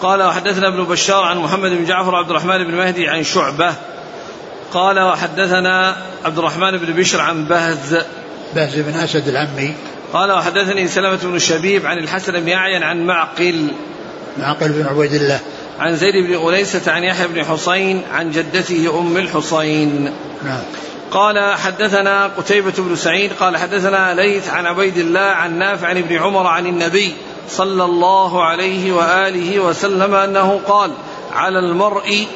قال 0.02 0.22
وحدثنا 0.22 0.68
ابن 0.68 0.84
بشار 0.84 1.24
عن 1.24 1.38
محمد 1.38 1.70
بن 1.70 1.84
جعفر 1.84 2.16
عبد 2.16 2.30
الرحمن 2.30 2.64
بن 2.64 2.74
مهدي 2.74 3.08
عن 3.08 3.24
شعبة. 3.24 3.74
قال 4.72 5.00
وحدثنا 5.00 5.96
عبد 6.24 6.38
الرحمن 6.38 6.78
بن 6.78 6.92
بشر 6.92 7.20
عن 7.20 7.44
بهز. 7.44 7.98
بهز 8.54 8.78
بن 8.78 8.94
أسد 8.94 9.28
العمي. 9.28 9.74
قال 10.12 10.32
وحدثني 10.32 10.88
سلمة 10.88 11.18
بن 11.22 11.38
شبيب 11.38 11.86
عن 11.86 11.98
الحسن 11.98 12.40
بن 12.40 12.52
أعين 12.52 12.82
عن 12.82 13.06
معقل. 13.06 13.66
معقل 14.38 14.68
بن 14.68 14.86
عبيد 14.86 15.12
الله. 15.12 15.40
عن 15.80 15.96
زيد 15.96 16.14
بن 16.26 16.48
أنيسة 16.48 16.92
عن 16.92 17.04
يحيى 17.04 17.28
بن 17.28 17.44
حسين 17.44 18.02
عن 18.12 18.30
جدته 18.30 18.98
أم 19.00 19.16
الحسين. 19.16 20.12
نعم. 20.44 20.62
قال 21.10 21.54
حدثنا 21.58 22.26
قتيبة 22.26 22.72
بن 22.78 22.96
سعيد 22.96 23.32
قال 23.40 23.56
حدثنا 23.56 24.14
ليث 24.14 24.48
عن 24.48 24.66
عبيد 24.66 24.98
الله 24.98 25.20
عن 25.20 25.58
نافع 25.58 25.88
عن 25.88 25.98
ابن 25.98 26.16
عمر 26.16 26.46
عن 26.46 26.66
النبي 26.66 27.14
صلى 27.50 27.84
الله 27.84 28.44
عليه 28.44 28.92
وآله 28.92 29.60
وسلم 29.60 30.14
أنه 30.14 30.60
قال 30.68 30.90
على 31.34 31.58
المرء 31.58 32.26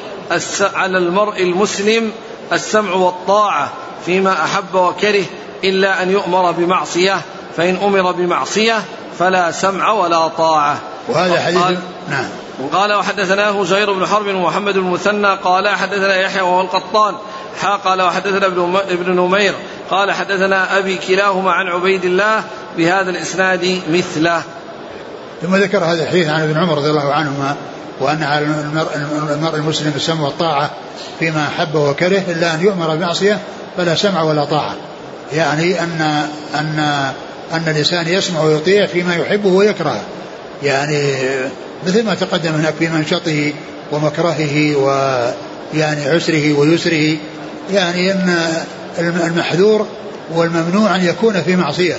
على 0.75 0.97
المرء 0.97 1.41
المسلم 1.41 2.11
السمع 2.51 2.93
والطاعة 2.93 3.69
فيما 4.05 4.43
أحب 4.43 4.75
وكره 4.75 5.25
إلا 5.63 6.03
أن 6.03 6.11
يؤمر 6.11 6.51
بمعصية 6.51 7.21
فإن 7.57 7.77
أمر 7.83 8.11
بمعصية 8.11 8.83
فلا 9.19 9.51
سمع 9.51 9.91
ولا 9.91 10.27
طاعة. 10.27 10.77
وهذا 11.07 11.41
حديث 11.41 11.79
نعم. 12.09 12.29
قال 12.73 12.93
وحدثناه 12.93 13.63
زهير 13.63 13.93
بن 13.93 14.05
حرب 14.05 14.27
ومحمد 14.27 14.75
المثنى 14.75 15.27
قال 15.27 15.69
حدثنا 15.69 16.15
يحيى 16.15 16.41
وهو 16.41 16.61
القطان 16.61 17.15
حا 17.61 17.75
قال 17.75 18.01
وحدثنا 18.01 18.45
ابن 18.89 19.15
نمير 19.15 19.53
قال 19.89 20.11
حدثنا 20.11 20.77
أبي 20.77 20.97
كلاهما 20.97 21.51
عن 21.51 21.67
عبيد 21.67 22.05
الله 22.05 22.43
بهذا 22.77 23.09
الإسناد 23.09 23.81
مثله. 23.89 24.41
ثم 25.41 25.55
ذكر 25.55 25.77
هذا 25.77 26.03
الحديث 26.03 26.29
عن 26.29 26.41
ابن 26.41 26.57
عمر 26.57 26.77
رضي 26.77 26.89
الله 26.89 27.13
عنهما 27.13 27.55
وأن 27.99 28.23
على 28.23 28.45
المرء 29.33 29.55
المسلم 29.55 29.93
السمع 29.95 30.21
والطاعة 30.21 30.71
فيما 31.19 31.47
أحب 31.47 31.75
وكره 31.75 32.23
إلا 32.27 32.53
أن 32.53 32.61
يؤمر 32.61 32.95
بمعصية 32.95 33.39
فلا 33.77 33.95
سمع 33.95 34.23
ولا 34.23 34.45
طاعة. 34.45 34.75
يعني 35.33 35.83
أن 35.83 36.27
أن 36.55 36.79
أن 37.53 37.67
الإنسان 37.67 38.07
يسمع 38.07 38.41
ويطيع 38.41 38.85
فيما 38.85 39.15
يحبه 39.15 39.49
ويكرهه 39.49 40.01
يعني 40.63 41.15
مثل 41.87 42.05
ما 42.05 42.15
تقدم 42.15 42.51
هناك 42.51 42.73
في 42.79 42.89
منشطه 42.89 43.53
ومكرهه 43.91 44.75
ويعني 44.75 46.05
عسره 46.05 46.53
ويسره 46.53 47.17
يعني 47.73 48.11
أن 48.11 48.63
المحذور 48.99 49.87
والممنوع 50.31 50.95
أن 50.95 51.05
يكون 51.05 51.41
في 51.41 51.55
معصية. 51.55 51.95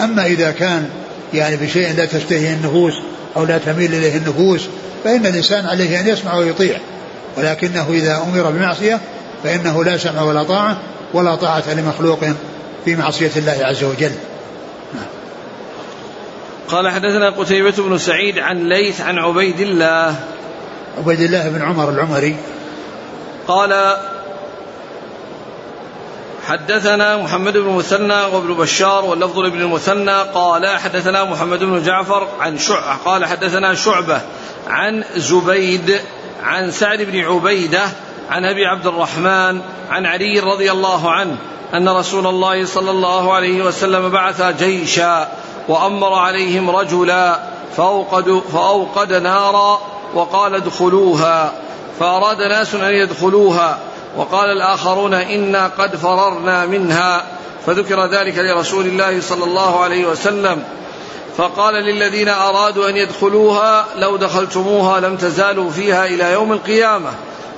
أما 0.00 0.26
إذا 0.26 0.50
كان 0.50 0.88
يعني 1.34 1.56
بشيء 1.56 1.94
لا 1.96 2.04
تشتهي 2.04 2.52
النفوس 2.52 2.94
أو 3.36 3.44
لا 3.44 3.58
تميل 3.58 3.94
إليه 3.94 4.16
النفوس 4.16 4.60
فإن 5.04 5.26
الإنسان 5.26 5.66
عليه 5.66 6.00
أن 6.00 6.08
يسمع 6.08 6.34
ويطيع. 6.34 6.78
ولكنه 7.36 7.86
إذا 7.90 8.16
أمر 8.16 8.50
بمعصية 8.50 9.00
فإنه 9.44 9.84
لا 9.84 9.96
سمع 9.96 10.22
ولا 10.22 10.42
طاعة 10.42 10.76
ولا 11.14 11.34
طاعة 11.34 11.74
لمخلوق 11.74 12.20
في 12.84 12.96
معصية 12.96 13.30
الله 13.36 13.58
عز 13.60 13.84
وجل. 13.84 14.12
قال 16.68 16.88
حدثنا 16.88 17.30
قتيبة 17.30 17.74
بن 17.78 17.98
سعيد 17.98 18.38
عن 18.38 18.68
ليث 18.68 19.00
عن 19.00 19.18
عبيد 19.18 19.60
الله. 19.60 20.14
عبيد 20.98 21.20
الله 21.20 21.48
بن 21.48 21.62
عمر 21.62 21.90
العمري. 21.90 22.36
قال 23.48 23.96
حدثنا 26.46 27.16
محمد 27.16 27.56
بن 27.56 27.68
مثنى 27.68 28.22
وابن 28.22 28.54
بشار 28.54 29.04
واللفظ 29.04 29.38
لابن 29.38 29.60
المثنى. 29.60 30.22
قال 30.34 30.78
حدثنا 30.78 31.24
محمد 31.24 31.58
بن 31.58 31.82
جعفر 31.82 32.28
عن 32.40 32.58
شع 32.58 32.94
قال 32.94 33.24
حدثنا 33.24 33.74
شعبة 33.74 34.20
عن 34.66 35.04
زبيد 35.16 36.00
عن 36.42 36.70
سعد 36.70 37.02
بن 37.02 37.20
عبيدة 37.20 37.82
عن 38.30 38.44
أبي 38.44 38.66
عبد 38.66 38.86
الرحمن 38.86 39.60
عن 39.90 40.06
علي 40.06 40.40
رضي 40.40 40.72
الله 40.72 41.10
عنه 41.10 41.36
أن 41.74 41.88
رسول 41.88 42.26
الله 42.26 42.66
صلى 42.66 42.90
الله 42.90 43.32
عليه 43.32 43.64
وسلم 43.64 44.08
بعث 44.08 44.42
جيشا 44.42 45.28
وأمر 45.68 46.12
عليهم 46.12 46.70
رجلا 46.70 47.38
فأوقد, 47.76 48.42
فأوقد 48.52 49.12
نارا 49.12 49.80
وقال 50.14 50.54
ادخلوها. 50.54 51.52
فأراد 52.00 52.42
ناس 52.42 52.74
أن 52.74 52.94
يدخلوها. 52.94 53.78
وقال 54.16 54.50
الآخرون 54.50 55.14
إنا 55.14 55.70
قد 55.78 55.96
فررنا 55.96 56.66
منها. 56.66 57.24
فذكر 57.66 58.06
ذلك 58.06 58.38
لرسول 58.38 58.86
الله 58.86 59.20
صلى 59.20 59.44
الله 59.44 59.80
عليه 59.80 60.06
وسلم. 60.06 60.64
فقال 61.36 61.74
للذين 61.74 62.28
أرادوا 62.28 62.88
أن 62.88 62.96
يدخلوها 62.96 63.86
لو 63.96 64.16
دخلتموها 64.16 65.00
لم 65.00 65.16
تزالوا 65.16 65.70
فيها 65.70 66.06
إلى 66.06 66.32
يوم 66.32 66.52
القيامة. 66.52 67.10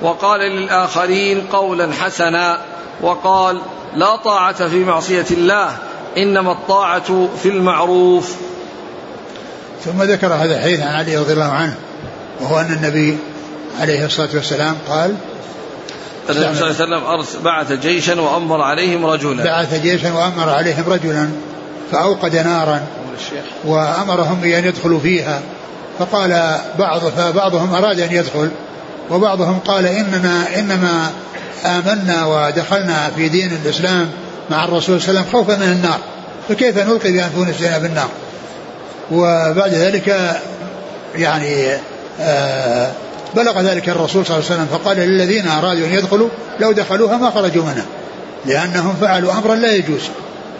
وقال 0.02 0.40
للآخرين 0.40 1.46
قولا 1.52 1.92
حسنا. 1.92 2.60
وقال 3.02 3.60
لا 3.96 4.16
طاعة 4.16 4.68
في 4.68 4.84
معصية 4.84 5.26
الله. 5.30 5.76
إنما 6.16 6.52
الطاعة 6.52 7.28
في 7.42 7.48
المعروف. 7.48 8.34
ثم 9.84 10.02
ذكر 10.02 10.26
هذا 10.26 10.56
الحديث 10.56 10.80
عن 10.80 10.94
علي 10.94 11.16
رضي 11.16 11.32
الله 11.32 11.52
عنه 11.52 11.74
وهو 12.40 12.60
أن 12.60 12.72
النبي 12.72 13.18
عليه 13.80 14.06
الصلاة 14.06 14.28
والسلام 14.34 14.76
قال 14.88 15.14
النبي 16.30 16.54
صلى 16.58 16.70
الله 16.70 16.96
عليه 16.96 17.20
وسلم 17.24 17.42
بعث 17.42 17.72
جيشا 17.72 18.20
وأمر 18.20 18.62
عليهم 18.62 19.06
رجلا. 19.06 19.44
بعث 19.44 19.82
جيشا 19.82 20.12
وأمر 20.12 20.48
عليهم 20.48 20.84
رجلا 20.86 21.30
فأوقد 21.92 22.36
نارا 22.36 22.80
وأمرهم 23.64 24.40
بأن 24.40 24.64
يدخلوا 24.64 25.00
فيها 25.00 25.40
فقال 25.98 26.58
بعض 26.78 27.00
فبعضهم 27.00 27.74
أراد 27.74 28.00
أن 28.00 28.12
يدخل 28.12 28.50
وبعضهم 29.10 29.58
قال 29.58 29.86
إننا 29.86 30.58
إنما 30.58 31.10
آمنا 31.64 32.26
ودخلنا 32.26 33.10
في 33.16 33.28
دين 33.28 33.52
الإسلام 33.64 34.10
مع 34.50 34.64
الرسول 34.64 35.00
صلى 35.02 35.10
الله 35.10 35.20
عليه 35.20 35.30
وسلم 35.30 35.40
خوفا 35.40 35.56
من 35.56 35.72
النار. 35.72 35.98
فكيف 36.48 36.78
نلقي 36.78 37.12
بأنفسنا 37.12 37.78
بالنار 37.78 38.08
وبعد 39.12 39.74
ذلك 39.74 40.36
يعني 41.14 41.72
آه 42.20 42.90
بلغ 43.36 43.60
ذلك 43.60 43.88
الرسول 43.88 44.26
صلى 44.26 44.36
الله 44.36 44.50
عليه 44.50 44.62
وسلم 44.62 44.78
فقال 44.78 44.96
للذين 44.96 45.48
أرادوا 45.48 45.86
أن 45.86 45.92
يدخلوا 45.92 46.28
لو 46.60 46.72
دخلوها 46.72 47.16
ما 47.16 47.30
خرجوا 47.30 47.64
منها 47.64 47.84
لأنهم 48.46 48.96
فعلوا 49.00 49.32
أمرا 49.32 49.54
لا 49.54 49.72
يجوز. 49.72 50.02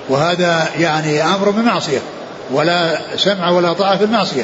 وهذا 0.09 0.69
يعني 0.79 1.23
أمر 1.23 1.51
بمعصية 1.51 1.99
ولا 2.53 2.99
سمع 3.17 3.51
ولا 3.51 3.73
طاعة 3.73 3.97
في 3.97 4.05
المعصية. 4.05 4.43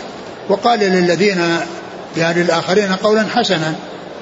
وقال 0.49 0.80
للذين 0.80 1.43
يعني 2.16 2.43
الآخرين 2.43 2.93
قولا 2.93 3.26
حسنا 3.34 3.74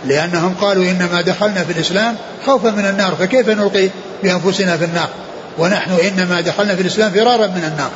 لأنهم 0.06 0.54
قالوا 0.60 0.84
إنما 0.84 1.20
دخلنا 1.20 1.64
في 1.64 1.72
الإسلام 1.72 2.16
خوفا 2.46 2.70
من 2.70 2.86
النار 2.86 3.14
فكيف 3.14 3.48
نلقي 3.48 3.88
بأنفسنا 4.22 4.76
في 4.76 4.84
النار؟ 4.84 5.08
ونحن 5.58 5.90
إنما 5.90 6.40
دخلنا 6.40 6.74
في 6.74 6.82
الإسلام 6.82 7.10
فرارا 7.10 7.46
من 7.46 7.64
النار. 7.72 7.90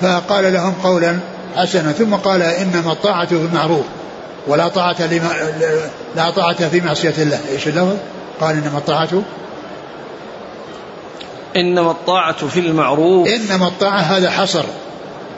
فقال 0.00 0.52
لهم 0.52 0.74
قولا 0.84 1.18
حسنا 1.56 1.92
ثم 1.92 2.14
قال 2.14 2.42
إنما 2.42 2.92
الطاعة 2.92 3.26
في 3.26 3.34
المعروف 3.34 3.84
ولا 4.46 4.68
طاعة 4.68 4.96
لما 5.00 5.28
لا 6.16 6.30
طاعة 6.30 6.68
في 6.68 6.80
معصية 6.80 7.14
الله. 7.18 7.40
إيش 7.52 7.68
اللفظ؟ 7.68 7.96
قال 8.40 8.56
إنما 8.56 8.78
الطاعة. 8.78 9.22
إنما 11.56 11.90
الطاعة 11.90 12.48
في 12.48 12.60
المعروف. 12.60 13.28
إنما 13.28 13.66
الطاعة 13.66 14.00
هذا 14.00 14.30
حصر 14.30 14.64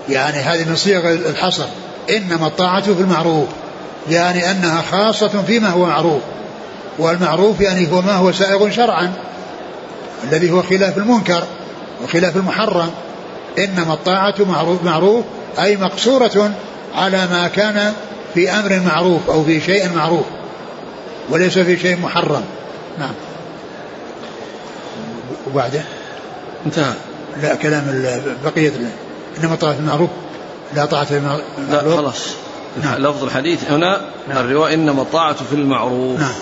يعني 0.08 0.36
هذه 0.36 0.68
من 0.68 0.76
صيغ 0.76 1.12
الحصر. 1.12 1.66
إنما 2.10 2.46
الطاعة 2.46 2.80
في 2.80 3.00
المعروف. 3.00 3.48
يعني 4.10 4.50
أنها 4.50 4.82
خاصة 4.82 5.42
فيما 5.42 5.68
هو 5.68 5.86
معروف 5.86 6.22
والمعروف 6.98 7.60
يعني 7.60 7.92
هو 7.92 8.02
ما 8.02 8.12
هو 8.12 8.32
سائغ 8.32 8.70
شرعا 8.70 9.12
الذي 10.24 10.50
هو 10.50 10.62
خلاف 10.62 10.98
المنكر 10.98 11.42
وخلاف 12.04 12.36
المحرم 12.36 12.90
إنما 13.58 13.94
الطاعة 13.94 14.34
معروف 14.48 14.84
معروف 14.84 15.24
أي 15.58 15.76
مقصورة 15.76 16.52
على 16.94 17.26
ما 17.30 17.48
كان 17.48 17.92
في 18.34 18.50
أمر 18.50 18.80
معروف 18.86 19.30
أو 19.30 19.44
في 19.44 19.60
شيء 19.60 19.92
معروف 19.96 20.26
وليس 21.30 21.58
في 21.58 21.78
شيء 21.78 22.00
محرم. 22.00 22.44
نعم. 22.98 23.14
وبعده؟ 25.46 25.82
انتهى. 26.66 26.92
لا 27.42 27.54
كلام 27.54 28.04
بقية 28.44 28.72
إنما 29.38 29.56
طاعة 29.56 29.72
المعروف 29.72 30.10
لا 30.74 30.84
طاعة 30.84 31.06
المعروف. 31.10 31.44
لا 31.70 31.96
خلاص. 31.96 32.28
نعم. 32.82 33.02
لفظ 33.02 33.24
الحديث 33.24 33.70
هنا 33.70 34.00
نعم. 34.28 34.38
الرواية 34.38 34.74
إنما 34.74 35.02
الطاعة 35.02 35.34
في 35.34 35.52
المعروف. 35.52 36.20
نعم. 36.20 36.34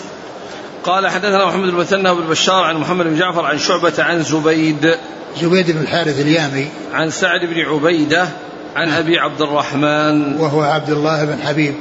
قال 0.84 1.08
حدثنا 1.08 1.46
محمد 1.46 1.70
بن 1.70 1.74
مثنى 1.74 2.14
بن 2.14 2.20
بشار 2.28 2.64
عن 2.64 2.76
محمد 2.76 3.06
بن 3.06 3.18
جعفر 3.18 3.46
عن 3.46 3.58
شعبة 3.58 3.92
عن 3.98 4.22
زبيد. 4.22 4.96
زبيد 5.42 5.70
بن 5.70 5.80
الحارث 5.80 6.20
اليامي. 6.20 6.68
عن 6.92 7.10
سعد 7.10 7.40
بن 7.40 7.60
عبيدة 7.60 8.28
عن 8.76 8.88
أبي 8.88 9.18
عبد 9.18 9.40
الرحمن. 9.40 10.36
وهو 10.40 10.62
عبد 10.62 10.90
الله 10.90 11.24
بن 11.24 11.38
حبيب. 11.42 11.74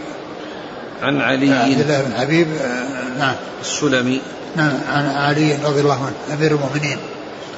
عن 1.01 1.21
علي. 1.21 1.53
عبد 1.53 1.79
الله 1.79 2.01
بن 2.01 2.13
حبيب 2.17 2.47
آه، 2.61 3.19
نعم. 3.19 3.35
السلمي. 3.61 4.21
نعم 4.55 4.73
عن 4.89 5.07
علي 5.07 5.57
رضي 5.65 5.81
الله 5.81 6.05
عنه 6.05 6.37
أمير 6.39 6.51
المؤمنين. 6.51 6.97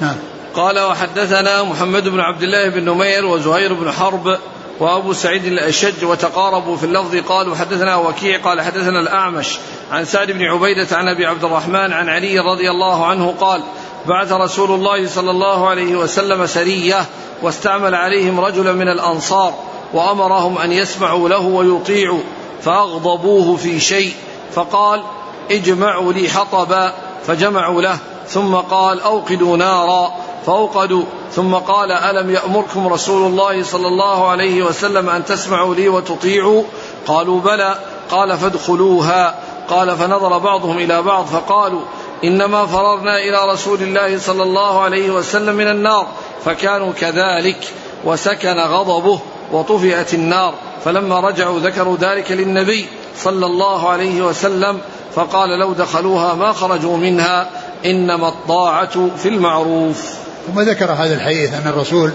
نعم. 0.00 0.16
قال 0.54 0.78
وحدثنا 0.78 1.62
محمد 1.62 2.08
بن 2.08 2.20
عبد 2.20 2.42
الله 2.42 2.68
بن 2.68 2.84
نمير 2.84 3.26
وزهير 3.26 3.74
بن 3.74 3.92
حرب 3.92 4.38
وأبو 4.80 5.12
سعيد 5.12 5.44
الأشج 5.44 6.04
وتقاربوا 6.04 6.76
في 6.76 6.84
اللفظ 6.84 7.16
قالوا 7.16 7.56
حدثنا 7.56 7.96
وكيع 7.96 8.38
قال 8.38 8.60
حدثنا 8.60 9.00
الأعمش 9.00 9.58
عن 9.92 10.04
سعد 10.04 10.30
بن 10.30 10.42
عبيدة 10.42 10.96
عن 10.96 11.08
أبي 11.08 11.26
عبد 11.26 11.44
الرحمن 11.44 11.92
عن 11.92 12.08
علي 12.08 12.38
رضي 12.38 12.70
الله 12.70 13.06
عنه 13.06 13.34
قال 13.40 13.62
بعث 14.06 14.32
رسول 14.32 14.70
الله 14.70 15.06
صلى 15.06 15.30
الله 15.30 15.68
عليه 15.68 15.96
وسلم 15.96 16.46
سرية 16.46 17.06
واستعمل 17.42 17.94
عليهم 17.94 18.40
رجلا 18.40 18.72
من 18.72 18.88
الأنصار 18.88 19.54
وأمرهم 19.92 20.58
أن 20.58 20.72
يسمعوا 20.72 21.28
له 21.28 21.46
ويطيعوا 21.46 22.20
فأغضبوه 22.62 23.56
في 23.56 23.80
شيء 23.80 24.12
فقال 24.52 25.02
اجمعوا 25.50 26.12
لي 26.12 26.28
حطبا 26.28 26.92
فجمعوا 27.26 27.82
له 27.82 27.98
ثم 28.28 28.54
قال 28.54 29.00
أوقدوا 29.00 29.56
نارا 29.56 30.27
فأوقدوا. 30.46 31.02
ثم 31.32 31.54
قال 31.54 31.92
ألم 31.92 32.30
يأمركم 32.30 32.88
رسول 32.88 33.26
الله 33.26 33.62
صلى 33.62 33.88
الله 33.88 34.28
عليه 34.28 34.62
وسلم 34.62 35.08
أن 35.08 35.24
تسمعوا 35.24 35.74
لي 35.74 35.88
وتطيعوا؟ 35.88 36.62
قالوا 37.06 37.40
بلى. 37.40 37.78
قال 38.10 38.36
فادخلوها. 38.38 39.34
قال 39.70 39.96
فنظر 39.96 40.38
بعضهم 40.38 40.78
إلى 40.78 41.02
بعض 41.02 41.26
فقالوا 41.26 41.80
إنما 42.24 42.66
فررنا 42.66 43.18
إلى 43.18 43.52
رسول 43.52 43.82
الله 43.82 44.18
صلى 44.18 44.42
الله 44.42 44.80
عليه 44.80 45.10
وسلم 45.10 45.54
من 45.54 45.68
النار 45.68 46.06
فكانوا 46.44 46.92
كذلك 46.92 47.72
وسكن 48.04 48.58
غضبه 48.58 49.20
وطفئت 49.52 50.14
النار. 50.14 50.54
فلما 50.84 51.20
رجعوا 51.20 51.60
ذكروا 51.60 51.96
ذلك 51.96 52.32
للنبي 52.32 52.86
صلى 53.16 53.46
الله 53.46 53.88
عليه 53.88 54.22
وسلم 54.22 54.80
فقال 55.14 55.58
لو 55.58 55.72
دخلوها 55.72 56.34
ما 56.34 56.52
خرجوا 56.52 56.96
منها 56.96 57.50
إنما 57.84 58.28
الطاعة 58.28 59.08
في 59.16 59.28
المعروف. 59.28 60.27
ثم 60.54 60.60
ذكر 60.60 60.92
هذا 60.92 61.14
الحديث 61.14 61.54
أن 61.54 61.66
الرسول 61.66 62.12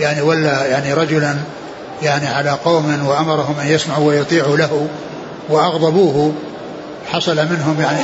يعني 0.00 0.22
ولا 0.22 0.66
يعني 0.66 0.94
رجلا 0.94 1.36
يعني 2.02 2.26
على 2.26 2.50
قوم 2.50 3.06
وأمرهم 3.06 3.58
أن 3.60 3.66
يسمعوا 3.66 4.08
ويطيعوا 4.08 4.56
له 4.56 4.88
وأغضبوه 5.48 6.32
حصل 7.12 7.36
منهم 7.36 7.80
يعني 7.80 8.00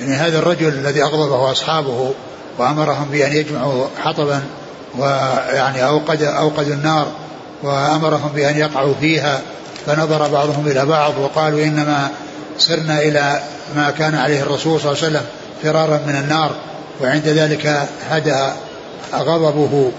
يعني 0.00 0.14
هذا 0.14 0.38
الرجل 0.38 0.68
الذي 0.68 1.02
أغضبه 1.02 1.50
أصحابه 1.52 2.12
وأمرهم 2.58 3.08
بأن 3.08 3.32
يجمعوا 3.32 3.86
حطبا 4.04 4.42
ويعني 4.98 5.86
أوقد 5.86 6.22
أوقدوا 6.22 6.74
النار 6.74 7.06
وأمرهم 7.62 8.30
بأن 8.34 8.58
يقعوا 8.58 8.94
فيها 9.00 9.40
فنظر 9.86 10.28
بعضهم 10.28 10.66
إلى 10.66 10.86
بعض 10.86 11.18
وقالوا 11.18 11.64
إنما 11.64 12.08
سرنا 12.58 12.98
إلى 12.98 13.40
ما 13.76 13.90
كان 13.90 14.14
عليه 14.14 14.42
الرسول 14.42 14.80
صلى 14.80 14.92
الله 14.92 15.04
عليه 15.04 15.16
وسلم 15.16 15.26
فرارا 15.62 16.00
من 16.06 16.14
النار 16.14 16.50
وعند 17.02 17.28
ذلك 17.28 17.88
هدأ 18.08 18.52
غضبه. 19.14 19.90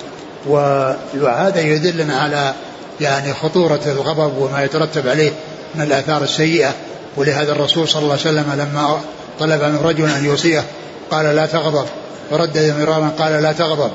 وهذا 1.16 1.62
يدلنا 1.62 2.20
على 2.20 2.54
يعني 3.02 3.34
خطورة 3.34 3.82
الغضب 3.86 4.38
وما 4.38 4.64
يترتب 4.64 5.08
عليه 5.08 5.32
من 5.76 5.82
الآثار 5.82 6.24
السيئة. 6.24 6.74
ولهذا 7.18 7.52
الرسول 7.52 7.88
صلى 7.88 8.02
الله 8.02 8.12
عليه 8.12 8.22
وسلم 8.22 8.52
لما 8.54 9.00
طلب 9.40 9.64
من 9.64 9.80
رجل 9.84 10.10
أن 10.10 10.26
يوصيه 10.26 10.64
قال 11.12 11.36
لا 11.36 11.46
تغضب 11.46 11.86
وردد 12.32 12.76
مرارا 12.80 13.12
قال 13.20 13.44
لا 13.44 13.52
تغضب 13.52 13.92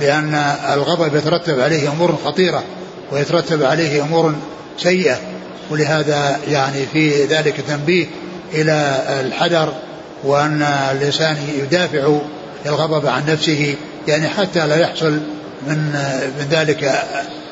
لأن 0.00 0.34
الغضب 0.74 1.16
يترتب 1.16 1.60
عليه 1.60 1.88
أمور 1.88 2.14
خطيرة 2.24 2.62
ويترتب 3.12 3.62
عليه 3.62 4.02
أمور 4.02 4.34
سيئة 4.78 5.16
ولهذا 5.70 6.40
يعني 6.48 6.86
في 6.86 7.24
ذلك 7.24 7.60
تنبيه 7.68 8.06
إلى 8.54 9.04
الحذر 9.26 9.72
وأن 10.24 10.62
الإنسان 10.62 11.36
يدافع 11.58 12.18
الغضب 12.66 13.06
عن 13.06 13.26
نفسه 13.26 13.74
يعني 14.08 14.28
حتى 14.28 14.66
لا 14.66 14.80
يحصل 14.80 15.20
من 15.66 15.78
من 16.38 16.46
ذلك 16.50 17.04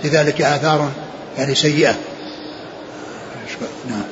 لذلك 0.04 0.42
آثار 0.42 0.90
يعني 1.38 1.54
سيئة. 1.54 1.94
نعم. 3.90 4.02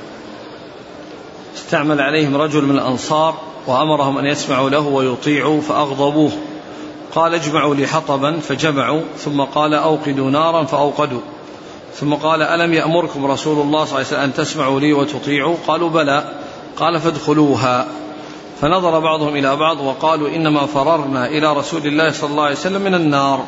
استعمل 1.56 2.00
عليهم 2.00 2.36
رجل 2.36 2.62
من 2.62 2.74
الأنصار 2.74 3.34
وأمرهم 3.66 4.18
أن 4.18 4.26
يسمعوا 4.26 4.70
له 4.70 4.80
ويطيعوا 4.80 5.60
فأغضبوه. 5.60 6.32
قال 7.14 7.34
اجمعوا 7.34 7.74
لي 7.74 7.86
حطبا 7.86 8.40
فجمعوا 8.40 9.00
ثم 9.18 9.40
قال 9.40 9.74
أوقدوا 9.74 10.30
نارا 10.30 10.64
فأوقدوا. 10.64 11.20
ثم 12.00 12.14
قال 12.14 12.42
ألم 12.42 12.74
يأمركم 12.74 13.26
رسول 13.26 13.66
الله 13.66 13.84
صلى 13.84 13.88
الله 13.88 13.96
عليه 13.96 14.06
وسلم 14.06 14.20
أن 14.20 14.34
تسمعوا 14.34 14.80
لي 14.80 14.92
وتطيعوا؟ 14.92 15.56
قالوا 15.66 15.88
بلى. 15.88 16.24
قال 16.76 17.00
فادخلوها. 17.00 17.86
فنظر 18.60 18.98
بعضهم 19.00 19.36
إلى 19.36 19.56
بعض 19.56 19.80
وقالوا 19.80 20.28
إنما 20.28 20.66
فررنا 20.66 21.26
إلى 21.26 21.52
رسول 21.52 21.86
الله 21.86 22.12
صلى 22.12 22.30
الله 22.30 22.44
عليه 22.44 22.54
وسلم 22.54 22.82
من 22.82 22.94
النار. 22.94 23.44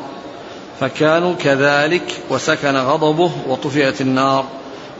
فكانوا 0.79 1.33
كذلك 1.33 2.03
وسكن 2.29 2.75
غضبه 2.75 3.31
وطفئت 3.47 4.01
النار. 4.01 4.45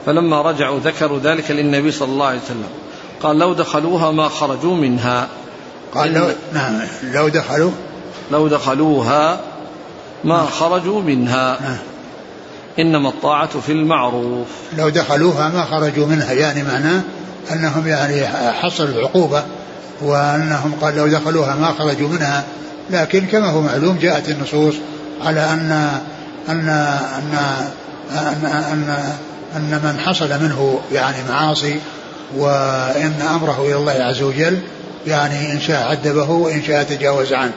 فلما 0.05 0.41
رجعوا 0.41 0.79
ذكروا 0.79 1.19
ذلك 1.19 1.51
للنبي 1.51 1.91
صلى 1.91 2.07
الله 2.07 2.25
عليه 2.25 2.39
وسلم. 2.45 2.69
قال 3.23 3.39
لو 3.39 3.53
دخلوها 3.53 4.11
ما 4.11 4.29
خرجوا 4.29 4.75
منها. 4.75 5.27
قال 5.95 6.13
لو 6.13 6.27
نعم 6.53 6.79
لو 7.03 7.27
دخلوا. 7.27 7.71
لو 8.31 8.47
دخلوها 8.47 9.39
ما 10.23 10.45
خرجوا 10.45 11.01
منها. 11.01 11.61
نعم. 11.61 11.77
إنما 12.79 13.09
الطاعة 13.09 13.59
في 13.59 13.71
المعروف. 13.71 14.47
لو 14.77 14.89
دخلوها 14.89 15.49
ما 15.49 15.65
خرجوا 15.65 16.07
منها 16.07 16.33
يعني 16.33 16.63
معناه 16.63 17.01
أنهم 17.51 17.87
يعني 17.87 18.27
حصلوا 18.53 18.89
العقوبة 18.89 19.43
وأنهم 20.01 20.71
قال 20.81 20.95
لو 20.95 21.07
دخلوها 21.07 21.55
ما 21.55 21.73
خرجوا 21.79 22.09
منها. 22.09 22.43
لكن 22.91 23.25
كما 23.25 23.49
هو 23.49 23.61
معلوم 23.61 23.97
جاءت 24.01 24.29
النصوص 24.29 24.75
على 25.25 25.39
أن 25.39 25.99
أن 26.49 26.69
أن 26.69 27.37
أن, 28.11 28.45
أن, 28.45 29.13
أن 29.55 29.81
من 29.83 29.99
حصل 29.99 30.29
منه 30.43 30.79
يعني 30.91 31.17
معاصي 31.29 31.79
وإن 32.37 33.13
أمره 33.21 33.61
إلى 33.61 33.75
الله 33.75 33.91
عز 33.91 34.21
وجل 34.21 34.59
يعني 35.07 35.51
إن 35.51 35.59
شاء 35.59 35.87
عذبه 35.87 36.29
وإن 36.29 36.63
شاء 36.63 36.83
تجاوز 36.83 37.33
عنه. 37.33 37.53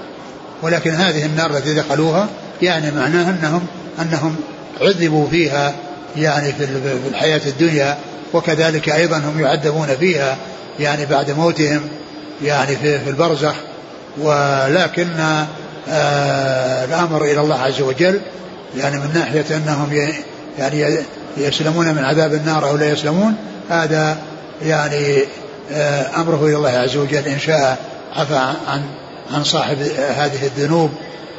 ولكن 0.63 0.91
هذه 0.91 1.27
النار 1.27 1.51
التي 1.51 1.75
دخلوها 1.75 2.29
يعني 2.63 2.91
معناه 2.91 3.31
أنهم 3.31 3.67
أنهم 4.03 4.37
عذبوا 4.81 5.29
فيها 5.29 5.75
يعني 6.17 6.53
في 6.53 6.67
الحياة 7.11 7.41
الدنيا 7.47 7.97
وكذلك 8.35 8.89
أيضا 8.89 9.17
هم 9.17 9.41
يعذبون 9.41 9.89
فيها 10.01 10.37
يعني 10.81 11.07
بعد 11.07 11.31
موتهم 11.31 11.81
يعني 12.43 12.77
في, 12.77 12.99
في 12.99 13.11
البرزخ. 13.11 13.55
ولكن 14.19 15.09
آه 15.89 16.85
الأمر 16.85 17.25
إلى 17.25 17.41
الله 17.41 17.61
عز 17.61 17.81
وجل 17.81 18.21
يعني 18.77 18.97
من 18.99 19.11
ناحية 19.15 19.57
أنهم 19.57 20.11
يعني 20.59 20.97
يسلمون 21.37 21.95
من 21.95 22.05
عذاب 22.05 22.35
النار 22.35 22.69
أو 22.69 22.77
لا 22.77 22.91
يسلمون 22.91 23.35
هذا 23.71 24.19
يعني 24.63 25.19
آه 25.73 26.21
أمره 26.21 26.47
إلى 26.47 26.57
الله 26.57 26.71
عز 26.71 26.97
وجل. 26.97 27.29
إن 27.29 27.39
شاء 27.39 27.79
عفى 28.17 28.37
عن 28.69 28.83
عن 29.33 29.45
صاحب 29.45 29.77
هذه 30.17 30.47
الذنوب 30.47 30.91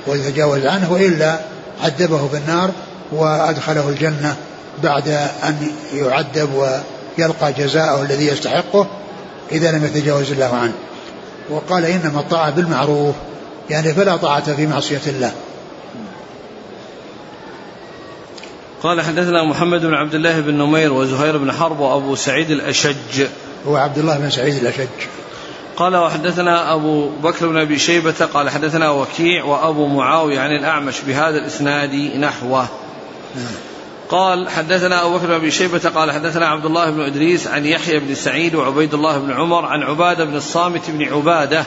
ويتجاوز 0.07 0.65
عنه 0.65 0.91
وإلا 0.91 1.39
عذبه 1.83 2.27
في 2.27 2.37
النار 2.37 2.71
وأدخله 3.11 3.89
الجنة 3.89 4.35
بعد 4.83 5.07
أن 5.43 5.71
يعذب 5.93 6.49
ويلقى 6.53 7.53
جزاءه 7.53 8.01
الذي 8.01 8.27
يستحقه 8.27 8.87
إذا 9.51 9.71
لم 9.71 9.85
يتجاوز 9.85 10.31
الله 10.31 10.55
عنه. 10.55 10.73
وقال 11.49 11.85
إنما 11.85 12.19
الطاعة 12.19 12.49
بالمعروف 12.49 13.15
يعني 13.69 13.93
فلا 13.93 14.17
طاعة 14.17 14.55
في 14.55 14.67
معصية 14.67 15.01
الله. 15.07 15.31
قال 18.83 19.01
حدثنا 19.01 19.43
محمد 19.43 19.81
بن 19.85 19.93
عبد 19.93 20.13
الله 20.13 20.39
بن 20.39 20.53
نمير 20.53 20.93
وزهير 20.93 21.37
بن 21.37 21.51
حرب 21.51 21.79
وأبو 21.79 22.15
سعيد 22.15 22.51
الأشج. 22.51 23.27
هو 23.67 23.75
عبد 23.75 23.97
الله 23.97 24.17
بن 24.17 24.29
سعيد 24.29 24.55
الأشج. 24.55 24.87
قال 25.77 25.95
وحدثنا 25.95 26.73
أبو 26.73 27.09
بكر 27.23 27.47
بن 27.47 27.57
أبي 27.57 27.79
شيبة 27.79 28.25
قال 28.33 28.49
حدثنا 28.49 28.89
وكيع 28.89 29.43
وأبو 29.43 29.87
معاوية 29.87 30.39
عن 30.39 30.51
الأعمش 30.51 31.01
بهذا 31.07 31.37
الإسناد 31.37 31.93
نحوه. 31.95 32.67
قال 34.09 34.49
حدثنا 34.49 35.05
أبو 35.05 35.17
بكر 35.17 35.37
بن 35.37 35.49
شيبة 35.49 35.89
قال 35.95 36.11
حدثنا 36.11 36.47
عبد 36.47 36.65
الله 36.65 36.89
بن 36.89 37.01
إدريس 37.01 37.47
عن 37.47 37.65
يحيى 37.65 37.99
بن 37.99 38.15
سعيد 38.15 38.55
وعبيد 38.55 38.93
الله 38.93 39.17
بن 39.17 39.31
عمر 39.31 39.65
عن 39.65 39.83
عبادة 39.83 40.25
بن 40.25 40.35
الصامت 40.35 40.81
بن 40.91 41.13
عبادة 41.13 41.63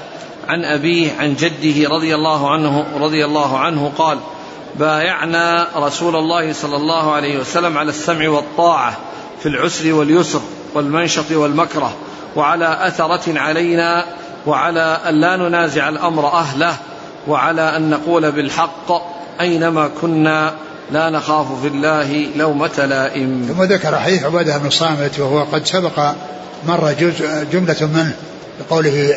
عن 0.48 0.64
أبيه 0.64 1.10
عن 1.18 1.34
جده 1.34 1.88
رضي 1.88 2.14
الله 2.14 2.50
عنه 2.50 2.86
رضي 3.00 3.24
الله 3.24 3.58
عنه 3.58 3.92
قال 3.98 4.18
بايعنا 4.76 5.68
رسول 5.76 6.16
الله 6.16 6.52
صلى 6.52 6.76
الله 6.76 7.12
عليه 7.12 7.38
وسلم 7.38 7.78
على 7.78 7.88
السمع 7.88 8.28
والطاعة 8.28 8.96
في 9.40 9.48
العسر 9.48 9.92
واليسر 9.92 10.40
والمنشط 10.74 11.30
والمكره 11.32 11.94
وعلى 12.36 12.86
أثرة 12.86 13.38
علينا 13.38 14.04
وعلى 14.46 14.98
أن 15.08 15.20
لا 15.20 15.36
ننازع 15.36 15.88
الأمر 15.88 16.26
أهله 16.26 16.76
وعلى 17.28 17.76
أن 17.76 17.90
نقول 17.90 18.32
بالحق 18.32 18.92
أينما 19.40 19.90
كنا 20.00 20.54
لا 20.91 21.11
نخاف 21.11 21.61
في 21.62 21.68
الله 21.68 22.26
لومة 22.37 22.87
لائم. 22.87 23.47
ثم 23.49 23.62
ذكر 23.62 23.99
حديث 23.99 24.24
عبادة 24.24 24.59
بن 24.59 24.66
الصامت 24.66 25.18
وهو 25.18 25.43
قد 25.43 25.66
سبق 25.66 26.12
مر 26.66 26.93
جزء 27.01 27.45
جملة 27.53 27.89
منه 27.95 28.12
بقوله 28.61 29.14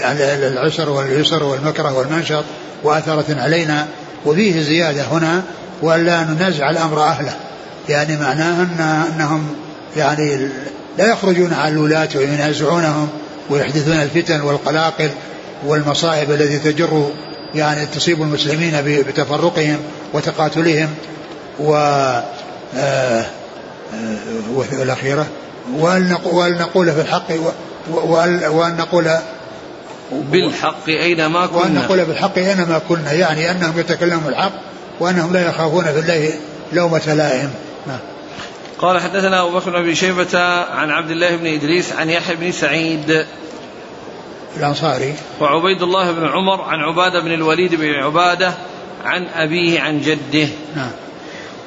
العسر 0.47 0.89
واليسر 0.89 1.43
والمكره 1.43 1.93
والمنشط 1.93 2.43
وأثرة 2.83 3.41
علينا 3.41 3.87
وفيه 4.25 4.61
زيادة 4.61 5.03
هنا 5.03 5.43
ولا 5.81 6.23
ننازع 6.23 6.69
الأمر 6.69 7.03
أهله. 7.03 7.33
يعني 7.89 8.17
معناه 8.17 8.61
أن 8.61 9.05
أنهم 9.15 9.47
يعني 9.97 10.49
لا 10.97 11.11
يخرجون 11.11 11.53
على 11.53 11.73
الولاة 11.73 12.09
وينازعونهم 12.15 13.09
ويحدثون 13.49 13.93
الفتن 13.93 14.41
والقلاقل 14.41 15.09
والمصائب 15.65 16.31
التي 16.31 16.71
تجر 16.71 17.09
يعني 17.55 17.85
تصيب 17.85 18.21
المسلمين 18.21 19.03
بتفرقهم 19.07 19.77
وتقاتلهم 20.13 20.89
و 21.59 21.73
آه، 21.73 22.23
آه، 22.77 23.25
والأخيرة 24.53 25.25
وأن 25.73 26.09
نقول 26.59 26.91
في 26.91 27.01
الحق 27.01 27.31
وأن 28.49 28.77
نقول 28.77 29.07
بالحق 30.11 30.87
أينما 30.87 31.45
كنا 31.45 31.59
وأن 31.59 31.75
نقول 31.75 32.05
بالحق 32.05 32.37
أينما 32.37 32.81
كنا 32.89 33.11
يعني 33.11 33.51
أنهم 33.51 33.79
يتكلمون 33.79 34.27
الحق 34.27 34.51
وأنهم 34.99 35.33
لا 35.33 35.49
يخافون 35.49 35.83
في 35.83 35.99
الله 35.99 36.33
لومة 36.73 37.13
لائم. 37.13 37.53
نعم. 37.87 37.99
قال 38.79 39.01
حدثنا 39.01 39.41
أبو 39.41 39.59
بكر 39.59 39.81
بن 39.81 39.93
شيبة 39.93 40.39
عن 40.71 40.89
عبد 40.91 41.11
الله 41.11 41.35
بن 41.35 41.47
إدريس 41.47 41.93
عن 41.93 42.09
يحيى 42.09 42.35
بن 42.35 42.51
سعيد 42.51 43.25
الأنصاري. 44.57 45.13
وعبيد 45.41 45.81
الله 45.81 46.11
بن 46.11 46.25
عمر 46.27 46.61
عن 46.61 46.79
عبادة 46.79 47.21
بن 47.21 47.33
الوليد 47.33 47.75
بن 47.75 47.89
عبادة 47.89 48.53
عن 49.05 49.25
أبيه 49.25 49.81
عن 49.81 50.01
جده. 50.01 50.47
نعم. 50.75 50.91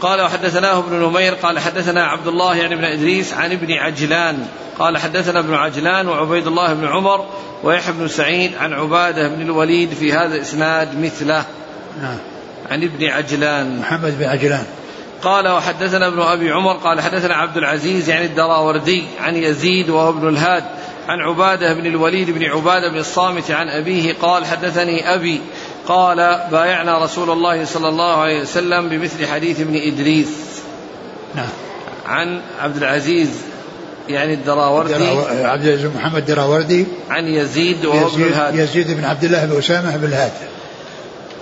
قال 0.01 0.21
وحدثناه 0.21 0.79
ابن 0.79 0.95
نمير 0.95 1.35
قال 1.35 1.59
حدثنا 1.59 2.07
عبد 2.07 2.27
الله 2.27 2.57
يعني 2.57 2.77
بن 2.77 2.85
إدريس 2.85 3.35
عن 3.35 3.53
ابن 3.53 3.73
عجلان. 3.73 4.47
قال 4.79 4.99
حدثنا 4.99 5.39
ابن 5.39 5.55
عجلان 5.55 6.09
وعبيد 6.09 6.47
الله 6.47 6.75
بن 6.75 6.87
عمر 6.87 7.27
ويحيى 7.63 7.93
بن 7.93 8.09
سعيد 8.09 8.57
عن 8.57 8.73
عبادة 8.73 9.29
بن 9.29 9.43
الوليد 9.43 9.95
في 9.95 10.13
هذا 10.13 10.35
الإسناد 10.35 11.01
مثله. 11.01 11.45
نعم. 12.03 12.19
عن 12.71 12.83
ابن 12.83 13.07
عجلان. 13.07 13.79
محمد 13.79 14.19
بن 14.19 14.25
عجلان. 14.25 14.65
قال 15.23 15.49
وحدثنا 15.49 16.07
ابن 16.07 16.21
أبي 16.21 16.51
عمر 16.51 16.73
قال 16.73 17.01
حدثنا 17.01 17.35
عبد 17.35 17.57
العزيز 17.57 18.09
يعني 18.09 18.25
الدراوردي 18.25 19.05
عن 19.21 19.37
يزيد 19.37 19.91
وهو 19.91 20.11
ابن 20.11 20.29
الهاد 20.29 20.65
عن 21.09 21.21
عبادة 21.21 21.75
بن 21.75 21.87
الوليد 21.87 22.31
بن 22.31 22.45
عبادة 22.45 22.89
بن 22.89 22.99
الصامت 22.99 23.51
عن 23.51 23.69
أبيه 23.69 24.15
قال 24.23 24.47
حدثني 24.47 25.15
أبي 25.15 25.41
قال 25.89 26.41
بايعنا 26.51 27.05
رسول 27.05 27.31
الله 27.31 27.65
صلى 27.65 27.89
الله 27.89 28.17
عليه 28.17 28.41
وسلم 28.41 28.89
بمثل 28.89 29.27
حديث 29.27 29.61
ابن 29.61 29.77
إدريس. 29.77 30.29
نعم. 31.35 31.49
عن 32.07 32.41
عبد 32.61 32.77
العزيز 32.77 33.29
يعني 34.09 34.35
الدراوردي. 34.35 34.95
عبد 35.45 35.65
العزيز 35.65 35.91
محمد 35.97 36.17
الدراوردي. 36.17 36.87
عن 37.11 37.25
يزيد 37.25 37.85
وهو 37.85 38.07
الهاد 38.17 38.55
يزيد 38.55 38.91
بن 38.91 39.05
عبد 39.05 39.25
الله 39.25 39.45
بن 39.45 39.59
أسامة 39.59 39.97
بن 39.97 40.05
الهاد 40.05 40.33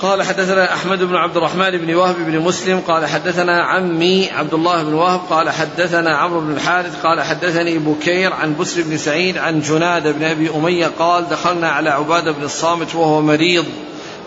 قال 0.03 0.23
حدثنا 0.23 0.75
أحمد 0.75 1.03
بن 1.03 1.15
عبد 1.17 1.37
الرحمن 1.37 1.71
بن 1.71 1.95
وهب 1.95 2.17
بن 2.19 2.39
مسلم. 2.39 2.81
قال 2.81 3.07
حدثنا 3.07 3.63
عمي 3.63 4.31
عبد 4.31 4.55
الله 4.55 4.83
بن 4.83 4.95
وهب. 4.95 5.21
قال 5.31 5.51
حدثنا 5.51 6.17
عمرو 6.17 6.41
بن 6.41 6.53
الحارث. 6.53 7.03
قال 7.03 7.23
حدثني 7.23 7.79
بكير 7.79 8.33
عن 8.33 8.57
بسر 8.61 8.83
بن 8.83 8.97
سعيد 8.97 9.39
عن 9.39 9.61
جناد 9.61 10.09
بن 10.19 10.25
أبي 10.25 10.51
أمية 10.51 10.87
قال 10.99 11.29
دخلنا 11.29 11.69
على 11.69 11.91
عبادة 11.91 12.33
بن 12.33 12.43
الصامت 12.43 12.95
وهو 12.95 13.23
مريض. 13.23 13.65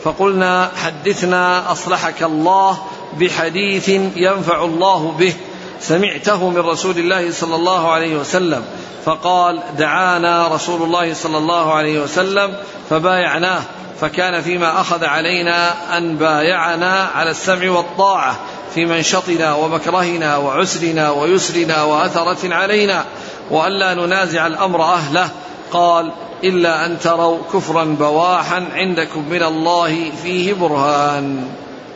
فقلنا 0.03 0.71
حدثنا 0.75 1.71
أصلحك 1.71 2.23
الله 2.23 2.77
بحديث 3.19 3.89
ينفع 4.15 4.63
الله 4.63 5.15
به. 5.19 5.33
سمعته 5.81 6.49
من 6.49 6.59
رسول 6.59 6.97
الله 6.97 7.31
صلى 7.31 7.55
الله 7.55 7.91
عليه 7.91 8.15
وسلم. 8.15 8.63
فقال 9.05 9.59
دعانا 9.77 10.47
رسول 10.47 10.81
الله 10.81 11.13
صلى 11.13 11.37
الله 11.37 11.73
عليه 11.73 12.01
وسلم 12.01 12.53
فبايعناه. 12.89 13.61
فكان 14.01 14.41
فيما 14.41 14.81
أخذ 14.81 15.05
علينا 15.05 15.97
أن 15.97 16.15
بايعنا 16.15 17.09
على 17.15 17.31
السمع 17.31 17.71
والطاعة 17.71 18.39
في 18.75 18.85
منشطنا 18.85 19.55
ومكرهنا 19.55 20.37
وعسرنا 20.37 21.11
ويسرنا 21.11 21.83
وأثرة 21.83 22.53
علينا 22.53 23.05
وألا 23.51 23.93
ننازع 23.93 24.47
الأمر 24.47 24.83
أهله. 24.83 25.29
قال 25.71 26.11
إلا 26.43 26.85
أن 26.85 26.99
تروا 26.99 27.37
كفرا 27.53 27.83
بواحا 27.83 28.65
عندكم 28.73 29.29
من 29.29 29.43
الله 29.43 30.11
فيه 30.23 30.53
برهان. 30.53 31.43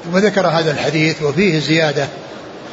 ثم 0.06 0.18
ذكر 0.18 0.48
هذا 0.48 0.72
الحديث 0.72 1.22
وفيه 1.24 1.60
زيادة 1.60 2.08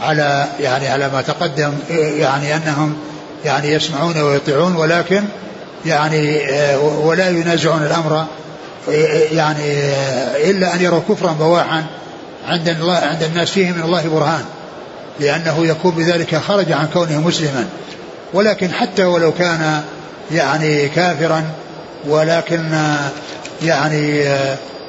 على 0.02 0.46
يعني 0.60 0.88
على 0.88 1.08
ما 1.08 1.22
تقدم 1.22 1.72
يعني 2.18 2.56
أنهم 2.56 2.96
يعني 3.44 3.68
يسمعون 3.72 4.20
ويطيعون 4.20 4.76
ولكن 4.76 5.24
يعني 5.86 6.40
ولا 6.82 7.28
ينازعون 7.28 7.82
الأمر 7.82 8.26
يعني 9.32 9.64
إلا 10.50 10.74
أن 10.74 10.80
يروا 10.80 11.00
كفرا 11.08 11.32
بواحا 11.32 11.84
عند 12.48 12.68
الله 12.68 12.96
عند 12.96 13.22
الناس 13.22 13.50
فيه 13.50 13.72
من 13.72 13.82
الله 13.82 14.08
برهان 14.08 14.44
لأنه 15.20 15.66
يكون 15.66 15.90
بذلك 15.90 16.36
خرج 16.36 16.72
عن 16.72 16.88
كونه 16.92 17.20
مسلما. 17.20 17.66
ولكن 18.34 18.72
حتى 18.72 19.04
ولو 19.04 19.32
كان 19.32 19.82
يعني 20.32 20.88
كافرا 20.88 21.44
ولكن 22.06 22.72
يعني 23.62 24.28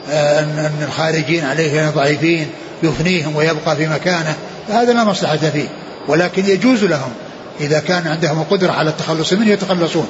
أن 0.10 0.76
الخارجين 0.88 1.46
عليه 1.46 1.90
ضعيفين 1.90 2.48
يفنيهم 2.84 3.36
ويبقى 3.36 3.76
في 3.76 3.88
مكانه 3.88 4.36
فهذا 4.68 4.94
لا 4.94 5.04
مصلحة 5.04 5.38
فيه. 5.38 5.68
ولكن 6.08 6.46
يجوز 6.46 6.84
لهم 6.84 7.12
إذا 7.62 7.80
كان 7.80 8.08
عندهم 8.08 8.40
القدرة 8.40 8.72
على 8.72 8.90
التخلص 8.90 9.34
منه 9.34 9.50
يتخلصون. 9.52 10.08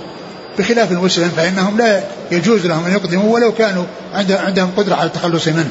بخلاف 0.59 0.91
المسلم 0.91 1.29
فإنهم 1.37 1.77
لا 1.77 2.03
يجوز 2.31 2.65
لهم 2.65 2.85
أن 2.85 2.91
يقدموا 2.91 3.33
ولو 3.33 3.51
كانوا 3.51 3.83
عندهم 4.29 4.71
قدرة 4.77 4.95
على 4.95 5.07
التخلص 5.07 5.47
منه. 5.47 5.69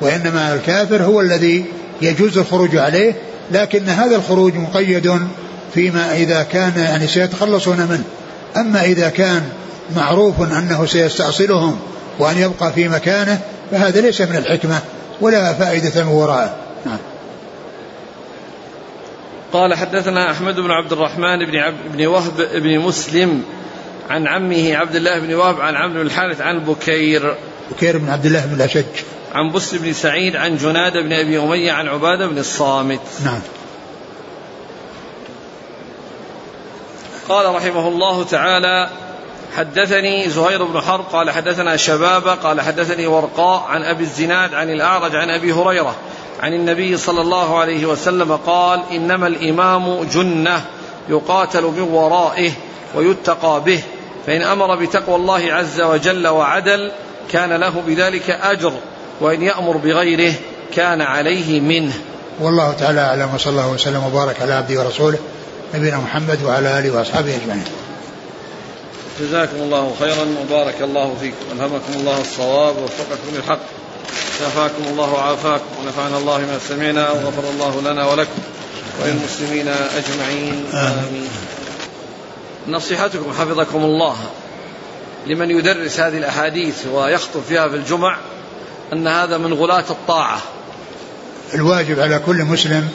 وإنما 0.00 0.54
الكافر 0.54 1.02
هو 1.02 1.20
الذي 1.20 1.64
يجوز 2.02 2.38
الخروج 2.38 2.76
عليه 2.76 3.14
لكن 3.52 3.88
هذا 3.88 4.16
الخروج 4.16 4.54
مقيد 4.54 5.20
فيما 5.74 6.14
إذا 6.14 6.42
كان 6.42 6.72
يعني 6.76 7.06
سيتخلصون 7.06 7.76
منه. 7.76 8.04
أما 8.56 8.84
إذا 8.84 9.08
كان 9.08 9.48
معروف 9.96 10.42
أنه 10.42 10.86
سيستأصلهم 10.86 11.78
وأن 12.18 12.38
يبقى 12.38 12.72
في 12.72 12.88
مكانه 12.88 13.40
فهذا 13.70 14.00
ليس 14.00 14.20
من 14.20 14.36
الحكمة 14.36 14.80
ولا 15.20 15.52
فائدة 15.52 16.04
من 16.04 16.10
وراءه. 16.10 16.56
نعم. 16.86 16.98
قال 19.52 19.74
حدثنا 19.74 20.30
أحمد 20.30 20.54
بن 20.54 20.70
عبد 20.70 20.92
الرحمن 20.92 21.38
بن, 21.50 21.56
عبد 21.56 21.96
بن 21.96 22.06
وهب 22.06 22.48
بن 22.54 22.78
مسلم 22.78 23.42
عن 24.10 24.26
عمه 24.26 24.76
عبد 24.76 24.96
الله 24.96 25.20
بن 25.20 25.34
وهب 25.34 25.60
عن 25.60 25.74
عمرو 25.74 26.00
بن 26.00 26.06
الحارث 26.06 26.40
عن 26.40 26.58
بكير. 26.58 27.34
بكير 27.70 27.98
بن 27.98 28.08
عبد 28.08 28.26
الله 28.26 28.46
بن 28.46 28.54
الأشج. 28.54 28.84
عن 29.34 29.52
بسر 29.52 29.78
بن 29.78 29.92
سعيد 29.92 30.36
عن 30.36 30.56
جناد 30.56 30.92
بن 30.92 31.12
أبي 31.12 31.38
أمية 31.38 31.72
عن 31.72 31.88
عبادة 31.88 32.26
بن 32.26 32.38
الصامت. 32.38 33.00
نعم. 33.24 33.40
قال 37.28 37.54
رحمه 37.54 37.88
الله 37.88 38.24
تعالى 38.24 38.88
حدثني 39.56 40.28
زهير 40.30 40.64
بن 40.64 40.80
حرب 40.80 41.04
قال 41.12 41.30
حدثنا 41.30 41.76
شبابة 41.76 42.34
قال 42.34 42.60
حدثني 42.60 43.06
ورقاء 43.06 43.64
عن 43.68 43.82
أبي 43.82 44.04
الزناد 44.04 44.54
عن 44.54 44.70
الأعرج 44.70 45.16
عن 45.16 45.30
أبي 45.30 45.52
هريرة 45.52 45.94
عن 46.40 46.54
النبي 46.54 46.96
صلى 46.96 47.20
الله 47.20 47.58
عليه 47.58 47.86
وسلم 47.86 48.36
قال 48.36 48.82
إنما 48.92 49.26
الإمام 49.26 50.02
جنة 50.02 50.64
يقاتل 51.08 51.62
من 51.62 51.80
ورائه 51.80 52.50
ويتقى 52.94 53.62
به 53.66 53.82
فإن 54.26 54.42
أمر 54.42 54.76
بتقوى 54.76 55.16
الله 55.16 55.52
عز 55.52 55.80
وجل 55.80 56.28
وعدل 56.28 56.92
كان 57.32 57.52
له 57.52 57.82
بذلك 57.86 58.30
أجر 58.30 58.72
وإن 59.20 59.42
يأمر 59.42 59.76
بغيره 59.76 60.34
كان 60.74 61.00
عليه 61.00 61.60
منه. 61.60 61.94
والله 62.40 62.72
تعالى 62.72 63.00
أعلم 63.00 63.34
وصلى 63.34 63.50
الله 63.50 63.70
وسلم 63.72 64.04
وبارك 64.04 64.42
على 64.42 64.52
عبده 64.52 64.80
ورسوله 64.80 65.18
نبينا 65.74 65.96
محمد 65.96 66.42
وعلى 66.44 66.78
آله 66.78 66.90
وأصحابه 66.90 67.36
أجمعين. 67.36 67.64
جزاكم 69.20 69.56
الله 69.56 69.94
خيرا 70.00 70.26
وبارك 70.40 70.82
الله 70.82 71.16
فيكم. 71.20 71.36
ألهمكم 71.52 71.92
الله 71.94 72.20
الصواب 72.20 72.76
ووفقكم 72.76 73.36
للحق. 73.36 73.58
شفاكم 74.38 74.84
الله 74.90 75.12
وعافاكم. 75.12 75.64
ونفعنا 75.80 76.18
الله 76.18 76.38
ما 76.38 76.58
سمعنا 76.68 77.10
وغفر 77.10 77.50
الله 77.50 77.80
لنا 77.80 78.06
ولكم 78.06 78.42
وللمسلمين 79.02 79.68
أجمعين. 79.68 80.64
آمين. 80.74 81.28
نصيحتكم 82.68 83.32
حفظكم 83.38 83.84
الله 83.84 84.16
لمن 85.26 85.50
يدرس 85.50 86.00
هذه 86.00 86.18
الأحاديث 86.18 86.86
ويخطب 86.86 87.40
فيها 87.48 87.68
في 87.68 87.76
الجمع 87.76 88.16
أن 88.92 89.06
هذا 89.06 89.38
من 89.38 89.54
غلاة 89.54 89.84
الطاعة. 89.90 90.38
الواجب 91.54 92.00
على 92.00 92.18
كل 92.26 92.44
مسلم 92.44 92.88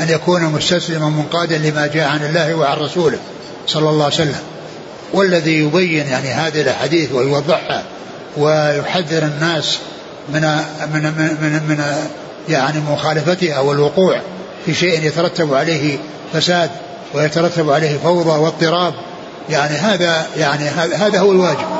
أن 0.00 0.08
يكون 0.08 0.44
مستسلما 0.44 1.08
منقادا 1.08 1.58
لما 1.58 1.86
جاء 1.86 2.08
عن 2.08 2.24
الله 2.24 2.54
وعن 2.54 2.76
رسوله 2.76 3.18
صلى 3.66 3.90
الله 3.90 4.04
عليه 4.04 4.14
وسلم. 4.14 4.40
والذي 5.12 5.58
يبين 5.58 6.06
يعني 6.06 6.28
هذه 6.28 6.60
الأحاديث 6.60 7.12
ويوضحها 7.12 7.82
ويحذر 8.36 9.22
الناس 9.22 9.78
من 10.28 10.40
من 10.92 11.02
من, 11.40 11.62
من 11.68 11.84
يعني 12.48 12.80
مخالفتها 12.80 13.60
والوقوع 13.60 14.20
في 14.66 14.74
شيء 14.74 15.06
يترتب 15.06 15.54
عليه 15.54 15.98
فساد 16.32 16.70
ويترتب 17.14 17.70
عليه 17.70 17.98
فوضى 17.98 18.30
واضطراب. 18.30 18.94
يعني 19.50 19.76
هذا 19.76 20.26
يعني 20.36 20.68
هذا 20.94 21.20
هو 21.20 21.32
الواجب. 21.32 21.77